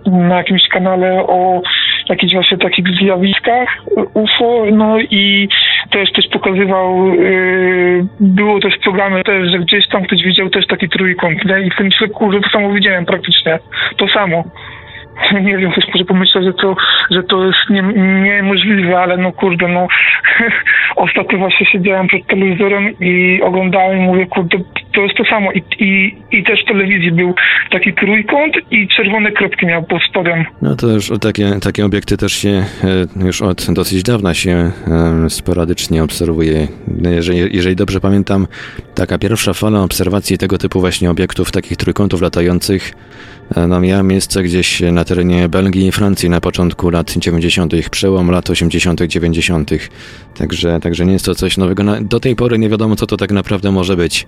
na 0.07 0.37
jakimś 0.37 0.69
kanale 0.69 1.23
o 1.27 1.63
jakichś 2.09 2.35
właśnie 2.35 2.59
takich 2.59 2.87
zjawiskach 2.89 3.69
UFO, 4.15 4.65
no 4.73 4.99
i 5.01 5.49
też 5.91 6.13
też 6.13 6.29
pokazywał, 6.33 7.15
yy, 7.15 8.07
było 8.21 8.61
też 8.61 8.75
w 8.75 8.83
programie 8.83 9.25
też, 9.25 9.51
że 9.51 9.59
gdzieś 9.59 9.89
tam 9.89 10.03
ktoś 10.03 10.23
widział 10.23 10.51
też 10.51 10.67
taki 10.67 10.89
trójkąt, 10.89 11.45
nie? 11.45 11.61
i 11.61 11.71
w 11.71 11.77
tym 11.77 11.91
środku, 11.91 12.33
że 12.33 12.41
to 12.41 12.49
samo 12.49 12.73
widziałem 12.73 13.07
praktycznie, 13.07 13.59
to 13.97 14.09
samo. 14.09 14.45
Nie 15.45 15.59
wiem, 15.59 15.73
ktoś 15.73 15.85
może 15.95 16.05
pomyśleć, 16.05 16.45
że 16.45 16.53
to, 16.53 16.77
że 17.11 17.23
to 17.23 17.47
jest 17.47 17.59
nie, 17.71 17.83
niemożliwe, 18.23 18.99
ale 18.99 19.17
no 19.17 19.33
kurde, 19.33 19.69
no 19.69 19.89
ostatnio 20.97 21.39
właśnie 21.39 21.67
siedziałem 21.67 22.07
przed 22.07 22.27
telewizorem 22.27 22.99
i 23.01 23.41
oglądałem 23.43 23.99
i 23.99 24.01
mówię, 24.01 24.27
kurde, 24.27 24.59
to 24.95 25.01
jest 25.01 25.17
to 25.17 25.25
samo. 25.25 25.53
I, 25.53 25.63
i, 25.79 26.17
I 26.31 26.45
też 26.45 26.63
w 26.65 26.69
telewizji 26.69 27.13
był 27.13 27.35
taki 27.71 27.95
trójkąt 27.95 28.55
i 28.71 28.89
czerwone 28.89 29.33
kropki 29.33 29.67
miał 29.67 29.83
pod 29.83 30.03
spodem. 30.03 30.45
No 30.63 30.77
to 30.77 30.87
już 30.87 31.11
takie, 31.21 31.51
takie 31.63 31.85
obiekty 31.85 32.17
też 32.17 32.33
się 32.33 32.49
e, 33.19 33.25
już 33.27 33.43
od 33.43 33.67
dosyć 33.73 34.03
dawna 34.03 34.35
się 34.35 34.51
e, 34.51 34.71
sporadycznie 35.31 36.03
obserwuje. 36.05 36.69
Jeżeli, 37.03 37.57
jeżeli 37.57 37.77
dobrze 37.77 38.01
pamiętam, 38.01 38.47
taka 38.95 39.19
pierwsza 39.19 39.53
fala 39.53 39.83
obserwacji 39.83 40.39
tego 40.39 40.59
typu 40.59 40.81
właśnie 40.81 41.11
obiektów, 41.11 41.53
takich 41.53 41.77
trójkątów 41.77 42.23
latających, 42.23 42.93
no 43.69 43.81
miała 43.81 44.03
miejsce 44.03 44.43
gdzieś 44.43 44.81
na 44.81 45.05
terenie 45.05 45.49
Belgii 45.49 45.87
i 45.87 45.93
Francji 45.93 46.31
na 46.31 46.41
początku 46.41 46.91
lat 46.91 47.13
90., 47.17 47.73
przełom 47.91 48.31
lat 48.31 48.51
80., 48.51 49.01
90. 49.01 49.71
Także, 50.39 50.81
także 50.81 51.07
nie 51.07 51.13
jest 51.13 51.25
to 51.25 51.35
coś 51.35 51.57
nowego. 51.57 51.83
Do 52.01 52.21
tej 52.21 52.37
pory 52.37 52.59
nie 52.59 52.69
wiadomo, 52.69 52.97
co 52.97 53.07
to 53.07 53.17
tak 53.17 53.33
naprawdę 53.33 53.73
może 53.73 53.97
być. 53.97 54.27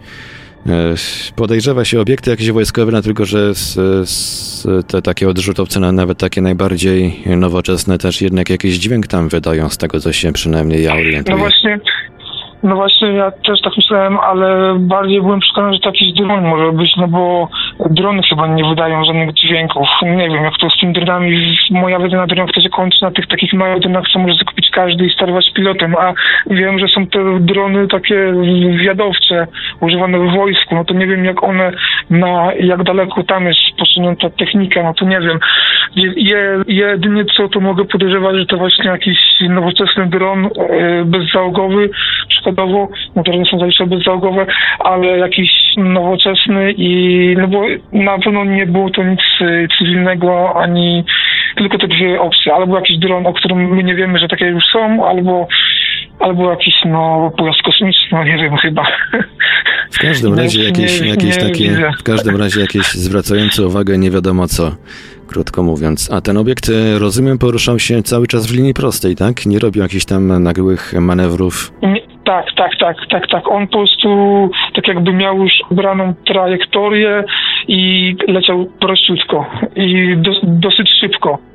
Podejrzewa 1.36 1.84
się 1.84 2.00
obiekty 2.00 2.30
jakieś 2.30 2.50
wojskowe, 2.50 2.92
no 2.92 3.02
tylko 3.02 3.24
że 3.24 3.54
z, 3.54 3.74
z 4.08 4.86
te 4.86 5.02
takie 5.02 5.28
odrzutowce, 5.28 5.80
nawet 5.80 6.18
takie 6.18 6.40
najbardziej 6.40 7.22
nowoczesne, 7.36 7.98
też 7.98 8.22
jednak 8.22 8.50
jakiś 8.50 8.74
dźwięk 8.74 9.06
tam 9.06 9.28
wydają, 9.28 9.68
z 9.68 9.78
tego 9.78 10.00
co 10.00 10.12
się 10.12 10.32
przynajmniej 10.32 10.84
ja 10.84 10.94
orientuję. 10.94 11.36
No 11.36 11.42
właśnie, 11.42 11.80
no 12.62 12.74
właśnie 12.74 13.08
ja 13.08 13.30
też 13.30 13.60
tak 13.64 13.72
myślałem, 13.76 14.18
ale 14.18 14.78
bardziej 14.78 15.20
byłem 15.20 15.40
przekonany, 15.40 15.74
że 15.74 15.80
to 15.80 15.88
jakiś 15.88 16.12
dron 16.12 16.44
może 16.44 16.72
być, 16.72 16.90
no 16.96 17.08
bo 17.08 17.48
drony 17.90 18.22
chyba 18.28 18.46
nie 18.46 18.64
wydają 18.64 19.04
żadnych 19.04 19.34
dźwięków. 19.34 19.88
Nie 20.02 20.28
wiem, 20.28 20.44
jak 20.44 20.56
to 20.60 20.70
z 20.70 20.80
tymi 20.80 20.92
dronami, 20.92 21.56
moja 21.70 21.98
wiedza 21.98 22.16
na 22.16 22.26
dronach 22.26 22.54
to 22.54 22.60
się 22.60 22.68
kończy 22.68 22.98
na 23.02 23.10
tych 23.10 23.26
takich 23.26 23.52
małych 23.52 23.80
dronach, 23.80 24.04
co 24.12 24.18
może 24.18 24.34
zakupić 24.34 24.70
każdy 24.70 25.06
i 25.06 25.10
sterować 25.10 25.52
pilotem, 25.54 25.94
a 25.98 26.12
wiem, 26.46 26.78
że 26.78 26.88
są 26.88 27.06
te 27.06 27.40
drony 27.40 27.88
takie 27.88 28.32
wywiadowcze, 28.72 29.46
używane 29.80 30.18
w 30.18 30.36
wojsku, 30.36 30.74
no 30.74 30.84
to 30.84 30.94
nie 30.94 31.06
wiem, 31.06 31.24
jak 31.24 31.44
one, 31.44 31.72
na 32.10 32.52
jak 32.60 32.82
daleko 32.82 33.22
tam 33.22 33.46
jest 33.46 33.60
posunięta 33.78 34.30
technika, 34.30 34.82
no 34.82 34.94
to 34.94 35.04
nie 35.04 35.20
wiem. 35.20 35.38
Je, 35.96 36.62
jedynie 36.68 37.24
co 37.36 37.48
to 37.48 37.60
mogę 37.60 37.84
podejrzewać, 37.84 38.36
że 38.36 38.46
to 38.46 38.56
właśnie 38.56 38.90
jakiś 38.90 39.18
nowoczesny 39.48 40.06
dron 40.06 40.46
e, 40.46 41.04
bezzałogowy, 41.04 41.90
przykładowo, 42.28 42.88
no 43.16 43.22
są 43.50 43.58
zaliczone 43.58 43.96
bezzałogowe, 43.96 44.46
ale 44.78 45.18
jakiś 45.18 45.50
nowoczesny 45.76 46.74
i 46.76 47.34
no 47.38 47.48
bo 47.48 47.62
na 47.92 48.18
pewno 48.18 48.44
nie 48.44 48.66
było 48.66 48.90
to 48.90 49.02
nic 49.02 49.20
cywilnego, 49.78 50.56
ani 50.56 51.04
tylko 51.56 51.78
te 51.78 51.88
dwie 51.88 52.20
opcje. 52.20 52.54
Albo 52.54 52.76
jakiś 52.76 52.98
dron, 52.98 53.26
o 53.26 53.32
którym 53.32 53.74
my 53.74 53.82
nie 53.82 53.94
wiemy, 53.94 54.18
że 54.18 54.28
takie 54.28 54.46
już 54.46 54.64
są, 54.72 55.06
albo 55.06 55.48
albo 56.20 56.50
jakiś 56.50 56.74
no 56.84 57.32
pojazd 57.38 57.62
kosmiczny, 57.62 58.08
no 58.12 58.24
nie 58.24 58.36
wiem 58.36 58.56
chyba. 58.56 58.86
W 59.90 59.98
każdym 59.98 60.34
razie 60.34 60.64
jakieś, 60.64 61.00
nie, 61.00 61.08
jakieś 61.08 61.36
nie 61.36 61.42
takie, 61.42 61.68
widzę. 61.68 61.90
w 61.98 62.02
każdym 62.02 62.36
razie 62.36 62.60
jakieś 62.60 62.92
zwracające 62.92 63.66
uwagę 63.66 63.98
nie 63.98 64.10
wiadomo 64.10 64.48
co, 64.48 64.72
krótko 65.26 65.62
mówiąc. 65.62 66.10
A 66.12 66.20
ten 66.20 66.36
obiekt, 66.36 66.70
rozumiem, 66.98 67.38
poruszał 67.38 67.78
się 67.78 68.02
cały 68.02 68.26
czas 68.26 68.46
w 68.46 68.54
linii 68.54 68.74
prostej, 68.74 69.16
tak? 69.16 69.46
Nie 69.46 69.58
robił 69.58 69.82
jakichś 69.82 70.04
tam 70.04 70.42
nagłych 70.42 70.92
manewrów? 71.00 71.72
Nie, 71.82 72.00
tak, 72.30 72.46
tak, 72.56 72.72
tak, 72.78 72.96
tak, 73.10 73.26
tak. 73.26 73.50
On 73.50 73.66
po 73.66 73.78
prostu 73.78 74.50
tak 74.74 74.88
jakby 74.88 75.12
miał 75.12 75.38
już 75.38 75.52
obraną 75.70 76.14
trajektorię 76.26 77.24
i 77.68 78.14
leciał 78.28 78.66
prościutko 78.80 79.46
i 79.76 80.16
do, 80.16 80.30
dosyć 80.42 80.90
szybko. 81.00 81.49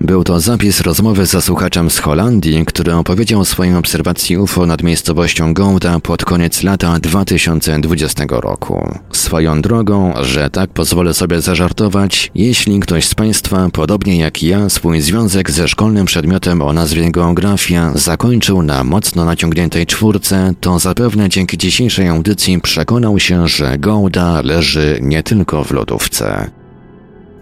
Był 0.00 0.24
to 0.24 0.40
zapis 0.40 0.80
rozmowy 0.80 1.26
ze 1.26 1.42
słuchaczem 1.42 1.90
z 1.90 1.98
Holandii, 1.98 2.64
który 2.66 2.94
opowiedział 2.94 3.40
o 3.40 3.44
swojej 3.44 3.74
obserwacji 3.74 4.38
UFO 4.38 4.66
nad 4.66 4.82
miejscowością 4.82 5.54
Gouda 5.54 6.00
pod 6.00 6.24
koniec 6.24 6.62
lata 6.62 6.98
2020 7.00 8.24
roku. 8.28 8.98
Swoją 9.12 9.62
drogą, 9.62 10.14
że 10.20 10.50
tak 10.50 10.70
pozwolę 10.70 11.14
sobie 11.14 11.40
zażartować, 11.40 12.30
jeśli 12.34 12.80
ktoś 12.80 13.04
z 13.04 13.14
Państwa, 13.14 13.68
podobnie 13.72 14.18
jak 14.18 14.42
ja, 14.42 14.68
swój 14.68 15.00
związek 15.00 15.50
ze 15.50 15.68
szkolnym 15.68 16.06
przedmiotem 16.06 16.62
o 16.62 16.72
nazwie 16.72 17.10
geografia 17.10 17.92
zakończył 17.94 18.62
na 18.62 18.84
mocno 18.84 19.24
naciągniętej 19.24 19.86
czwórce, 19.86 20.54
to 20.60 20.78
zapewne 20.78 21.28
dzięki 21.28 21.58
dzisiejszej 21.58 22.08
audycji 22.08 22.60
przekonał 22.60 23.18
się, 23.18 23.48
że 23.48 23.78
Gouda 23.78 24.42
leży 24.42 24.98
nie 25.02 25.22
tylko 25.22 25.64
w 25.64 25.70
lodówce. 25.70 26.57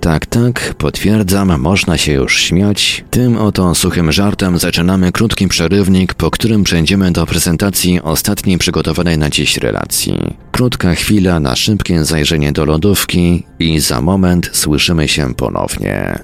Tak, 0.06 0.26
tak, 0.26 0.74
potwierdzam, 0.78 1.60
można 1.60 1.98
się 1.98 2.12
już 2.12 2.40
śmiać. 2.40 3.04
Tym 3.10 3.36
oto 3.36 3.74
suchym 3.74 4.12
żartem 4.12 4.58
zaczynamy 4.58 5.12
krótki 5.12 5.48
przerywnik, 5.48 6.14
po 6.14 6.30
którym 6.30 6.64
przejdziemy 6.64 7.12
do 7.12 7.26
prezentacji 7.26 8.02
ostatniej 8.02 8.58
przygotowanej 8.58 9.18
na 9.18 9.30
dziś 9.30 9.56
relacji. 9.56 10.36
Krótka 10.52 10.94
chwila 10.94 11.40
na 11.40 11.56
szybkie 11.56 12.04
zajrzenie 12.04 12.52
do 12.52 12.64
lodówki 12.64 13.46
i 13.58 13.80
za 13.80 14.00
moment 14.00 14.50
słyszymy 14.52 15.08
się 15.08 15.34
ponownie. 15.34 16.18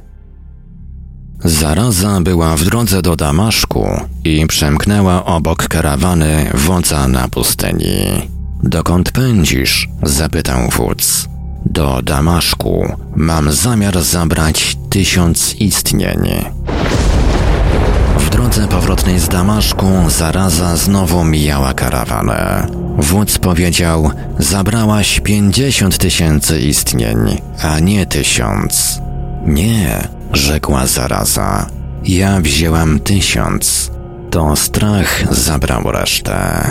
Zaraza 1.44 2.20
była 2.20 2.56
w 2.56 2.64
drodze 2.64 3.02
do 3.02 3.16
Damaszku 3.16 3.86
i 4.24 4.46
przemknęła 4.46 5.24
obok 5.24 5.68
karawany 5.68 6.50
wodza 6.54 7.08
na 7.08 7.28
pustyni. 7.28 8.28
Dokąd 8.62 9.12
pędzisz? 9.12 9.88
zapytał 10.02 10.70
wódz. 10.70 11.31
Do 11.66 12.02
Damaszku 12.02 12.96
mam 13.16 13.52
zamiar 13.52 14.02
zabrać 14.02 14.76
tysiąc 14.90 15.54
istnień. 15.54 16.44
W 18.18 18.30
drodze 18.30 18.68
powrotnej 18.68 19.18
z 19.18 19.28
Damaszku 19.28 19.86
zaraza 20.08 20.76
znowu 20.76 21.24
mijała 21.24 21.74
karawanę. 21.74 22.66
Wódz 22.98 23.38
powiedział: 23.38 24.10
Zabrałaś 24.38 25.20
pięćdziesiąt 25.20 25.98
tysięcy 25.98 26.60
istnień, 26.60 27.18
a 27.62 27.78
nie 27.78 28.06
tysiąc. 28.06 29.00
Nie, 29.46 30.08
rzekła 30.32 30.86
zaraza. 30.86 31.66
Ja 32.04 32.40
wzięłam 32.40 33.00
tysiąc. 33.00 33.90
To 34.30 34.56
strach 34.56 35.34
zabrał 35.34 35.92
resztę. 35.92 36.64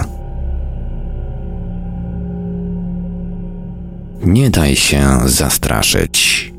Nie 4.23 4.49
daj 4.49 4.75
się 4.75 5.19
zastraszyć. 5.25 6.50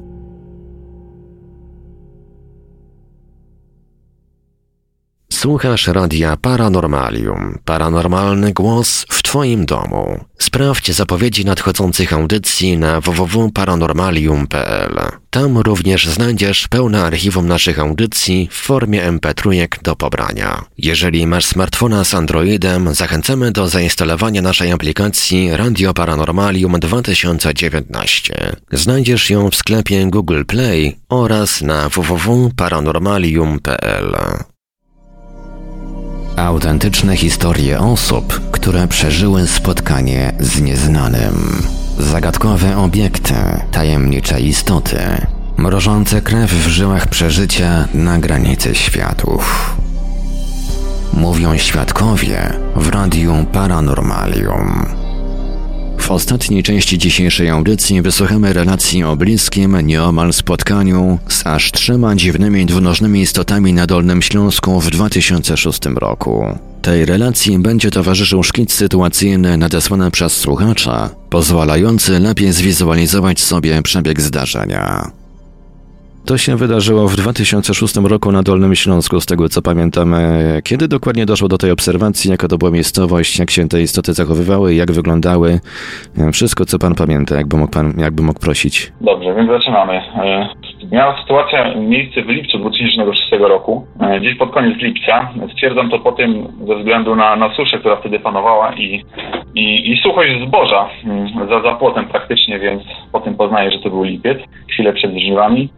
Słuchasz 5.43 5.87
radia 5.87 6.37
Paranormalium. 6.37 7.59
Paranormalny 7.65 8.53
głos 8.53 9.07
w 9.09 9.23
Twoim 9.23 9.67
domu. 9.67 10.25
Sprawdź 10.39 10.93
zapowiedzi 10.93 11.45
nadchodzących 11.45 12.13
audycji 12.13 12.79
na 12.79 13.01
www.paranormalium.pl. 13.01 15.01
Tam 15.31 15.59
również 15.59 16.07
znajdziesz 16.07 16.69
pełne 16.69 17.05
archiwum 17.05 17.49
naszych 17.49 17.79
audycji 17.79 18.49
w 18.51 18.55
formie 18.55 19.13
MP3 19.13 19.69
do 19.83 19.97
pobrania. 19.97 20.65
Jeżeli 20.79 21.27
masz 21.27 21.47
smartfona 21.47 22.05
z 22.05 22.15
Androidem, 22.15 22.95
zachęcamy 22.95 23.53
do 23.53 23.69
zainstalowania 23.69 24.43
naszej 24.43 24.73
aplikacji 24.73 25.57
Radio 25.57 25.95
Paranormalium 25.95 26.81
2019. 26.81 28.57
Znajdziesz 28.73 29.31
ją 29.31 29.51
w 29.51 29.57
sklepie 29.57 30.07
Google 30.07 30.45
Play 30.45 30.97
oraz 31.09 31.63
na 31.63 31.89
www.paranormalium.pl. 31.89 34.17
Autentyczne 36.37 37.17
historie 37.17 37.81
osób, 37.81 38.51
które 38.51 38.89
przeżyły 38.89 39.47
spotkanie 39.47 40.33
z 40.41 40.61
nieznanym. 40.61 41.63
Zagadkowe 41.99 42.77
obiekty, 42.77 43.35
tajemnicze 43.73 44.41
istoty, 44.41 44.99
mrożące 45.57 46.23
krew 46.23 46.51
w 46.51 46.69
żyłach 46.69 47.07
przeżycia 47.07 47.89
na 47.95 48.19
granicy 48.19 48.75
światów. 48.75 49.77
Mówią 51.13 51.59
świadkowie 51.59 52.53
w 52.77 52.89
Radiu 52.89 53.47
Paranormalium. 53.53 55.02
W 56.03 56.11
ostatniej 56.11 56.63
części 56.63 56.99
dzisiejszej 56.99 57.49
audycji 57.49 58.03
wysłuchamy 58.03 58.53
relacji 58.53 59.05
o 59.05 59.17
bliskim, 59.17 59.81
nieomal 59.87 60.33
spotkaniu 60.33 61.19
z 61.29 61.47
aż 61.47 61.73
trzema 61.73 62.17
dziwnymi 62.17 62.67
dwunożnymi 62.67 63.21
istotami 63.21 63.73
na 63.73 63.87
Dolnym 63.87 64.23
Śląsku 64.23 64.81
w 64.81 64.91
2006 64.91 65.81
roku. 65.97 66.59
Tej 66.83 67.05
relacji 67.05 67.59
będzie 67.59 67.91
towarzyszył 67.91 68.43
szkic 68.43 68.73
sytuacyjny 68.73 69.57
nadesłany 69.57 70.11
przez 70.11 70.37
słuchacza, 70.37 71.11
pozwalający 71.31 72.19
lepiej 72.19 72.53
zwizualizować 72.53 73.41
sobie 73.41 73.83
przebieg 73.83 74.21
zdarzenia. 74.21 75.22
To 76.27 76.39
się 76.39 76.57
wydarzyło 76.57 77.09
w 77.09 77.17
2006 77.17 77.97
roku 77.97 78.33
na 78.33 78.43
Dolnym 78.43 78.75
Śląsku, 78.75 79.21
z 79.21 79.27
tego 79.27 79.49
co 79.49 79.63
pamiętam. 79.63 80.15
E, 80.15 80.63
kiedy 80.65 80.89
dokładnie 80.89 81.27
doszło 81.27 81.49
do 81.49 81.59
tej 81.59 81.71
obserwacji, 81.71 82.31
jaka 82.31 82.49
to 82.49 82.59
była 82.59 82.71
miejscowość, 82.71 83.39
jak 83.39 83.51
się 83.51 83.69
te 83.69 83.83
istoty 83.83 84.13
zachowywały, 84.13 84.75
jak 84.75 84.93
wyglądały? 84.93 85.61
E, 86.19 86.33
wszystko, 86.33 86.65
co 86.65 86.79
pan 86.79 86.95
pamięta, 86.95 87.37
jakby 87.37 87.57
mógł, 87.57 87.73
pan, 87.73 87.95
jakby 87.99 88.23
mógł 88.23 88.41
prosić. 88.41 88.93
Dobrze, 89.01 89.35
więc 89.35 89.51
zaczynamy. 89.51 90.01
E, 90.83 90.95
miała 90.95 91.21
sytuacja 91.23 91.75
miejsce 91.75 92.23
w 92.23 92.29
lipcu 92.29 92.59
2006 92.59 93.31
roku, 93.41 93.87
gdzieś 94.21 94.37
pod 94.37 94.51
koniec 94.51 94.79
lipca. 94.79 95.31
Stwierdzam 95.53 95.91
to 95.91 95.99
po 95.99 96.13
tym 96.13 96.49
ze 96.67 96.77
względu 96.77 97.17
na, 97.17 97.37
na 97.37 97.55
suszę, 97.55 97.79
która 97.79 97.97
wtedy 97.97 98.21
panowała 98.21 98.75
i, 98.75 99.05
i, 99.55 99.93
i 99.93 100.01
suchość 100.03 100.31
zboża 100.47 100.89
mm, 101.05 101.63
za, 101.65 101.75
płotem 101.75 102.05
praktycznie, 102.05 102.59
więc 102.59 102.83
po 103.13 103.21
tym 103.21 103.35
poznaję, 103.35 103.71
że 103.71 103.79
to 103.79 103.91
był 103.91 104.03
lipiec, 104.03 104.39
chwilę 104.69 104.93
przed 104.93 105.11
żniwami 105.11 105.69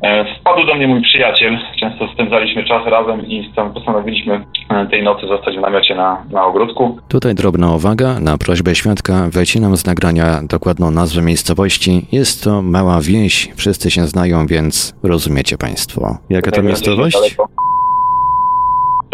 Wpadł 0.40 0.66
do 0.66 0.74
mnie 0.74 0.88
mój 0.88 1.02
przyjaciel, 1.02 1.58
często 1.80 2.08
spędzaliśmy 2.12 2.64
czas 2.64 2.86
razem 2.86 3.26
i 3.26 3.50
postanowiliśmy 3.74 4.44
e, 4.68 4.86
tej 4.86 5.02
nocy 5.02 5.26
zostać 5.26 5.56
w 5.56 5.60
namiocie 5.60 5.94
na, 5.94 6.24
na 6.30 6.44
ogródku. 6.44 6.98
Tutaj 7.08 7.34
drobna 7.34 7.74
uwaga, 7.74 8.20
na 8.20 8.38
prośbę 8.38 8.74
świadka 8.74 9.28
wycinam 9.32 9.76
z 9.76 9.86
nagrania 9.86 10.40
dokładną 10.42 10.90
nazwę 10.90 11.22
miejscowości. 11.22 12.06
Jest 12.12 12.44
to 12.44 12.62
mała 12.62 13.00
wieś, 13.00 13.48
wszyscy 13.56 13.90
się 13.90 14.00
znają, 14.00 14.46
więc 14.46 14.93
rozumiecie 15.02 15.58
Państwo. 15.58 16.18
Jaka 16.30 16.50
to 16.50 16.62
miejscowość? 16.62 17.36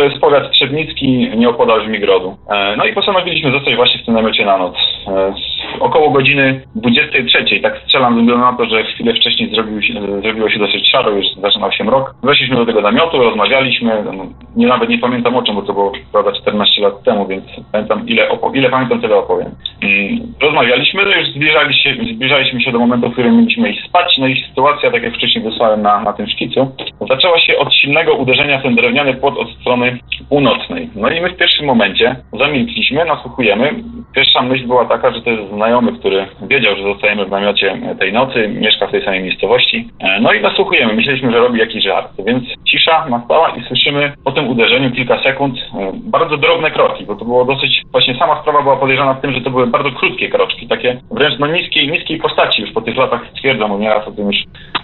To 0.01 0.05
jest 0.05 0.21
powiat 0.21 0.51
Trzebnicki, 0.51 1.31
nieopodal 1.37 1.85
Żmigrodu. 1.85 2.37
E, 2.51 2.77
no 2.77 2.85
i 2.85 2.95
postanowiliśmy 2.95 3.53
zostać 3.53 3.77
właśnie 3.77 4.01
w 4.03 4.05
tym 4.05 4.15
namiocie 4.15 4.45
na 4.45 4.59
noc. 4.59 4.75
E, 5.09 5.35
około 5.81 6.11
godziny 6.11 6.61
23, 6.75 7.61
tak 7.61 7.79
strzelam 7.79 8.15
ze 8.15 8.21
względu 8.21 8.45
na 8.45 8.53
to, 8.53 8.65
że 8.65 8.85
chwilę 8.85 9.15
wcześniej 9.15 9.51
zrobiło 9.51 9.83
się, 9.83 9.93
zrobiło 10.23 10.51
się 10.51 10.59
dosyć 10.59 10.91
szaro, 10.91 11.11
już 11.11 11.27
zaczynał 11.43 11.73
się 11.73 11.85
mrok. 11.85 12.15
Weszliśmy 12.23 12.57
do 12.57 12.67
tego 12.67 12.81
namiotu, 12.81 13.19
rozmawialiśmy, 13.19 14.03
no, 14.05 14.27
nie 14.57 14.67
nawet 14.67 14.89
nie 14.89 14.99
pamiętam 14.99 15.37
o 15.37 15.43
czym, 15.43 15.55
bo 15.55 15.63
to 15.63 15.73
było 15.73 15.93
prawda 16.13 16.33
14 16.33 16.83
lat 16.83 17.03
temu, 17.03 17.27
więc 17.27 17.45
pamiętam 17.73 18.09
ile, 18.09 18.29
ile 18.55 18.71
pamiętam 18.71 19.01
tyle 19.01 19.17
opowiem. 19.17 19.51
Mm, 19.83 20.35
rozmawialiśmy, 20.41 21.05
no 21.05 21.11
już 21.11 21.29
zbliżali 21.29 21.75
się, 21.75 21.95
zbliżaliśmy 22.15 22.61
się 22.61 22.73
do 22.73 22.79
momentu, 22.79 23.09
w 23.09 23.13
którym 23.13 23.37
mieliśmy 23.37 23.71
iść 23.71 23.89
spać, 23.89 24.19
no 24.19 24.27
i 24.27 24.45
sytuacja, 24.49 24.91
tak 24.91 25.03
jak 25.03 25.15
wcześniej 25.15 25.45
wysłałem 25.45 25.83
na, 25.83 26.01
na 26.01 26.13
tym 26.13 26.27
szkicu, 26.27 26.73
zaczęła 27.09 27.39
się 27.39 27.59
od 27.59 27.75
silnego 27.75 28.15
uderzenia 28.15 28.59
w 28.59 28.63
ten 28.63 28.75
drewniany 28.75 29.15
płot 29.15 29.39
od 29.39 29.51
strony 29.51 29.90
północnej. 30.29 30.91
No 30.95 31.11
i 31.11 31.21
my 31.21 31.31
w 31.31 31.37
pierwszym 31.37 31.67
momencie 31.67 32.17
zamilkliśmy, 32.39 33.05
nasłuchujemy. 33.05 33.75
Pierwsza 34.15 34.43
myśl 34.43 34.67
była 34.67 34.85
taka, 34.85 35.11
że 35.11 35.23
to 35.23 35.31
jest 35.31 35.53
znajomy, 35.53 35.93
który 35.93 36.27
wiedział, 36.43 36.77
że 36.77 36.83
zostajemy 36.83 37.25
w 37.25 37.31
namiocie 37.31 37.79
tej 37.99 38.13
nocy, 38.13 38.49
mieszka 38.49 38.87
w 38.87 38.91
tej 38.91 39.05
samej 39.05 39.23
miejscowości. 39.23 39.89
E, 40.01 40.21
no 40.21 40.33
i 40.33 40.41
nasłuchujemy. 40.41 40.95
Myśleliśmy, 40.95 41.33
że 41.33 41.39
robi 41.39 41.59
jakiś 41.59 41.85
żart. 41.85 42.13
Więc 42.27 42.45
cisza 42.71 43.07
nastała 43.09 43.49
i 43.49 43.63
słyszymy 43.63 44.13
po 44.25 44.33
tym 44.33 44.49
uderzeniu 44.49 44.91
kilka 44.91 45.23
sekund 45.23 45.59
e, 45.59 45.93
bardzo 45.95 46.37
drobne 46.37 46.71
kroki, 46.71 47.05
bo 47.05 47.17
to 47.17 47.25
było 47.25 47.45
dosyć, 47.45 47.83
właśnie 47.93 48.15
sama 48.15 48.41
sprawa 48.43 48.63
była 48.63 48.77
podejrzana 48.77 49.15
w 49.15 49.21
tym, 49.21 49.33
że 49.33 49.41
to 49.41 49.51
były 49.51 49.67
bardzo 49.67 49.91
krótkie 49.91 50.29
kroczki, 50.29 50.69
takie 50.69 51.01
wręcz 51.11 51.39
no 51.39 51.47
niskiej, 51.47 51.89
niskiej 51.89 52.19
postaci. 52.19 52.63
Już 52.63 52.73
po 52.73 52.81
tych 52.81 52.97
latach 52.97 53.21
stwierdzam, 53.31 53.71
bo 53.71 53.79
nieraz 53.79 54.09
o 54.09 54.13
tym 54.13 54.27
już 54.27 54.37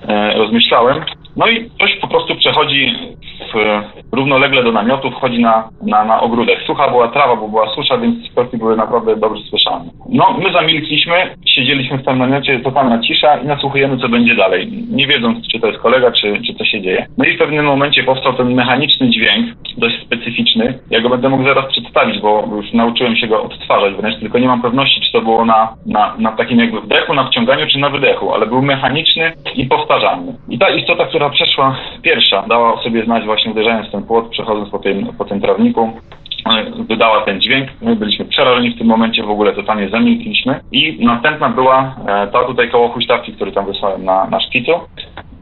e, 0.09 0.38
rozmyślałem. 0.38 1.04
No 1.37 1.47
i 1.47 1.70
ktoś 1.70 1.97
po 2.01 2.09
prostu 2.09 2.34
przechodzi 2.34 2.93
w, 3.55 3.80
równolegle 4.12 4.64
do 4.64 4.72
namiotu, 4.72 5.11
wchodzi 5.11 5.41
na, 5.41 5.68
na, 5.82 6.05
na 6.05 6.20
ogródek. 6.20 6.62
Sucha 6.66 6.89
była 6.91 7.09
trawa, 7.09 7.37
bo 7.37 7.49
była 7.49 7.74
susza, 7.74 7.99
więc 7.99 8.16
kroki 8.34 8.57
były 8.57 8.76
naprawdę 8.76 9.16
dobrze 9.16 9.43
słyszalne. 9.43 9.91
No, 10.09 10.37
my 10.39 10.53
zamilkliśmy, 10.53 11.14
siedzieliśmy 11.47 11.99
w 11.99 12.05
tym 12.05 12.18
namiocie, 12.18 12.61
totalna 12.61 13.03
cisza 13.03 13.37
i 13.37 13.47
nasłuchujemy, 13.47 13.99
co 13.99 14.09
będzie 14.09 14.34
dalej. 14.34 14.68
Nie 14.91 15.07
wiedząc, 15.07 15.49
czy 15.49 15.61
to 15.61 15.66
jest 15.66 15.78
kolega, 15.78 16.12
czy, 16.12 16.41
czy 16.47 16.55
co 16.55 16.64
się 16.64 16.80
dzieje. 16.80 17.07
No 17.18 17.24
i 17.24 17.34
w 17.34 17.39
pewnym 17.39 17.64
momencie 17.64 18.05
powstał 18.05 18.32
ten 18.34 18.55
mechaniczny 18.55 19.11
dźwięk, 19.11 19.47
dość 19.78 20.03
specyficzny. 20.03 20.78
Ja 20.91 21.01
go 21.01 21.09
będę 21.09 21.28
mógł 21.28 21.45
zaraz 21.45 21.66
przedstawić, 21.66 22.20
bo 22.20 22.49
już 22.57 22.72
nauczyłem 22.72 23.16
się 23.16 23.26
go 23.26 23.43
odtwarzać 23.43 23.95
wręcz, 23.95 24.20
tylko 24.20 24.39
nie 24.39 24.49
mam 24.49 24.62
pewności, 24.62 25.01
czy 25.01 25.12
to 25.12 25.20
było 25.20 25.45
na, 25.45 25.74
na, 25.87 26.14
na 26.18 26.32
takim 26.32 26.59
jakby 26.59 26.80
wdechu, 26.80 27.14
na 27.14 27.24
wciąganiu, 27.24 27.66
czy 27.66 27.78
na 27.78 27.91
wydechu, 27.91 28.34
ale 28.34 28.47
był 28.47 28.62
mechaniczny 28.62 29.32
i 29.55 29.66
powtarzalny. 29.66 30.34
I 30.49 30.59
ta 30.59 30.68
istota, 30.70 31.07
która 31.07 31.26
przeszła 31.31 31.77
pierwsza, 32.03 32.45
dała 32.49 32.74
o 32.74 32.83
sobie 32.83 33.05
znać 33.05 33.24
właśnie 33.24 33.51
uderzając 33.51 33.89
w 33.89 33.93
ten 33.93 34.03
płot, 34.03 34.29
przechodząc 34.29 34.70
po 34.70 34.79
tym, 34.79 35.07
po 35.18 35.24
tym 35.24 35.41
trawniku 35.41 35.93
wydała 36.89 37.24
ten 37.24 37.41
dźwięk. 37.41 37.68
My 37.83 37.97
byliśmy 37.97 38.24
przerażeni 38.24 38.70
w 38.70 38.79
tym 38.79 38.87
momencie, 38.87 39.22
w 39.22 39.31
ogóle 39.31 39.53
totalnie 39.53 39.89
zamilkliśmy. 39.89 40.61
I 40.72 41.05
następna 41.05 41.49
była 41.49 41.95
e, 42.09 42.27
ta 42.27 42.45
tutaj 42.45 42.70
koło 42.70 42.89
huśtawki, 42.89 43.33
który 43.33 43.53
tam 43.53 43.66
wysłałem 43.66 44.05
na, 44.05 44.27
na 44.27 44.41
szkicu. 44.41 44.72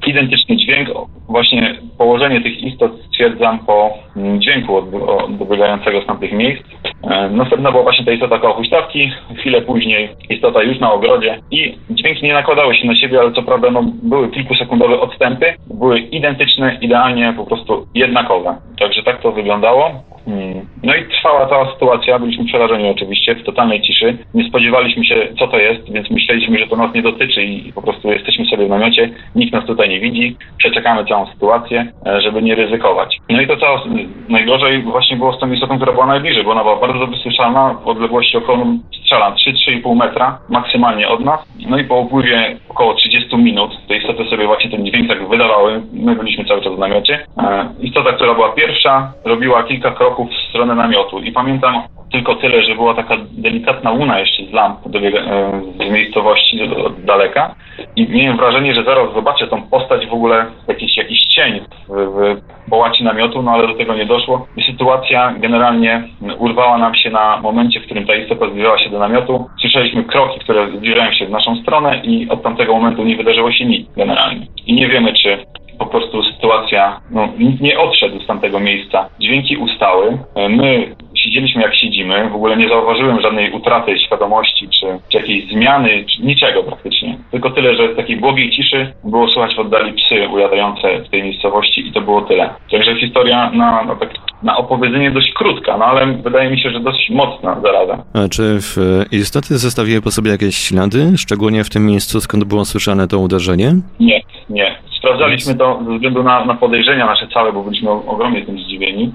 Identyczny 0.07 0.57
dźwięk, 0.57 0.89
właśnie 1.29 1.75
położenie 1.99 2.41
tych 2.41 2.63
istot 2.63 2.93
stwierdzam 3.09 3.59
po 3.59 3.91
mm, 4.17 4.41
dźwięku 4.41 4.83
dobiegającego 5.29 6.03
z 6.03 6.07
tamtych 6.07 6.33
miejsc. 6.33 6.63
E, 7.11 7.29
następna 7.31 7.71
była 7.71 7.83
właśnie 7.83 8.05
ta 8.05 8.13
istota 8.13 8.39
koło 8.39 8.55
huśtawki, 8.55 9.13
chwilę 9.39 9.63
później 9.63 10.09
istota 10.31 10.63
już 10.63 10.81
na 10.81 10.93
ogrodzie 10.93 11.39
i 11.51 11.75
dźwięki 11.91 12.27
nie 12.27 12.33
nakładały 12.33 12.75
się 12.75 12.87
na 12.87 12.97
siebie, 12.97 13.21
ale 13.21 13.33
co 13.33 13.43
prawda 13.43 13.71
no, 13.71 13.83
były 14.03 14.31
kilkusekundowe 14.31 15.01
odstępy, 15.01 15.55
były 15.75 15.99
identyczne, 15.99 16.79
idealnie 16.81 17.35
po 17.37 17.47
prostu 17.47 17.87
jednakowe. 17.95 18.57
Także 18.79 19.03
tak 19.03 19.23
to 19.23 19.33
wyglądało. 19.33 19.91
Hmm. 20.25 20.67
No 20.83 20.95
i 20.95 21.05
trwała 21.05 21.47
ta 21.47 21.73
sytuacja, 21.73 22.19
byliśmy 22.19 22.45
przerażeni 22.45 22.89
oczywiście, 22.89 23.35
w 23.35 23.45
totalnej 23.45 23.83
ciszy. 23.83 24.17
Nie 24.35 24.49
spodziewaliśmy 24.49 25.05
się, 25.05 25.29
co 25.39 25.49
to 25.49 25.59
jest, 25.59 25.93
więc 25.93 26.11
myśleliśmy, 26.11 26.59
że 26.59 26.67
to 26.67 26.77
nas 26.77 26.95
nie 26.95 27.03
dotyczy 27.03 27.45
i 27.45 27.73
po 27.73 27.83
prostu 27.83 28.13
jesteśmy 28.13 28.45
sobie 28.45 28.67
w 28.67 28.71
namiocie, 28.71 29.11
nikt 29.35 29.53
nas 29.53 29.67
tutaj 29.67 29.89
nie 29.89 30.01
widzi, 30.01 30.37
przeczekamy 30.59 31.05
całą 31.05 31.27
sytuację, 31.27 31.93
e, 32.07 32.21
żeby 32.21 32.43
nie 32.43 32.55
ryzykować. 32.55 33.19
No 33.31 33.41
i 33.41 33.47
to 33.47 33.57
co 33.57 33.83
najgorzej 34.29 34.83
właśnie 34.83 35.17
było 35.17 35.33
z 35.33 35.41
tą 35.41 35.53
istotą, 35.53 35.77
która 35.77 35.93
była 35.93 36.07
najbliżej, 36.07 36.45
bo 36.45 36.51
ona 36.51 36.63
była 36.63 36.77
bardzo 36.77 36.99
dobrze 36.99 37.21
słyszalna 37.23 37.75
w 37.75 37.89
odległości 37.89 38.37
około, 38.37 38.67
strzelam, 39.03 39.35
3-3,5 39.35 39.97
metra 39.97 40.39
maksymalnie 40.49 41.09
od 41.09 41.25
nas. 41.25 41.41
No 41.69 41.79
i 41.79 41.85
po 41.85 41.97
upływie 41.97 42.57
około 42.69 42.95
30 42.95 43.37
minut 43.37 43.71
te 43.89 43.97
istoty 43.97 44.25
sobie 44.25 44.47
właśnie 44.47 44.71
ten 44.71 44.87
dźwięk 44.87 45.09
tak 45.09 45.29
wydawały, 45.29 45.83
my 45.93 46.17
byliśmy 46.17 46.45
cały 46.45 46.63
czas 46.63 46.75
w 46.75 46.79
namiocie. 46.79 47.27
E, 47.39 47.69
istota, 47.81 48.13
która 48.13 48.35
była 48.35 48.53
pierwsza, 48.53 49.13
robiła 49.25 49.63
kilka 49.63 49.91
kroków 49.91 50.14
kroków 50.15 50.31
w 50.31 50.49
stronę 50.49 50.75
namiotu 50.75 51.19
i 51.19 51.33
pamiętam 51.33 51.83
tylko 52.13 52.35
tyle, 52.35 52.63
że 52.63 52.75
była 52.75 52.95
taka 52.95 53.17
delikatna 53.33 53.91
łuna 53.91 54.19
jeszcze 54.21 54.45
z 54.45 54.53
lamp 54.53 54.89
dobiega, 54.89 55.19
e, 55.19 55.63
z 55.77 55.93
miejscowości 55.93 56.63
od 56.63 57.05
daleka 57.05 57.55
i 57.97 58.09
miałem 58.09 58.37
wrażenie, 58.37 58.75
że 58.75 58.85
zaraz 58.85 59.15
zobaczę 59.15 59.47
tą 59.47 59.63
postać 59.63 60.07
w 60.07 60.13
ogóle, 60.13 60.47
jakiś, 60.69 60.97
jakiś 60.97 61.19
cień 61.37 61.61
w, 61.89 61.93
w 61.93 62.71
połaci 62.71 63.05
namiotu, 63.05 63.43
no 63.43 63.51
ale 63.51 63.69
do 63.69 63.75
tego 63.75 63.95
nie 63.95 64.07
doszło 64.07 64.47
i 64.57 64.63
sytuacja 64.63 65.35
generalnie 65.39 66.03
urwała 66.39 66.79
nam 66.79 66.95
się 66.95 67.11
na 67.11 67.41
momencie, 67.43 67.81
w 67.81 67.85
którym 67.85 68.07
ta 68.07 68.15
istota 68.15 68.49
zbliżała 68.49 68.79
się 68.79 68.91
do 68.91 68.99
namiotu. 68.99 69.47
Słyszeliśmy 69.61 70.05
kroki, 70.05 70.41
które 70.41 70.69
zbliżają 70.77 71.13
się 71.13 71.27
w 71.27 71.31
naszą 71.31 71.57
stronę 71.57 72.01
i 72.05 72.29
od 72.29 72.43
tamtego 72.43 72.75
momentu 72.75 73.05
nie 73.05 73.17
wydarzyło 73.17 73.53
się 73.53 73.65
nic 73.65 73.89
generalnie. 73.97 74.47
I 74.67 74.75
nie 74.75 74.89
wiemy, 74.89 75.13
czy 75.13 75.39
po 75.79 75.87
prostu 75.87 76.23
sytuacja, 76.23 77.01
no, 77.11 77.29
nikt 77.39 77.61
nie 77.61 77.79
odszedł 77.79 78.21
z 78.21 78.27
tamtego 78.27 78.61
miejsca. 78.61 79.09
Dźwięki 79.21 79.57
ustały. 79.57 80.19
My 80.49 80.97
widzieliśmy 81.27 81.63
jak 81.63 81.75
siedzimy, 81.75 82.29
w 82.31 82.35
ogóle 82.35 82.57
nie 82.57 82.69
zauważyłem 82.69 83.21
żadnej 83.21 83.53
utraty 83.53 83.99
świadomości, 83.99 84.69
czy, 84.69 84.87
czy 85.09 85.19
jakiejś 85.19 85.49
zmiany, 85.53 86.05
czy 86.11 86.23
niczego 86.23 86.63
praktycznie. 86.63 87.19
Tylko 87.31 87.51
tyle, 87.51 87.77
że 87.77 87.89
w 87.89 87.97
takiej 87.97 88.17
błogiej 88.17 88.51
ciszy 88.51 88.93
było 89.05 89.29
słychać 89.29 89.55
w 89.55 89.59
oddali 89.59 89.93
psy 89.93 90.29
ujadające 90.29 90.99
w 90.99 91.09
tej 91.09 91.23
miejscowości 91.23 91.89
i 91.89 91.93
to 91.93 92.01
było 92.01 92.23
tyle. 92.23 92.51
Także 92.71 92.97
historia 92.97 93.51
na, 93.51 93.85
na, 93.85 93.97
tak, 93.97 94.11
na 94.43 94.57
opowiedzenie 94.57 95.11
dość 95.11 95.33
krótka, 95.33 95.79
no 95.79 95.85
ale 95.85 96.07
wydaje 96.07 96.51
mi 96.51 96.61
się, 96.61 96.71
że 96.71 96.81
dość 96.81 97.11
mocna 97.11 97.61
zarazem. 97.61 98.03
A 98.15 98.29
czy 98.29 98.43
w 98.61 98.77
istoty 99.13 99.59
zostawiły 99.59 100.03
po 100.03 100.11
sobie 100.11 100.31
jakieś 100.31 100.57
ślady, 100.57 101.19
szczególnie 101.19 101.65
w 101.65 101.71
tym 101.71 101.87
miejscu, 101.87 102.21
skąd 102.21 102.45
było 102.45 102.65
słyszane 102.65 103.09
to 103.09 103.19
uderzenie? 103.19 103.73
Nie, 104.01 104.21
nie. 104.51 104.77
Sprawdzaliśmy 104.99 105.55
to 105.55 105.81
ze 105.87 105.95
względu 105.95 106.23
na, 106.23 106.45
na 106.45 106.55
podejrzenia 106.55 107.07
nasze 107.07 107.29
całe, 107.29 107.53
bo 107.53 107.63
byliśmy 107.63 107.91
ogromnie 107.91 108.47
tym 108.47 108.59
zdziwieni. 108.59 109.13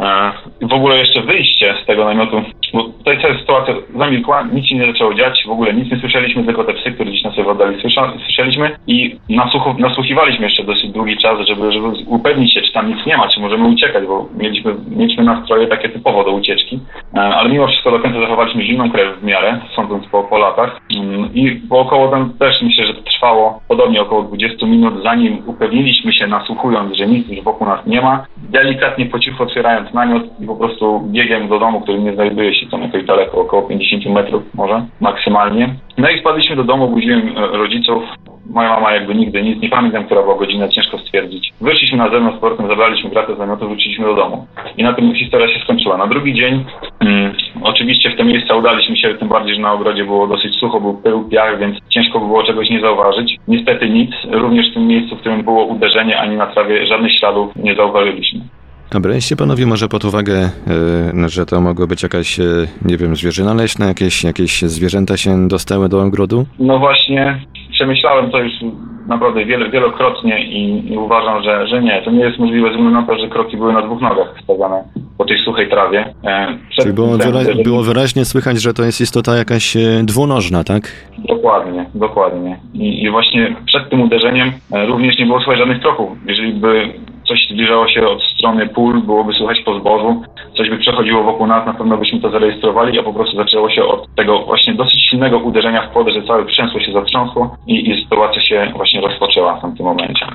E, 0.00 0.32
w 0.62 0.72
ogóle 0.72 0.98
jeszcze 0.98 1.22
wyjście 1.22 1.74
z 1.82 1.86
tego 1.86 2.04
namiotu, 2.04 2.42
bo 2.72 2.84
tutaj 2.84 3.22
cała 3.22 3.38
sytuacja 3.38 3.74
zamilkła, 3.96 4.42
nic 4.52 4.66
się 4.66 4.74
nie 4.74 4.86
zaczęło 4.86 5.14
dziać, 5.14 5.44
w 5.46 5.50
ogóle 5.50 5.74
nic 5.74 5.92
nie 5.92 5.98
słyszeliśmy, 5.98 6.44
tylko 6.44 6.64
te 6.64 6.74
psy, 6.74 6.92
które 6.92 7.10
gdzieś 7.10 7.24
na 7.24 7.30
sobie 7.30 7.48
oddali 7.48 7.82
słyszeliśmy 8.24 8.70
i 8.86 9.16
nasłuchiwaliśmy 9.78 10.44
jeszcze 10.44 10.64
dosyć 10.64 10.92
długi 10.92 11.16
czas, 11.16 11.46
żeby, 11.48 11.72
żeby 11.72 11.88
upewnić 12.06 12.54
się, 12.54 12.60
czy 12.60 12.72
tam 12.72 12.88
nic 12.88 13.06
nie 13.06 13.16
ma, 13.16 13.28
czy 13.28 13.40
możemy 13.40 13.68
uciekać, 13.68 14.06
bo 14.06 14.28
mieliśmy, 14.36 14.74
mieliśmy 14.96 15.24
nastroje 15.24 15.66
takie 15.66 15.88
typowo 15.88 16.24
do 16.24 16.30
ucieczki, 16.30 16.80
e, 17.14 17.20
ale 17.20 17.48
mimo 17.48 17.66
wszystko 17.66 17.90
do 17.90 18.00
końca 18.00 18.20
zachowaliśmy 18.20 18.64
zimną 18.64 18.90
krew 18.90 19.18
w 19.18 19.24
miarę, 19.24 19.60
sądząc 19.76 20.06
po, 20.06 20.22
po 20.22 20.38
latach. 20.38 20.80
Mm, 20.96 21.34
i 21.34 21.50
po 21.50 21.78
około 21.78 22.08
tam 22.08 22.32
też 22.38 22.62
myślę, 22.62 22.86
że 22.86 22.94
to 22.94 23.02
trwało 23.02 23.60
podobnie 23.68 24.02
około 24.02 24.22
20 24.22 24.66
minut, 24.66 25.02
zanim 25.02 25.42
upewniliśmy 25.46 26.12
się 26.12 26.26
nasłuchując, 26.26 26.96
że 26.96 27.06
nic 27.06 27.28
już 27.28 27.44
wokół 27.44 27.66
nas 27.66 27.86
nie 27.86 28.00
ma, 28.00 28.26
delikatnie 28.54 29.06
po 29.06 29.18
cichu 29.18 29.42
otwierając 29.42 29.94
namiot 29.94 30.22
i 30.40 30.46
po 30.46 30.56
prostu 30.56 31.00
biegiem 31.06 31.48
do 31.48 31.58
domu, 31.58 31.80
który 31.80 31.98
nie 31.98 32.14
znajduje 32.14 32.54
się 32.54 32.66
tam 32.66 32.82
jakoś 32.82 33.04
daleko, 33.04 33.40
około 33.40 33.62
50 33.62 34.06
metrów 34.06 34.42
może 34.54 34.86
maksymalnie. 35.00 35.74
No 35.98 36.10
i 36.10 36.20
spadliśmy 36.20 36.56
do 36.56 36.64
domu, 36.64 36.88
budziłem 36.88 37.28
e, 37.28 37.46
rodziców. 37.46 38.02
Moja 38.50 38.68
mama 38.68 38.92
jakby 38.92 39.14
nigdy 39.14 39.42
nic, 39.42 39.62
nie 39.62 39.68
pamiętam, 39.68 40.04
która 40.04 40.22
była 40.22 40.38
godzina, 40.38 40.68
ciężko 40.68 40.98
stwierdzić. 40.98 41.52
Wyszliśmy 41.60 41.98
na 41.98 42.10
zewnątrz 42.10 42.38
z 42.38 42.40
portem, 42.40 42.68
zabraliśmy 42.68 43.10
kratę 43.10 43.34
z 43.34 43.38
namiotu, 43.38 43.68
wróciliśmy 43.68 44.04
do 44.04 44.14
domu. 44.14 44.46
I 44.76 44.82
na 44.82 44.92
tym 44.92 45.14
historia 45.14 45.48
się 45.48 45.60
skończyła. 45.64 45.96
Na 45.96 46.06
drugi 46.06 46.34
dzień 46.34 46.64
mm, 47.00 47.34
oczywiście 47.62 48.10
w 48.10 48.16
te 48.16 48.24
miejsca 48.24 48.54
udaliśmy 48.54 48.96
się, 48.96 49.14
tym 49.14 49.28
bardziej, 49.28 49.54
że 49.54 49.60
na 49.60 49.72
ogrodzie 49.72 50.04
było 50.04 50.26
dosyć 50.26 50.54
sucho, 50.54 50.80
był 50.80 50.94
pył, 50.94 51.28
piach, 51.28 51.58
więc 51.58 51.76
ciężko 51.88 52.20
by 52.20 52.26
było 52.26 52.42
czegoś 52.42 52.70
nie 52.70 52.80
zauważyć. 52.80 53.36
Niestety 53.48 53.90
nic, 53.90 54.10
również 54.30 54.70
w 54.70 54.74
tym 54.74 54.86
miejscu, 54.86 55.16
w 55.16 55.20
którym 55.20 55.42
było 55.42 55.64
uderzenie, 55.64 56.18
ani 56.18 56.36
na 56.36 56.46
trawie 56.46 56.86
żadnych 56.86 57.18
śladów 57.18 57.56
nie 57.56 57.74
zauważyliśmy. 57.74 58.40
A 58.94 59.00
braliście 59.00 59.36
panowie 59.36 59.66
może 59.66 59.88
pod 59.88 60.04
uwagę, 60.04 60.50
yy, 61.14 61.28
że 61.28 61.46
to 61.46 61.60
mogło 61.60 61.86
być 61.86 62.02
jakaś, 62.02 62.38
yy, 62.38 62.68
nie 62.84 62.96
wiem, 62.96 63.16
zwierzyna 63.16 63.54
leśna, 63.54 63.86
jakieś, 63.86 64.24
jakieś 64.24 64.62
zwierzęta 64.62 65.16
się 65.16 65.48
dostały 65.48 65.88
do 65.88 66.02
ogrodu? 66.02 66.46
No 66.58 66.78
właśnie, 66.78 67.40
przemyślałem 67.74 68.30
to 68.30 68.38
już 68.38 68.52
naprawdę 69.06 69.44
wiele, 69.44 69.70
wielokrotnie 69.70 70.44
i, 70.44 70.92
i, 70.92 70.98
uważam, 70.98 71.42
że, 71.42 71.66
że 71.66 71.82
nie. 71.82 72.02
To 72.02 72.10
nie 72.10 72.24
jest 72.24 72.38
możliwe 72.38 72.68
ze 72.68 72.74
względu 72.74 73.00
na 73.00 73.06
to, 73.06 73.18
że 73.18 73.28
kroki 73.28 73.56
były 73.56 73.72
na 73.72 73.82
dwóch 73.82 74.00
nogach 74.00 74.34
stawiane 74.42 74.84
po 75.18 75.24
tej 75.24 75.38
suchej 75.44 75.68
trawie. 75.68 76.14
E, 76.24 76.58
Czyli 76.70 76.92
było, 76.92 77.08
wyra 77.18 77.40
było 77.64 77.82
wyraźnie 77.82 78.24
słychać, 78.24 78.62
że 78.62 78.74
to 78.74 78.84
jest 78.84 79.00
istota 79.00 79.36
jakaś 79.36 79.76
dwunożna, 80.02 80.64
tak? 80.64 80.92
Dokładnie, 81.18 81.86
dokładnie. 81.94 82.58
I, 82.74 83.02
i 83.02 83.10
właśnie 83.10 83.56
przed 83.66 83.90
tym 83.90 84.00
uderzeniem 84.00 84.52
również 84.86 85.18
nie 85.18 85.26
było 85.26 85.40
słychać 85.40 85.58
żadnych 85.58 85.80
kroków. 85.80 86.10
Jeżeli 86.26 86.52
by 86.52 86.92
coś 87.28 87.48
zbliżało 87.50 87.88
się 87.88 88.08
od 88.08 88.22
strony 88.22 88.68
pól, 88.68 89.02
byłoby 89.02 89.32
słychać 89.32 89.60
po 89.64 89.78
zbożu, 89.80 90.22
coś 90.56 90.70
by 90.70 90.78
przechodziło 90.78 91.22
wokół 91.22 91.46
nas, 91.46 91.66
na 91.66 91.74
pewno 91.74 91.96
byśmy 91.96 92.20
to 92.20 92.30
zarejestrowali, 92.30 92.98
a 92.98 93.02
po 93.02 93.12
prostu 93.12 93.36
zaczęło 93.36 93.70
się 93.70 93.84
od 93.84 94.14
tego 94.14 94.38
właśnie 94.38 94.74
dosyć 94.74 95.02
silnego 95.10 95.38
uderzenia 95.38 95.82
w 95.82 95.92
płody, 95.92 96.10
że 96.12 96.22
całe 96.22 96.44
przęsło 96.44 96.80
się 96.80 96.92
zatrząsło 96.92 97.56
i, 97.66 97.90
i 97.90 98.02
sytuacja 98.02 98.42
się 98.42 98.72
właśnie 98.76 99.00
rozpoczęła 99.00 99.56
w 99.56 99.60
tamtym 99.60 99.86
momencie. 99.86 100.26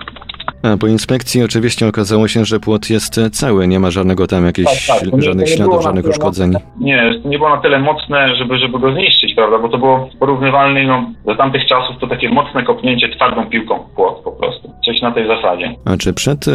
A 0.63 0.77
po 0.77 0.87
inspekcji 0.87 1.43
oczywiście 1.43 1.87
okazało 1.87 2.27
się, 2.27 2.45
że 2.45 2.59
płot 2.59 2.89
jest 2.89 3.19
cały, 3.31 3.67
nie 3.67 3.79
ma 3.79 3.91
żadnego 3.91 4.27
tam 4.27 4.45
jakichś, 4.45 4.87
tak, 4.87 5.11
tak. 5.11 5.21
żadnych 5.21 5.49
śladów, 5.49 5.83
żadnych 5.83 6.05
uszkodzeń. 6.05 6.53
Nie, 6.79 7.13
nie 7.25 7.37
było 7.37 7.49
na 7.49 7.61
tyle 7.61 7.79
mocne, 7.79 8.35
żeby, 8.35 8.57
żeby 8.57 8.79
go 8.79 8.93
zniszczyć, 8.93 9.35
prawda, 9.35 9.59
bo 9.59 9.69
to 9.69 9.77
było 9.77 10.09
porównywalne, 10.19 10.83
no, 10.83 11.11
za 11.25 11.35
tamtych 11.35 11.65
czasów 11.65 11.95
to 12.01 12.07
takie 12.07 12.29
mocne 12.29 12.63
kopnięcie 12.63 13.09
twardą 13.09 13.45
piłką 13.45 13.79
w 13.79 13.95
płot 13.95 14.21
po 14.23 14.31
prostu. 14.31 14.71
Coś 14.85 15.01
na 15.01 15.11
tej 15.11 15.27
zasadzie. 15.27 15.75
A 15.85 15.97
czy 15.97 16.13
przed, 16.13 16.47
e, 16.47 16.51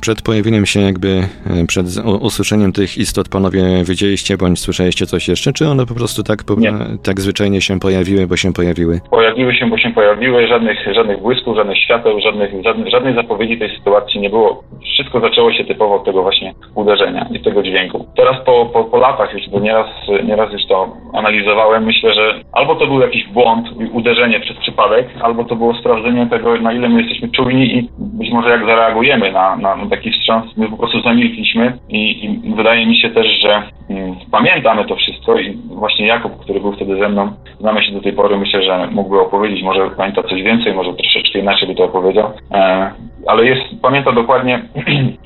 przed 0.00 0.22
pojawieniem 0.22 0.66
się 0.66 0.80
jakby, 0.80 1.08
e, 1.08 1.66
przed 1.66 1.86
usłyszeniem 2.20 2.72
tych 2.72 2.98
istot 2.98 3.28
panowie 3.28 3.62
wiedzieliście, 3.84 4.36
bądź 4.36 4.58
słyszeliście 4.58 5.06
coś 5.06 5.28
jeszcze, 5.28 5.52
czy 5.52 5.68
one 5.68 5.86
po 5.86 5.94
prostu 5.94 6.22
tak, 6.22 6.44
po, 6.44 6.54
tak 7.02 7.20
zwyczajnie 7.20 7.60
się 7.60 7.80
pojawiły, 7.80 8.26
bo 8.26 8.36
się 8.36 8.52
pojawiły? 8.52 9.00
Pojawiły 9.10 9.54
się, 9.54 9.66
bo 9.66 9.78
się 9.78 9.90
pojawiły, 9.90 10.46
żadnych, 10.46 10.78
żadnych 10.94 11.20
błysków, 11.20 11.56
żadnych 11.56 11.78
świateł, 11.78 12.20
żadnych, 12.20 12.50
żadnych, 12.64 12.90
żadnej 12.90 13.14
zapowiedzi 13.14 13.45
odpowiedzi 13.46 13.58
tej 13.58 13.78
sytuacji 13.78 14.20
nie 14.20 14.30
było. 14.30 14.62
Wszystko 14.82 15.20
zaczęło 15.20 15.52
się 15.52 15.64
typowo 15.64 15.94
od 15.94 16.04
tego 16.04 16.22
właśnie 16.22 16.54
uderzenia 16.74 17.26
i 17.32 17.40
tego 17.40 17.62
dźwięku. 17.62 18.06
Teraz 18.16 18.44
po, 18.44 18.66
po, 18.66 18.84
po 18.84 18.96
latach 18.98 19.34
już, 19.34 19.48
bo 19.50 19.60
nieraz, 19.60 19.86
nieraz 20.24 20.52
już 20.52 20.66
to 20.66 20.88
analizowałem, 21.12 21.84
myślę, 21.84 22.14
że 22.14 22.40
albo 22.52 22.74
to 22.74 22.86
był 22.86 23.00
jakiś 23.00 23.28
błąd, 23.28 23.68
uderzenie 23.92 24.40
przez 24.40 24.56
przypadek, 24.56 25.08
albo 25.22 25.44
to 25.44 25.56
było 25.56 25.74
sprawdzenie 25.74 26.26
tego, 26.26 26.56
na 26.60 26.72
ile 26.72 26.88
my 26.88 27.02
jesteśmy 27.02 27.28
czujni 27.28 27.76
i 27.76 27.88
być 27.98 28.30
może 28.30 28.50
jak 28.50 28.66
zareagujemy 28.66 29.32
na, 29.32 29.56
na, 29.56 29.76
na 29.76 29.86
taki 29.90 30.10
wstrząs. 30.10 30.56
My 30.56 30.68
po 30.68 30.76
prostu 30.76 31.02
zamilkliśmy 31.02 31.78
i, 31.88 32.24
i 32.24 32.54
wydaje 32.54 32.86
mi 32.86 32.96
się 33.00 33.10
też, 33.10 33.26
że 33.42 33.62
mm, 33.90 34.16
pamiętamy 34.30 34.84
to 34.84 34.96
wszystko 34.96 35.38
i 35.38 35.58
właśnie 35.68 36.06
Jakub, 36.06 36.36
który 36.40 36.60
był 36.60 36.72
wtedy 36.72 36.96
ze 36.96 37.08
mną, 37.08 37.32
znamy 37.60 37.84
się 37.84 37.92
do 37.92 38.00
tej 38.00 38.12
pory, 38.12 38.38
myślę, 38.38 38.62
że 38.62 38.88
mógłby 38.92 39.20
opowiedzieć, 39.20 39.62
może 39.62 39.90
pamięta 39.90 40.22
coś 40.22 40.42
więcej, 40.42 40.74
może 40.74 40.94
troszeczkę 40.94 41.38
inaczej 41.38 41.68
by 41.68 41.74
to 41.74 41.84
opowiedział. 41.84 42.32
E, 42.52 42.90
ale 43.26 43.44
jest, 43.46 43.62
pamięta 43.82 44.12
dokładnie 44.12 44.68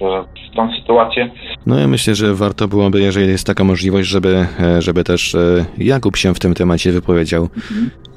tą 0.57 0.75
sytuację. 0.81 1.31
No 1.67 1.79
ja 1.79 1.87
myślę, 1.87 2.15
że 2.15 2.35
warto 2.35 2.69
byłoby, 2.69 3.01
jeżeli 3.01 3.29
jest 3.29 3.47
taka 3.47 3.65
możliwość, 3.65 4.09
żeby, 4.09 4.47
e, 4.61 4.83
żeby 4.83 5.05
też 5.05 5.35
e, 5.35 5.65
Jakub 5.79 6.17
się 6.17 6.35
w 6.35 6.39
tym 6.39 6.55
temacie 6.55 6.93
wypowiedział. 6.93 7.49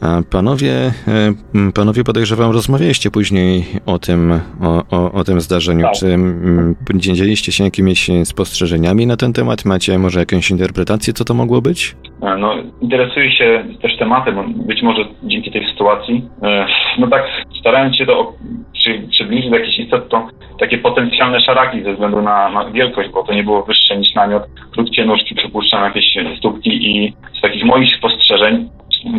A 0.02 0.22
panowie, 0.32 0.72
e, 0.72 1.72
panowie 1.76 2.04
podejrzewam, 2.04 2.52
rozmawialiście 2.52 3.12
później 3.12 3.66
o 3.86 4.00
tym, 4.00 4.40
o, 4.62 4.84
o, 4.92 5.12
o 5.12 5.24
tym 5.24 5.42
zdarzeniu. 5.42 5.84
Tak. 5.84 5.94
Czy 5.94 6.18
dzieliliście 6.94 7.52
się 7.52 7.64
jakimiś 7.64 8.10
spostrzeżeniami 8.24 9.08
na 9.08 9.18
ten 9.18 9.34
temat? 9.34 9.66
Macie 9.66 10.00
może 10.00 10.20
jakąś 10.20 10.52
interpretację, 10.52 11.14
co 11.14 11.26
to 11.26 11.34
mogło 11.34 11.62
być? 11.62 11.96
No, 12.40 12.54
interesuję 12.82 13.32
się 13.32 13.66
też 13.82 13.98
tematem, 13.98 14.54
być 14.54 14.82
może 14.82 15.02
dzięki 15.24 15.52
tej 15.52 15.68
sytuacji. 15.72 16.30
No 17.00 17.08
tak, 17.08 17.24
starając 17.60 17.98
się 17.98 18.06
to 18.06 18.34
przy, 18.84 19.08
przybliżyć 19.12 19.50
do 19.50 19.58
jakichś 19.58 19.90
to 20.10 20.28
takie 20.60 20.78
potencjalne 20.78 21.42
szaraki 21.42 21.84
ze 21.84 21.94
względu 21.94 22.22
na, 22.22 22.50
na, 22.50 22.72
wielkość, 22.72 23.10
bo 23.10 23.24
to 23.24 23.34
nie 23.34 23.44
było 23.44 23.64
wyższe 23.64 23.98
niż 23.98 24.16
namiot, 24.16 24.44
krótkie 24.72 25.06
nóżki, 25.06 25.36
przypuszczam 25.36 25.84
jakieś 25.84 26.18
stópki 26.38 26.70
i 26.70 27.14
z 27.38 27.42
takich 27.42 27.64
moich 27.66 27.98
spostrzeżeń 27.98 28.70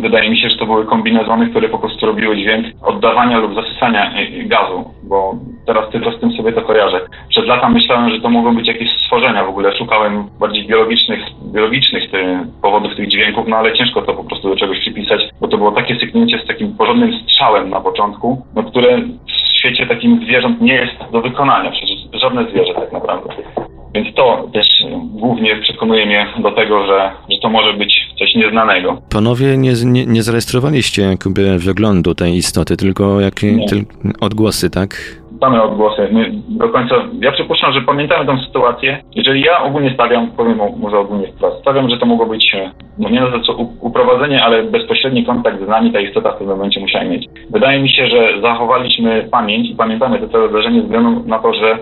wydaje 0.01 0.29
mi 0.29 0.37
się, 0.41 0.49
że 0.49 0.57
to 0.57 0.65
były 0.65 0.85
kombinezony, 0.85 1.49
które 1.49 1.69
po 1.69 1.79
prostu 1.79 2.05
robiły 2.05 2.37
dźwięk 2.37 2.65
oddawania 2.81 3.37
lub 3.37 3.55
zasysania 3.55 4.13
gazu, 4.45 4.85
bo 5.03 5.35
teraz 5.65 5.89
tylko 5.89 6.11
z 6.11 6.19
tym 6.19 6.31
sobie 6.31 6.53
to 6.53 6.61
kojarzę. 6.61 7.01
Przed 7.29 7.45
lata 7.45 7.69
myślałem, 7.69 8.09
że 8.09 8.21
to 8.21 8.29
mogą 8.29 8.55
być 8.55 8.67
jakieś 8.67 8.89
stworzenia 9.03 9.45
w 9.45 9.49
ogóle. 9.49 9.77
Szukałem 9.77 10.27
bardziej 10.39 10.67
biologicznych, 10.67 11.19
biologicznych 11.53 12.03
powodów 12.61 12.95
tych 12.95 13.09
dźwięków, 13.09 13.47
no 13.47 13.55
ale 13.55 13.73
ciężko 13.73 14.01
to 14.01 14.13
po 14.13 14.23
prostu 14.23 14.49
do 14.49 14.55
czegoś 14.55 14.79
przypisać, 14.79 15.21
bo 15.41 15.47
to 15.47 15.57
było 15.57 15.71
takie 15.71 15.99
syknięcie 15.99 16.39
z 16.43 16.47
takim 16.47 16.77
porządnym 16.77 17.19
strzałem 17.19 17.69
na 17.69 17.81
początku, 17.81 18.45
no, 18.55 18.63
które 18.63 19.01
świecie 19.65 19.87
takim 19.87 20.25
zwierząt 20.25 20.61
nie 20.61 20.73
jest 20.73 21.11
do 21.11 21.21
wykonania. 21.21 21.71
Przecież 21.71 22.21
żadne 22.21 22.45
zwierzę 22.51 22.73
tak 22.73 22.91
naprawdę. 22.91 23.29
Więc 23.93 24.15
to 24.15 24.49
też 24.53 24.67
głównie 25.03 25.55
przekonuje 25.55 26.05
mnie 26.05 26.27
do 26.39 26.51
tego, 26.51 26.85
że, 26.87 27.11
że 27.31 27.37
to 27.41 27.49
może 27.49 27.73
być 27.73 27.93
coś 28.19 28.35
nieznanego. 28.35 29.01
Panowie 29.09 29.57
nie, 29.57 29.73
nie, 29.85 30.05
nie 30.05 30.23
zarejestrowaliście 30.23 31.01
jakby 31.01 31.57
wyglądu 31.59 32.15
tej 32.15 32.33
istoty, 32.33 32.77
tylko 32.77 33.21
jakie 33.21 33.57
odgłosy, 34.21 34.69
tak? 34.69 35.21
Same 35.39 35.63
odgłosy. 35.63 36.07
My 36.11 36.31
do 36.47 36.69
końca, 36.69 36.95
ja 37.21 37.31
przypuszczam, 37.31 37.73
że 37.73 37.81
pamiętamy 37.81 38.25
tę 38.25 38.37
sytuację. 38.45 39.03
Jeżeli 39.15 39.41
ja 39.41 39.63
ogólnie 39.63 39.93
stawiam, 39.93 40.27
powiem 40.27 40.59
może 40.77 40.97
ogólnie 40.97 41.27
wprost, 41.27 41.61
stawiam, 41.61 41.89
że 41.89 41.97
to 41.97 42.05
mogło 42.05 42.25
być, 42.25 42.55
e, 42.55 42.71
no 42.97 43.09
nie 43.09 43.21
na 43.21 43.39
co 43.39 43.53
uprowadzenie, 43.81 44.43
ale 44.43 44.63
bezpośredni 44.63 45.25
kontakt 45.25 45.65
z 45.65 45.67
nami 45.67 45.91
ta 45.91 45.99
istota 45.99 46.31
w 46.31 46.37
tym 46.37 46.47
momencie 46.47 46.79
musiała 46.79 47.05
mieć. 47.05 47.25
Wydaje 47.49 47.79
mi 47.79 47.89
się, 47.89 48.07
że 48.07 48.41
zachowaliśmy 48.41 49.27
pamięć 49.31 49.69
i 49.69 49.75
pamiętamy 49.75 50.19
to 50.19 50.29
całe 50.29 50.49
zdarzenie 50.49 50.79
ze 50.79 50.85
względu 50.85 51.23
na 51.27 51.39
to, 51.39 51.53
że 51.53 51.71
e, 51.71 51.77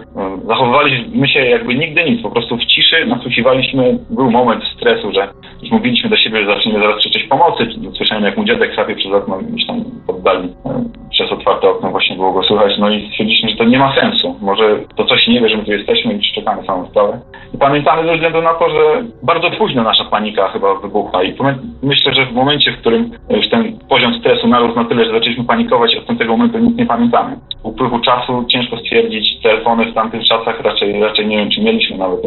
zachowywaliśmy 0.48 1.28
się 1.28 1.40
jakby 1.40 1.76
nigdy 1.76 2.04
nic, 2.04 2.22
po 2.22 2.32
prostu 2.32 2.58
w 2.58 2.66
ciszy 2.66 3.06
nasłuchiwaliśmy, 3.06 3.98
był 4.10 4.32
moment 4.32 4.64
stresu, 4.76 5.14
że 5.14 5.28
już 5.62 5.72
mówiliśmy 5.72 6.10
do 6.10 6.18
siebie, 6.18 6.40
że 6.40 6.46
zaczniemy 6.46 6.80
zaraz 6.80 6.98
krzyczeć 6.98 7.24
pomocy. 7.24 7.68
Słyszałem, 7.98 8.24
jak 8.24 8.38
mu 8.38 8.46
dziadek 8.46 8.72
chrapie 8.72 8.96
przez 8.96 9.12
okno, 9.12 9.38
gdzieś 9.38 9.68
tam 9.68 9.84
poddali 10.08 10.50
e, 10.66 10.84
przez 11.12 11.32
otwarte 11.32 11.70
okno 11.70 11.92
właśnie 11.92 12.16
było 12.16 12.32
go 12.32 12.44
słychać. 12.44 12.78
No 12.78 12.90
i 12.90 13.10
stwierdziliśmy, 13.10 13.43
że 13.50 13.56
to 13.56 13.64
nie 13.64 13.80
ma 13.80 13.96
sensu. 13.96 14.36
Może 14.42 14.80
to 14.96 15.06
coś 15.06 15.28
nie 15.28 15.42
wie, 15.42 15.50
że 15.50 15.58
my 15.58 15.64
tu 15.64 15.72
jesteśmy 15.72 16.14
i 16.14 16.34
czekamy 16.36 16.64
samą 16.64 16.86
sprawę. 16.86 17.20
I 17.54 17.58
pamiętamy 17.58 18.08
ze 18.08 18.14
względu 18.14 18.42
na 18.42 18.54
to, 18.54 18.70
że 18.70 19.04
bardzo 19.24 19.52
późno 19.52 19.84
nasza 19.84 20.06
panika 20.06 20.48
chyba 20.48 20.76
wybuchła 20.76 21.24
i 21.24 21.36
myślę, 21.84 22.14
że 22.14 22.26
w 22.26 22.34
momencie, 22.34 22.72
w 22.72 22.78
którym 22.78 23.12
już 23.30 23.50
ten 23.50 23.80
poziom 23.90 24.14
stresu 24.14 24.48
narósł 24.48 24.76
na 24.76 24.86
tyle, 24.86 25.06
że 25.06 25.12
zaczęliśmy 25.12 25.44
panikować, 25.44 25.96
od 25.96 26.06
tamtego 26.06 26.32
momentu 26.32 26.60
nic 26.60 26.78
nie 26.78 26.86
pamiętamy. 26.86 27.36
Upływu 27.64 28.00
czasu 28.00 28.46
ciężko 28.52 28.78
stwierdzić, 28.78 29.42
telefony 29.44 29.86
w 29.86 29.94
tamtych 29.94 30.24
czasach 30.24 30.62
raczej, 30.62 31.02
raczej 31.02 31.28
nie 31.28 31.38
wiem, 31.38 31.50
czy 31.52 31.62
mieliśmy 31.62 31.98
nawet. 31.98 32.20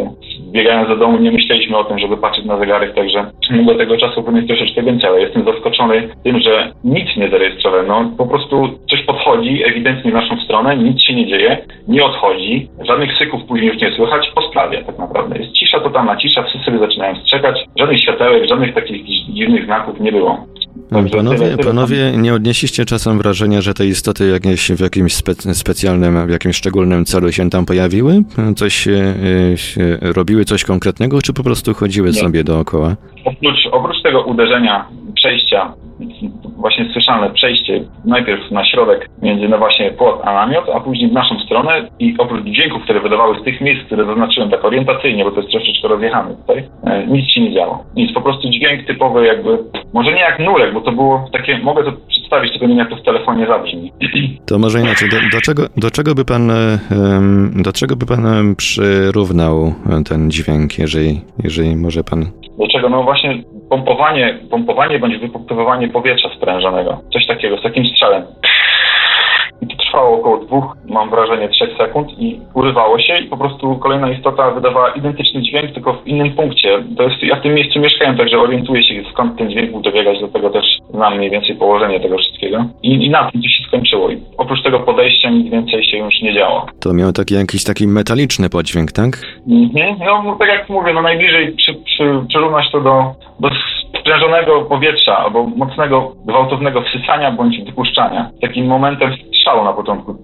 Biegając 0.56 0.88
do 0.88 0.96
domu 0.96 1.18
nie 1.18 1.32
myśleliśmy 1.32 1.76
o 1.76 1.84
tym, 1.84 1.98
żeby 1.98 2.16
patrzeć 2.16 2.44
na 2.44 2.58
zegarek, 2.58 2.94
także 2.94 3.30
mogło 3.50 3.74
tego 3.74 3.96
czasu 3.96 4.22
powinien 4.22 4.46
troszeczkę 4.46 4.82
więcej, 4.82 5.08
ale 5.10 5.20
jestem 5.20 5.44
zaskoczony 5.44 6.08
tym, 6.24 6.40
że 6.40 6.72
nic 6.84 7.16
nie 7.16 7.28
zarejestrowałem. 7.28 7.86
No, 7.86 8.10
po 8.18 8.26
prostu 8.26 8.68
coś 8.90 9.02
podchodzi 9.02 9.64
ewidentnie 9.64 10.10
w 10.10 10.14
naszą 10.14 10.40
stronę, 10.40 10.76
nic 10.76 11.00
się 11.00 11.14
nie 11.14 11.26
dzieje, 11.26 11.58
nie 11.88 12.04
odchodzi, 12.04 12.68
żadnych 12.88 13.18
syków 13.18 13.44
później 13.44 13.68
już 13.68 13.82
nie 13.82 13.90
słychać, 13.90 14.30
po 14.34 14.42
sprawie 14.42 14.84
tak 14.84 14.98
naprawdę. 14.98 15.38
Jest 15.38 15.52
cisza, 15.52 15.80
totalna 15.80 16.16
cisza, 16.16 16.42
wszyscy 16.42 16.78
zaczynają 16.78 17.16
strzekać, 17.16 17.64
żadnych 17.78 18.02
światełek, 18.02 18.48
żadnych 18.48 18.74
takich 18.74 19.04
dziwnych 19.28 19.64
znaków 19.64 20.00
nie 20.00 20.12
było. 20.12 20.46
Panowie, 20.90 21.38
tyle 21.38 21.56
panowie, 21.56 22.12
nie 22.16 22.34
odnieśliście 22.34 22.84
czasem 22.84 23.18
wrażenia, 23.18 23.60
że 23.60 23.74
te 23.74 23.86
istoty 23.86 24.28
jakieś, 24.28 24.72
w 24.72 24.80
jakimś 24.80 25.14
spe, 25.14 25.32
specjalnym, 25.34 26.26
w 26.26 26.30
jakimś 26.30 26.56
szczególnym 26.56 27.04
celu 27.04 27.32
się 27.32 27.50
tam 27.50 27.66
pojawiły? 27.66 28.22
Coś 28.56 28.88
e, 28.88 28.92
robiły 30.00 30.44
coś 30.44 30.64
konkretnego, 30.64 31.22
czy 31.22 31.32
po 31.32 31.42
prostu 31.42 31.74
chodziły 31.74 32.08
nie. 32.08 32.14
sobie 32.14 32.44
dookoła? 32.44 32.96
Oprócz, 33.24 33.66
oprócz 33.72 34.02
tego 34.02 34.24
uderzenia, 34.24 34.88
przejścia 35.14 35.74
właśnie 36.56 36.86
słyszalne 36.92 37.30
przejście 37.30 37.84
najpierw 38.04 38.50
na 38.50 38.64
środek 38.64 39.08
między 39.22 39.48
no 39.48 39.58
właśnie 39.58 39.90
płot 39.90 40.20
a 40.24 40.34
namiot, 40.34 40.64
a 40.74 40.80
później 40.80 41.10
w 41.10 41.12
naszą 41.12 41.40
stronę 41.40 41.88
i 41.98 42.14
oprócz 42.18 42.44
dźwięków, 42.44 42.82
które 42.82 43.00
wydawały 43.00 43.40
z 43.40 43.44
tych 43.44 43.60
miejsc, 43.60 43.86
które 43.86 44.06
zaznaczyłem 44.06 44.50
tak 44.50 44.64
orientacyjnie, 44.64 45.24
bo 45.24 45.30
to 45.30 45.40
jest 45.40 45.50
troszeczkę 45.50 45.88
rozjechane 45.88 46.36
tutaj, 46.36 46.68
e, 46.84 47.06
nic 47.06 47.30
się 47.30 47.40
nie 47.40 47.52
działo. 47.52 47.84
Nic, 47.96 48.12
po 48.12 48.20
prostu 48.20 48.50
dźwięk 48.50 48.86
typowy 48.86 49.26
jakby, 49.26 49.58
może 49.94 50.12
nie 50.12 50.20
jak 50.20 50.38
nurek, 50.38 50.74
bo 50.74 50.80
to 50.80 50.92
było 50.92 51.28
takie, 51.32 51.58
mogę 51.58 51.84
to 51.84 51.92
przedstawić, 52.08 52.50
tylko 52.50 52.66
nie 52.66 52.74
wiem 52.74 52.78
jak 52.78 52.90
to 52.90 52.96
w 52.96 53.02
telefonie 53.02 53.46
zabrzmi. 53.46 53.92
To 54.46 54.58
może 54.58 54.80
inaczej, 54.80 55.08
do, 55.08 55.16
do, 55.32 55.40
czego, 55.40 55.62
do 55.76 55.90
czego 55.90 56.14
by 56.14 56.24
pan 56.24 56.50
do 57.56 57.72
czego 57.72 57.96
by 57.96 58.06
pan 58.06 58.54
przyrównał 58.56 59.74
ten 60.08 60.30
dźwięk, 60.30 60.78
jeżeli, 60.78 61.20
jeżeli 61.44 61.76
może 61.76 62.04
pan... 62.04 62.24
Do 62.58 62.68
czego? 62.68 62.88
No 62.88 63.02
właśnie 63.02 63.42
pompowanie, 63.70 64.38
pompowanie 64.50 64.98
bądź 64.98 65.18
wypompowywanie 65.18 65.88
powietrza 65.88 66.28
sprężonego. 66.36 67.00
Coś 67.12 67.26
takiego, 67.26 67.58
z 67.58 67.62
takim 67.62 67.84
strzałem. 67.86 68.22
Trwało 69.96 70.18
około 70.18 70.38
dwóch, 70.38 70.76
mam 70.88 71.10
wrażenie, 71.10 71.48
trzech 71.48 71.76
sekund 71.78 72.18
i 72.18 72.40
urywało 72.54 72.98
się 72.98 73.18
i 73.18 73.28
po 73.28 73.36
prostu 73.36 73.76
kolejna 73.76 74.10
istota 74.12 74.50
wydawała 74.50 74.90
identyczny 74.90 75.42
dźwięk, 75.42 75.72
tylko 75.72 75.92
w 75.92 76.06
innym 76.06 76.32
punkcie. 76.32 76.84
To 76.96 77.02
jest, 77.02 77.22
ja 77.22 77.36
w 77.36 77.42
tym 77.42 77.54
miejscu 77.54 77.80
mieszkałem, 77.80 78.16
także 78.16 78.38
orientuję 78.38 78.82
się 78.82 78.94
skąd 79.12 79.38
ten 79.38 79.50
dźwięk 79.50 79.70
był 79.70 79.80
dobiegać, 79.80 80.20
do 80.20 80.28
tego 80.28 80.50
też 80.50 80.64
znam 80.90 81.16
mniej 81.16 81.30
więcej 81.30 81.56
położenie 81.56 82.00
tego 82.00 82.18
wszystkiego. 82.18 82.64
I, 82.82 83.04
i 83.04 83.10
na 83.10 83.30
tym 83.30 83.42
to 83.42 83.48
się 83.48 83.64
skończyło. 83.68 84.10
I 84.10 84.18
oprócz 84.38 84.62
tego 84.62 84.80
podejścia 84.80 85.30
nic 85.30 85.50
więcej 85.50 85.84
się 85.84 85.98
już 85.98 86.20
nie 86.22 86.34
działo. 86.34 86.66
To 86.80 86.92
miał 86.92 87.12
taki 87.12 87.34
jakiś 87.34 87.64
taki 87.64 87.88
metaliczny 87.88 88.48
podźwięk, 88.50 88.92
tak? 88.92 89.10
Mhm. 89.48 89.96
No 90.24 90.36
tak 90.38 90.48
jak 90.48 90.68
mówię, 90.68 90.92
no 90.94 91.02
najbliżej 91.02 91.52
przy, 91.52 91.74
przy, 91.74 92.20
przyrównać 92.28 92.70
to 92.72 92.80
do, 92.80 93.14
do 93.40 93.48
sprężonego 94.00 94.60
powietrza 94.60 95.18
albo 95.18 95.46
mocnego, 95.46 96.12
gwałtownego 96.26 96.82
wsysania 96.82 97.30
bądź 97.32 97.64
wypuszczania. 97.64 98.30
Takim 98.40 98.66
momentem 98.66 99.10
strzału 99.46 99.64
na 99.64 99.72
początku 99.72 100.14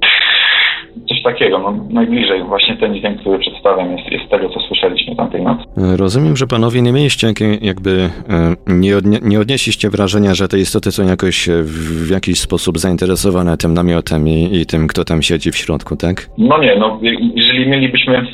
coś 1.09 1.23
takiego. 1.23 1.59
No, 1.59 1.75
najbliżej 1.91 2.45
właśnie 2.45 2.77
ten 2.77 2.95
dźwięk, 2.95 3.21
który 3.21 3.39
przedstawiam 3.39 3.93
jest, 3.97 4.13
jest 4.13 4.31
tego, 4.31 4.49
co 4.49 4.61
słyszeliśmy 4.61 5.17
tamtej 5.17 5.43
nocy. 5.43 5.65
Rozumiem, 5.97 6.37
że 6.37 6.47
panowie 6.47 6.83
nie 6.83 6.93
mieliście 6.93 7.29
jakby, 7.63 7.91
e, 7.91 8.55
nie, 8.67 8.97
odnie, 8.97 9.19
nie 9.23 9.41
odnieśliście 9.41 9.91
wrażenia, 9.91 10.35
że 10.35 10.49
te 10.49 10.59
istoty 10.59 10.93
są 10.93 11.07
jakoś 11.07 11.49
e, 11.49 11.53
w 11.63 12.11
jakiś 12.11 12.41
sposób 12.41 12.79
zainteresowane 12.79 13.57
tym 13.57 13.75
namiotem 13.75 14.29
i, 14.29 14.61
i 14.61 14.67
tym, 14.67 14.89
kto 14.89 15.05
tam 15.05 15.23
siedzi 15.23 15.51
w 15.53 15.57
środku, 15.57 15.97
tak? 15.97 16.17
No 16.39 16.59
nie, 16.59 16.77
no 16.77 16.99
jeżeli 17.35 17.67
mielibyśmy, 17.67 18.27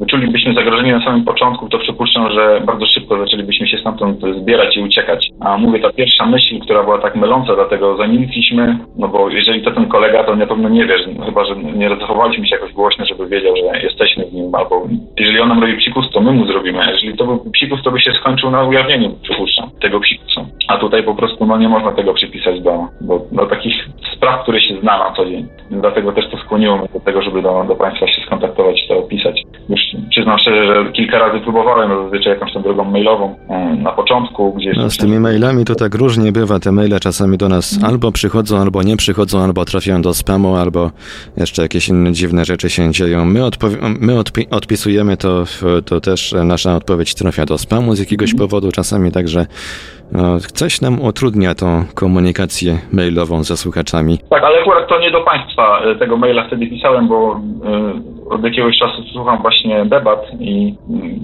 wyczulibyśmy 0.00 0.54
zagrożenie 0.54 0.92
na 0.92 1.04
samym 1.04 1.24
początku, 1.24 1.68
to 1.68 1.78
przypuszczam, 1.78 2.32
że 2.32 2.62
bardzo 2.66 2.86
szybko 2.86 3.18
zaczęlibyśmy 3.18 3.68
się 3.68 3.78
stamtąd 3.78 4.20
zbierać 4.42 4.76
i 4.76 4.80
uciekać. 4.80 5.28
A 5.40 5.58
mówię, 5.58 5.80
ta 5.80 5.92
pierwsza 5.92 6.26
myśl, 6.26 6.60
która 6.60 6.82
była 6.82 6.98
tak 6.98 7.16
myląca, 7.16 7.54
dlatego 7.54 7.96
zamilkliśmy, 7.96 8.78
no 8.96 9.08
bo 9.08 9.30
jeżeli 9.30 9.62
to 9.62 9.70
ten 9.70 9.86
kolega, 9.86 10.24
to 10.24 10.36
na 10.36 10.46
pewno 10.46 10.68
nie 10.68 10.86
wiesz, 10.86 11.02
chyba, 11.26 11.44
że 11.44 11.56
nie 11.56 11.88
zachowaliśmy 12.00 12.46
się 12.46 12.56
jakoś 12.56 12.72
głośno, 12.72 13.04
żeby 13.04 13.26
wiedział, 13.28 13.54
że 13.56 13.82
jesteśmy 13.82 14.24
w 14.24 14.32
nim, 14.32 14.54
albo 14.54 14.88
jeżeli 15.18 15.40
on 15.40 15.48
nam 15.48 15.60
robi 15.60 15.76
psikus, 15.76 16.10
to 16.12 16.20
my 16.20 16.32
mu 16.32 16.46
zrobimy. 16.46 16.80
A 16.80 16.90
jeżeli 16.90 17.16
to 17.16 17.24
był 17.24 17.50
psikus, 17.52 17.82
to 17.82 17.90
by 17.90 18.00
się 18.00 18.12
skończył 18.20 18.50
na 18.50 18.62
ujawnieniu, 18.62 19.10
przypuszczam, 19.22 19.70
tego 19.80 20.00
psikusu. 20.00 20.46
A 20.68 20.78
tutaj 20.78 21.02
po 21.02 21.14
prostu 21.14 21.46
no, 21.46 21.58
nie 21.58 21.68
można 21.68 21.92
tego 21.92 22.14
przypisać 22.14 22.60
do, 22.60 22.88
do, 23.00 23.20
do 23.32 23.46
takich 23.46 23.74
spraw, 24.16 24.42
które 24.42 24.60
się 24.60 24.80
zna 24.80 24.98
na 24.98 25.16
co 25.16 25.26
dzień. 25.26 25.46
Dlatego 25.70 26.12
też 26.12 26.30
to 26.30 26.36
skłoniło 26.38 26.78
mnie 26.78 26.88
do 26.94 27.00
tego, 27.00 27.22
żeby 27.22 27.42
do, 27.42 27.64
do 27.68 27.76
Państwa 27.76 28.06
się 28.06 28.22
skontaktować 28.26 28.88
to 28.88 28.98
opisać. 28.98 29.42
Już 29.68 29.80
przyznam 30.10 30.38
szczerze, 30.38 30.66
że 30.66 30.92
kilka 30.92 31.18
razy 31.18 31.40
próbowałem, 31.40 31.88
no 31.88 32.02
zazwyczaj 32.02 32.32
jakąś 32.32 32.52
tą 32.52 32.62
drogą 32.62 32.84
mailową 32.84 33.36
e, 33.48 33.76
na 33.76 33.92
początku 33.92 34.52
gdzieś. 34.52 34.76
No 34.76 34.90
z 34.90 34.96
tymi 34.96 35.18
mailami 35.20 35.64
to 35.64 35.74
tak 35.74 35.94
różnie 35.94 36.32
bywa. 36.32 36.58
Te 36.58 36.72
maile 36.72 37.00
czasami 37.00 37.38
do 37.38 37.48
nas 37.48 37.84
albo 37.84 38.12
przychodzą, 38.12 38.58
albo 38.58 38.82
nie 38.82 38.96
przychodzą, 38.96 39.40
albo 39.40 39.64
trafiają 39.64 40.02
do 40.02 40.14
spamu, 40.14 40.56
albo 40.56 40.90
jeszcze 41.36 41.62
jakieś 41.62 41.83
inne 41.88 42.12
dziwne 42.12 42.44
rzeczy 42.44 42.70
się 42.70 42.90
dzieją. 42.90 43.24
My, 43.24 43.40
my 44.00 44.18
odpi 44.18 44.46
odpisujemy 44.50 45.16
to, 45.16 45.44
to 45.84 46.00
też 46.00 46.34
nasza 46.44 46.76
odpowiedź 46.76 47.14
trafia 47.14 47.46
do 47.46 47.58
spamu 47.58 47.94
z 47.94 47.98
jakiegoś 47.98 48.32
mhm. 48.32 48.48
powodu 48.48 48.72
czasami, 48.72 49.12
także 49.12 49.46
no, 50.12 50.38
coś 50.40 50.80
nam 50.80 51.02
utrudnia 51.02 51.54
tą 51.54 51.84
komunikację 51.94 52.78
mailową 52.92 53.44
ze 53.44 53.56
słuchaczami. 53.56 54.18
Tak, 54.30 54.44
ale 54.44 54.60
akurat 54.60 54.88
to 54.88 54.98
nie 54.98 55.10
do 55.10 55.20
Państwa 55.20 55.80
e, 55.80 55.94
tego 55.94 56.16
maila 56.16 56.46
wtedy 56.46 56.66
pisałem, 56.66 57.08
bo 57.08 57.40
y, 58.23 58.23
od 58.30 58.44
jakiegoś 58.44 58.78
czasu 58.78 59.02
słucham 59.12 59.42
właśnie 59.42 59.84
debat 59.84 60.26
i 60.40 60.74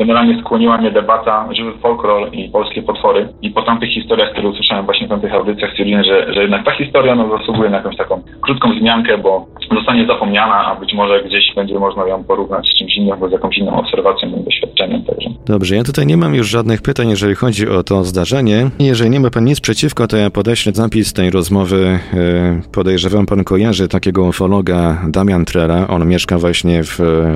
generalnie 0.01 0.40
skłoniła 0.40 0.78
mnie 0.78 0.90
debata 0.90 1.48
Żywy 1.51 1.72
folklor 1.82 2.34
i 2.34 2.48
polskie 2.48 2.82
potwory. 2.82 3.28
I 3.42 3.51
po 3.51 3.62
tamtych 3.62 3.90
historiach, 3.90 4.32
które 4.32 4.48
usłyszałem 4.48 4.84
właśnie 4.84 5.07
w 5.07 5.11
tamtych 5.11 5.34
audycjach, 5.34 5.70
stwierdziłem, 5.70 6.05
że, 6.05 6.34
że 6.34 6.42
jednak 6.42 6.64
ta 6.64 6.70
historia 6.70 7.14
no, 7.14 7.38
zasługuje 7.38 7.70
na 7.70 7.76
jakąś 7.76 7.96
taką 7.96 8.22
krótką 8.40 8.74
wzmiankę, 8.74 9.18
bo 9.18 9.46
zostanie 9.74 10.07
zapomniana, 10.07 10.66
a 10.66 10.74
być 10.80 10.94
może 10.94 11.22
gdzieś 11.22 11.55
będzie 11.55 11.78
można 11.78 12.07
ją 12.07 12.24
porównać 12.24 12.66
z 12.66 12.78
czymś 12.78 12.96
innym, 12.96 13.12
albo 13.12 13.28
z 13.28 13.32
jakąś 13.32 13.59
inną 13.59 13.80
obserwacją, 13.80 14.30
doświadczeniem. 14.44 15.03
Także. 15.05 15.30
Dobrze, 15.46 15.76
ja 15.76 15.84
tutaj 15.84 16.07
nie 16.07 16.16
mam 16.16 16.34
już 16.34 16.48
żadnych 16.48 16.82
pytań, 16.82 17.09
jeżeli 17.09 17.34
chodzi 17.34 17.68
o 17.68 17.82
to 17.82 18.05
zdarzenie. 18.05 18.70
Jeżeli 18.78 19.11
nie 19.11 19.20
ma 19.20 19.30
pan 19.30 19.44
nic 19.44 19.61
przeciwko, 19.61 20.07
to 20.07 20.16
ja 20.16 20.30
podeślę 20.30 20.72
zapis 20.72 21.12
tej 21.12 21.30
rozmowy. 21.30 21.98
E, 22.14 22.61
podejrzewam, 22.72 23.26
pan 23.26 23.44
kojarzy 23.44 23.88
takiego 23.88 24.24
ufologa 24.24 24.98
Damian 25.09 25.44
Trela. 25.44 25.88
On 25.88 26.07
mieszka 26.07 26.38
właśnie 26.38 26.82
w 26.82 26.89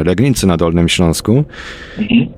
Legnicy 0.05 0.47
na 0.47 0.57
Dolnym 0.57 0.89
Śląsku. 0.89 1.45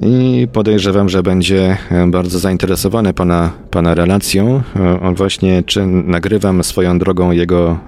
I 0.00 0.48
podejrzewam, 0.52 1.08
że 1.08 1.22
będzie 1.22 1.76
e, 1.90 2.06
bardzo 2.06 2.38
zainteresowany 2.38 3.12
pana, 3.14 3.52
pana 3.70 3.94
relacją. 3.94 4.62
E, 4.76 5.00
on 5.00 5.14
właśnie, 5.14 5.62
czy 5.66 5.86
nagrywam 5.86 6.64
swoją 6.64 6.98
drogą 6.98 7.30
jego 7.30 7.78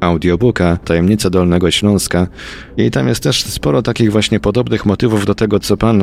audiobooka 0.00 0.78
Tajemnice 0.84 1.30
Dolnego 1.30 1.70
Śląska. 1.70 2.26
I 2.76 2.90
tam 2.90 3.08
jest 3.08 3.22
też 3.22 3.44
sporo 3.44 3.82
takich 3.82 4.12
właśnie 4.12 4.40
podobnych 4.40 4.86
motywów 4.86 5.26
do 5.26 5.34
tego, 5.34 5.60
co 5.60 5.76
pan 5.76 6.02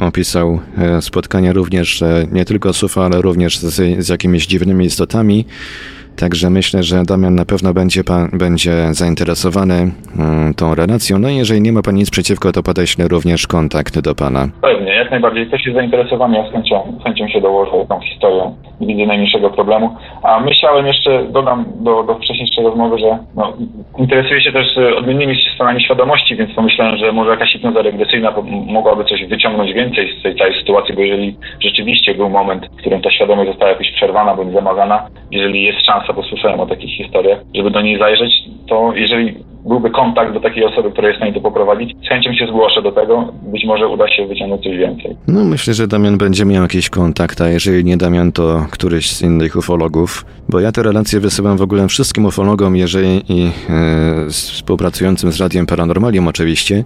opisał 0.00 0.60
e, 0.78 1.02
spotkania 1.02 1.52
również 1.52 2.02
e, 2.02 2.26
nie 2.32 2.44
tylko 2.44 2.72
z 2.72 2.82
UFO, 2.82 3.04
ale 3.04 3.22
również 3.22 3.58
z, 3.58 4.04
z 4.04 4.08
jakimiś 4.08 4.46
dziwnymi 4.46 4.84
istotami. 4.84 5.44
Także 6.20 6.50
myślę, 6.50 6.82
że 6.82 6.96
Damian 7.08 7.34
na 7.34 7.44
pewno 7.44 7.74
będzie, 7.74 8.04
pan, 8.04 8.28
będzie 8.32 8.72
zainteresowany 8.90 9.78
um, 10.18 10.54
tą 10.54 10.74
relacją. 10.74 11.18
No 11.18 11.28
i 11.28 11.36
jeżeli 11.36 11.60
nie 11.60 11.72
ma 11.72 11.82
Pan 11.82 11.94
nic 11.94 12.10
przeciwko, 12.10 12.52
to 12.52 12.62
podeślę 12.62 13.08
również 13.08 13.46
kontakt 13.46 14.00
do 14.00 14.14
Pana. 14.14 14.48
Pewnie, 14.62 14.92
jak 14.92 15.10
najbardziej. 15.10 15.46
Ktoś 15.46 15.66
jest 15.66 15.76
zainteresowany, 15.76 16.36
ja 16.36 16.48
z 16.48 16.52
chęcią, 16.52 16.98
chęcią 17.04 17.28
się 17.28 17.40
dołożę 17.40 17.86
tą 17.88 18.00
historię. 18.00 18.54
Nie 18.80 18.86
widzę 18.86 19.06
najmniejszego 19.06 19.50
problemu. 19.50 19.96
A 20.22 20.40
myślałem 20.40 20.86
jeszcze, 20.86 21.24
dodam 21.24 21.64
do, 21.80 22.02
do 22.02 22.14
wcześniejszej 22.14 22.64
rozmowy, 22.64 22.98
że 22.98 23.18
no, 23.36 23.52
interesuję 23.98 24.40
się 24.40 24.52
też 24.52 24.66
odmiennymi 24.98 25.36
stanami 25.54 25.84
świadomości, 25.84 26.36
więc 26.36 26.54
pomyślałem, 26.54 26.96
że 26.96 27.12
może 27.12 27.30
jakaś 27.30 27.52
hipnoza 27.52 27.82
regresyjna 27.82 28.34
mogłaby 28.66 29.04
coś 29.04 29.24
wyciągnąć 29.24 29.72
więcej 29.72 30.18
z 30.18 30.22
tej 30.22 30.36
całej 30.36 30.54
sytuacji, 30.60 30.94
bo 30.94 31.00
jeżeli 31.00 31.36
rzeczywiście 31.60 32.14
był 32.14 32.28
moment, 32.28 32.66
w 32.66 32.76
którym 32.80 33.02
ta 33.02 33.10
świadomość 33.10 33.48
została 33.48 33.70
jakoś 33.70 33.90
przerwana 33.90 34.34
bądź 34.34 34.52
zamazana, 34.54 35.06
jeżeli 35.30 35.62
jest 35.62 35.86
szansa, 35.86 36.09
bo 36.12 36.22
słyszałem 36.22 36.60
o 36.60 36.66
takich 36.66 36.96
historiach, 36.96 37.40
żeby 37.54 37.70
do 37.70 37.80
niej 37.80 37.98
zajrzeć, 37.98 38.32
to 38.68 38.92
jeżeli 38.94 39.34
byłby 39.66 39.90
kontakt 39.90 40.34
do 40.34 40.40
takiej 40.40 40.64
osoby, 40.64 40.90
która 40.90 41.08
jest 41.08 41.16
w 41.16 41.20
stanie 41.20 41.32
to 41.32 41.40
poprowadzić, 41.40 41.96
z 42.04 42.08
chęcią 42.08 42.32
się 42.32 42.46
zgłoszę 42.46 42.82
do 42.82 42.92
tego. 42.92 43.32
Być 43.42 43.64
może 43.64 43.88
uda 43.88 44.08
się 44.08 44.26
wyciągnąć 44.26 44.62
coś 44.62 44.76
więcej. 44.76 45.16
No 45.28 45.44
myślę, 45.44 45.74
że 45.74 45.86
Damian 45.86 46.18
będzie 46.18 46.44
miał 46.44 46.62
jakiś 46.62 46.90
kontakt, 46.90 47.40
a 47.40 47.48
jeżeli 47.48 47.84
nie 47.84 47.96
Damian, 47.96 48.32
to 48.32 48.66
któryś 48.70 49.10
z 49.10 49.22
innych 49.22 49.56
ufologów, 49.56 50.24
bo 50.48 50.60
ja 50.60 50.72
te 50.72 50.82
relacje 50.82 51.20
wysyłam 51.20 51.56
w 51.56 51.62
ogóle 51.62 51.88
wszystkim 51.88 52.26
ufologom, 52.26 52.76
jeżeli 52.76 53.22
i 53.28 53.50
e, 53.70 54.30
współpracującym 54.30 55.32
z 55.32 55.40
Radiem 55.40 55.66
Paranormalium 55.66 56.28
oczywiście, 56.28 56.84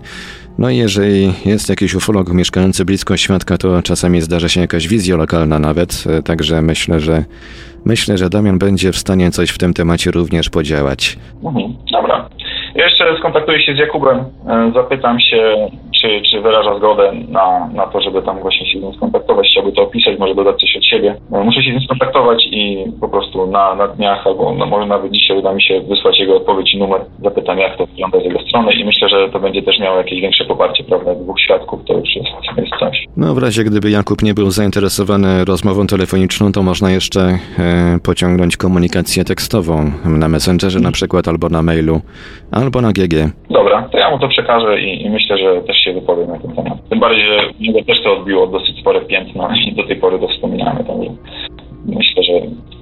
no 0.59 0.71
i 0.71 0.77
jeżeli 0.77 1.33
jest 1.47 1.69
jakiś 1.69 1.95
ufolog 1.95 2.33
mieszkający 2.33 2.85
blisko 2.85 3.17
świadka, 3.17 3.59
to 3.59 3.83
czasami 3.83 4.21
zdarza 4.21 4.49
się 4.49 4.61
jakaś 4.61 4.89
wizja 4.89 5.17
lokalna 5.17 5.59
nawet, 5.59 6.05
e, 6.07 6.23
także 6.23 6.63
myślę, 6.63 7.01
że 7.01 7.25
myślę, 7.85 8.19
że 8.19 8.31
Damian 8.31 8.59
będzie 8.59 8.93
w 8.93 8.97
stanie 8.97 9.31
coś 9.31 9.51
w 9.51 9.59
tym 9.59 9.75
temacie 9.75 10.11
również 10.11 10.51
podziałać. 10.51 11.19
Mhm. 11.45 11.77
Dobra. 11.93 12.29
Jeszcze 12.75 13.19
skontaktuję 13.19 13.63
się 13.63 13.75
z 13.75 13.79
Jakubem, 13.79 14.19
e, 14.19 14.73
zapytam 14.75 15.21
się, 15.21 15.71
czy, 16.05 16.23
czy 16.31 16.41
wyraża 16.41 16.79
zgodę 16.79 17.13
na, 17.29 17.69
na 17.75 17.87
to, 17.87 18.01
żeby 18.01 18.23
tam 18.23 18.39
właśnie 18.39 18.67
się 18.67 18.79
z 18.79 18.83
nim 18.83 18.95
skontaktować, 18.95 19.49
chciałby 19.51 19.73
to 19.73 19.83
opisać, 19.83 20.19
może 20.19 20.35
dodać 20.35 20.61
coś 20.61 20.77
od 20.77 20.85
siebie. 20.85 21.17
E, 21.33 21.45
muszę 21.45 21.63
się 21.63 21.71
z 21.71 21.75
nim 21.75 21.85
skontaktować 21.85 22.47
i 22.51 22.85
po 23.01 23.09
prostu 23.09 23.47
na, 23.47 23.75
na 23.75 23.89
dniach, 23.89 24.27
albo 24.27 24.55
no 24.55 24.67
może 24.67 24.87
nawet 24.87 25.13
dzisiaj 25.13 25.39
uda 25.39 25.55
mi 25.55 25.63
się 25.63 25.81
wysłać 25.81 26.19
jego 26.19 26.37
odpowiedź 26.37 26.75
i 26.75 26.79
numer, 26.79 27.01
zapytam 27.23 27.59
jak 27.59 27.77
to 27.77 27.87
wygląda 27.87 28.21
z 28.21 28.25
jego 28.25 28.41
strony 28.41 28.73
i 28.73 28.85
myślę, 28.85 29.09
że 29.09 29.29
to 29.29 29.41
będzie 29.41 29.63
też 29.63 29.79
miało 29.79 29.99
jakieś 29.99 30.21
większe 30.21 30.45
poparcie, 30.45 30.85
prawda, 30.85 31.15
dwóch 31.15 31.41
świadków, 31.41 31.81
to 31.85 31.95
już 31.95 32.17
jest, 32.17 32.29
jest 32.57 32.73
coś. 32.81 33.05
No 33.17 33.35
w 33.35 33.39
razie 33.39 33.65
gdyby 33.65 33.91
Jakub 33.91 34.23
nie 34.23 34.35
był 34.35 34.51
zainteresowany 34.51 35.45
rozmową 35.45 35.87
telefoniczną, 35.87 36.53
to 36.53 36.63
można 36.63 36.91
jeszcze 36.91 37.21
e, 37.21 37.39
pociągnąć 38.05 38.57
komunikację 38.57 39.25
tekstową 39.25 39.91
na 40.05 40.29
Messengerze 40.29 40.81
na 40.81 40.93
przykład, 40.93 41.29
albo 41.29 41.49
na 41.49 41.63
mailu, 41.63 42.01
albo 42.53 42.81
na 42.81 42.93
GG. 42.93 43.15
Dobra, 43.51 43.89
to 43.93 43.99
ja 43.99 44.11
mu 44.11 44.19
to 44.19 44.29
przekażę 44.29 44.81
i, 44.81 45.03
i 45.03 45.11
myślę, 45.11 45.39
że 45.39 45.63
też 45.63 45.77
się 45.77 45.94
wypowiem 45.95 46.29
na 46.29 46.39
ten 46.39 46.53
temat. 46.53 46.89
Tym 46.89 47.01
bardziej, 47.01 47.25
że 47.27 47.53
mnie 47.61 47.85
też 47.85 48.03
to 48.05 48.19
odbiło 48.19 48.47
dosyć 48.47 48.79
spore 48.81 49.01
piętno 49.01 49.49
i 49.67 49.75
do 49.75 49.87
tej 49.87 49.97
pory 49.97 50.19
to 50.19 50.29
wspominamy, 50.29 50.85
także 50.85 51.11
myślę, 51.87 52.23
że 52.23 52.33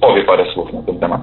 powie 0.01 0.25
parę 0.25 0.45
słów 0.55 0.73
na 0.73 0.83
ten 0.83 0.99
temat. 0.99 1.23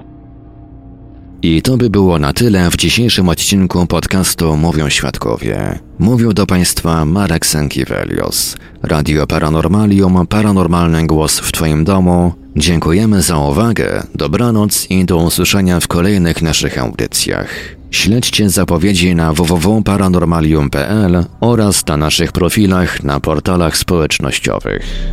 I 1.42 1.62
to 1.62 1.76
by 1.76 1.90
było 1.90 2.18
na 2.18 2.32
tyle 2.32 2.70
w 2.70 2.76
dzisiejszym 2.76 3.28
odcinku 3.28 3.86
podcastu 3.86 4.56
Mówią 4.56 4.88
Świadkowie. 4.88 5.78
Mówił 5.98 6.32
do 6.32 6.46
Państwa 6.46 7.04
Marek 7.04 7.46
Sankiewelios. 7.46 8.56
Radio 8.82 9.26
Paranormalium, 9.26 10.26
paranormalny 10.26 11.06
głos 11.06 11.40
w 11.40 11.52
Twoim 11.52 11.84
domu. 11.84 12.32
Dziękujemy 12.56 13.22
za 13.22 13.38
uwagę, 13.38 14.02
dobranoc 14.14 14.90
i 14.90 15.04
do 15.04 15.16
usłyszenia 15.16 15.80
w 15.80 15.88
kolejnych 15.88 16.42
naszych 16.42 16.78
audycjach. 16.78 17.79
Śledźcie 17.90 18.50
zapowiedzi 18.50 19.14
na 19.14 19.32
www.paranormalium.pl 19.32 21.24
oraz 21.40 21.86
na 21.86 21.96
naszych 21.96 22.32
profilach 22.32 23.02
na 23.02 23.20
portalach 23.20 23.76
społecznościowych. 23.76 25.12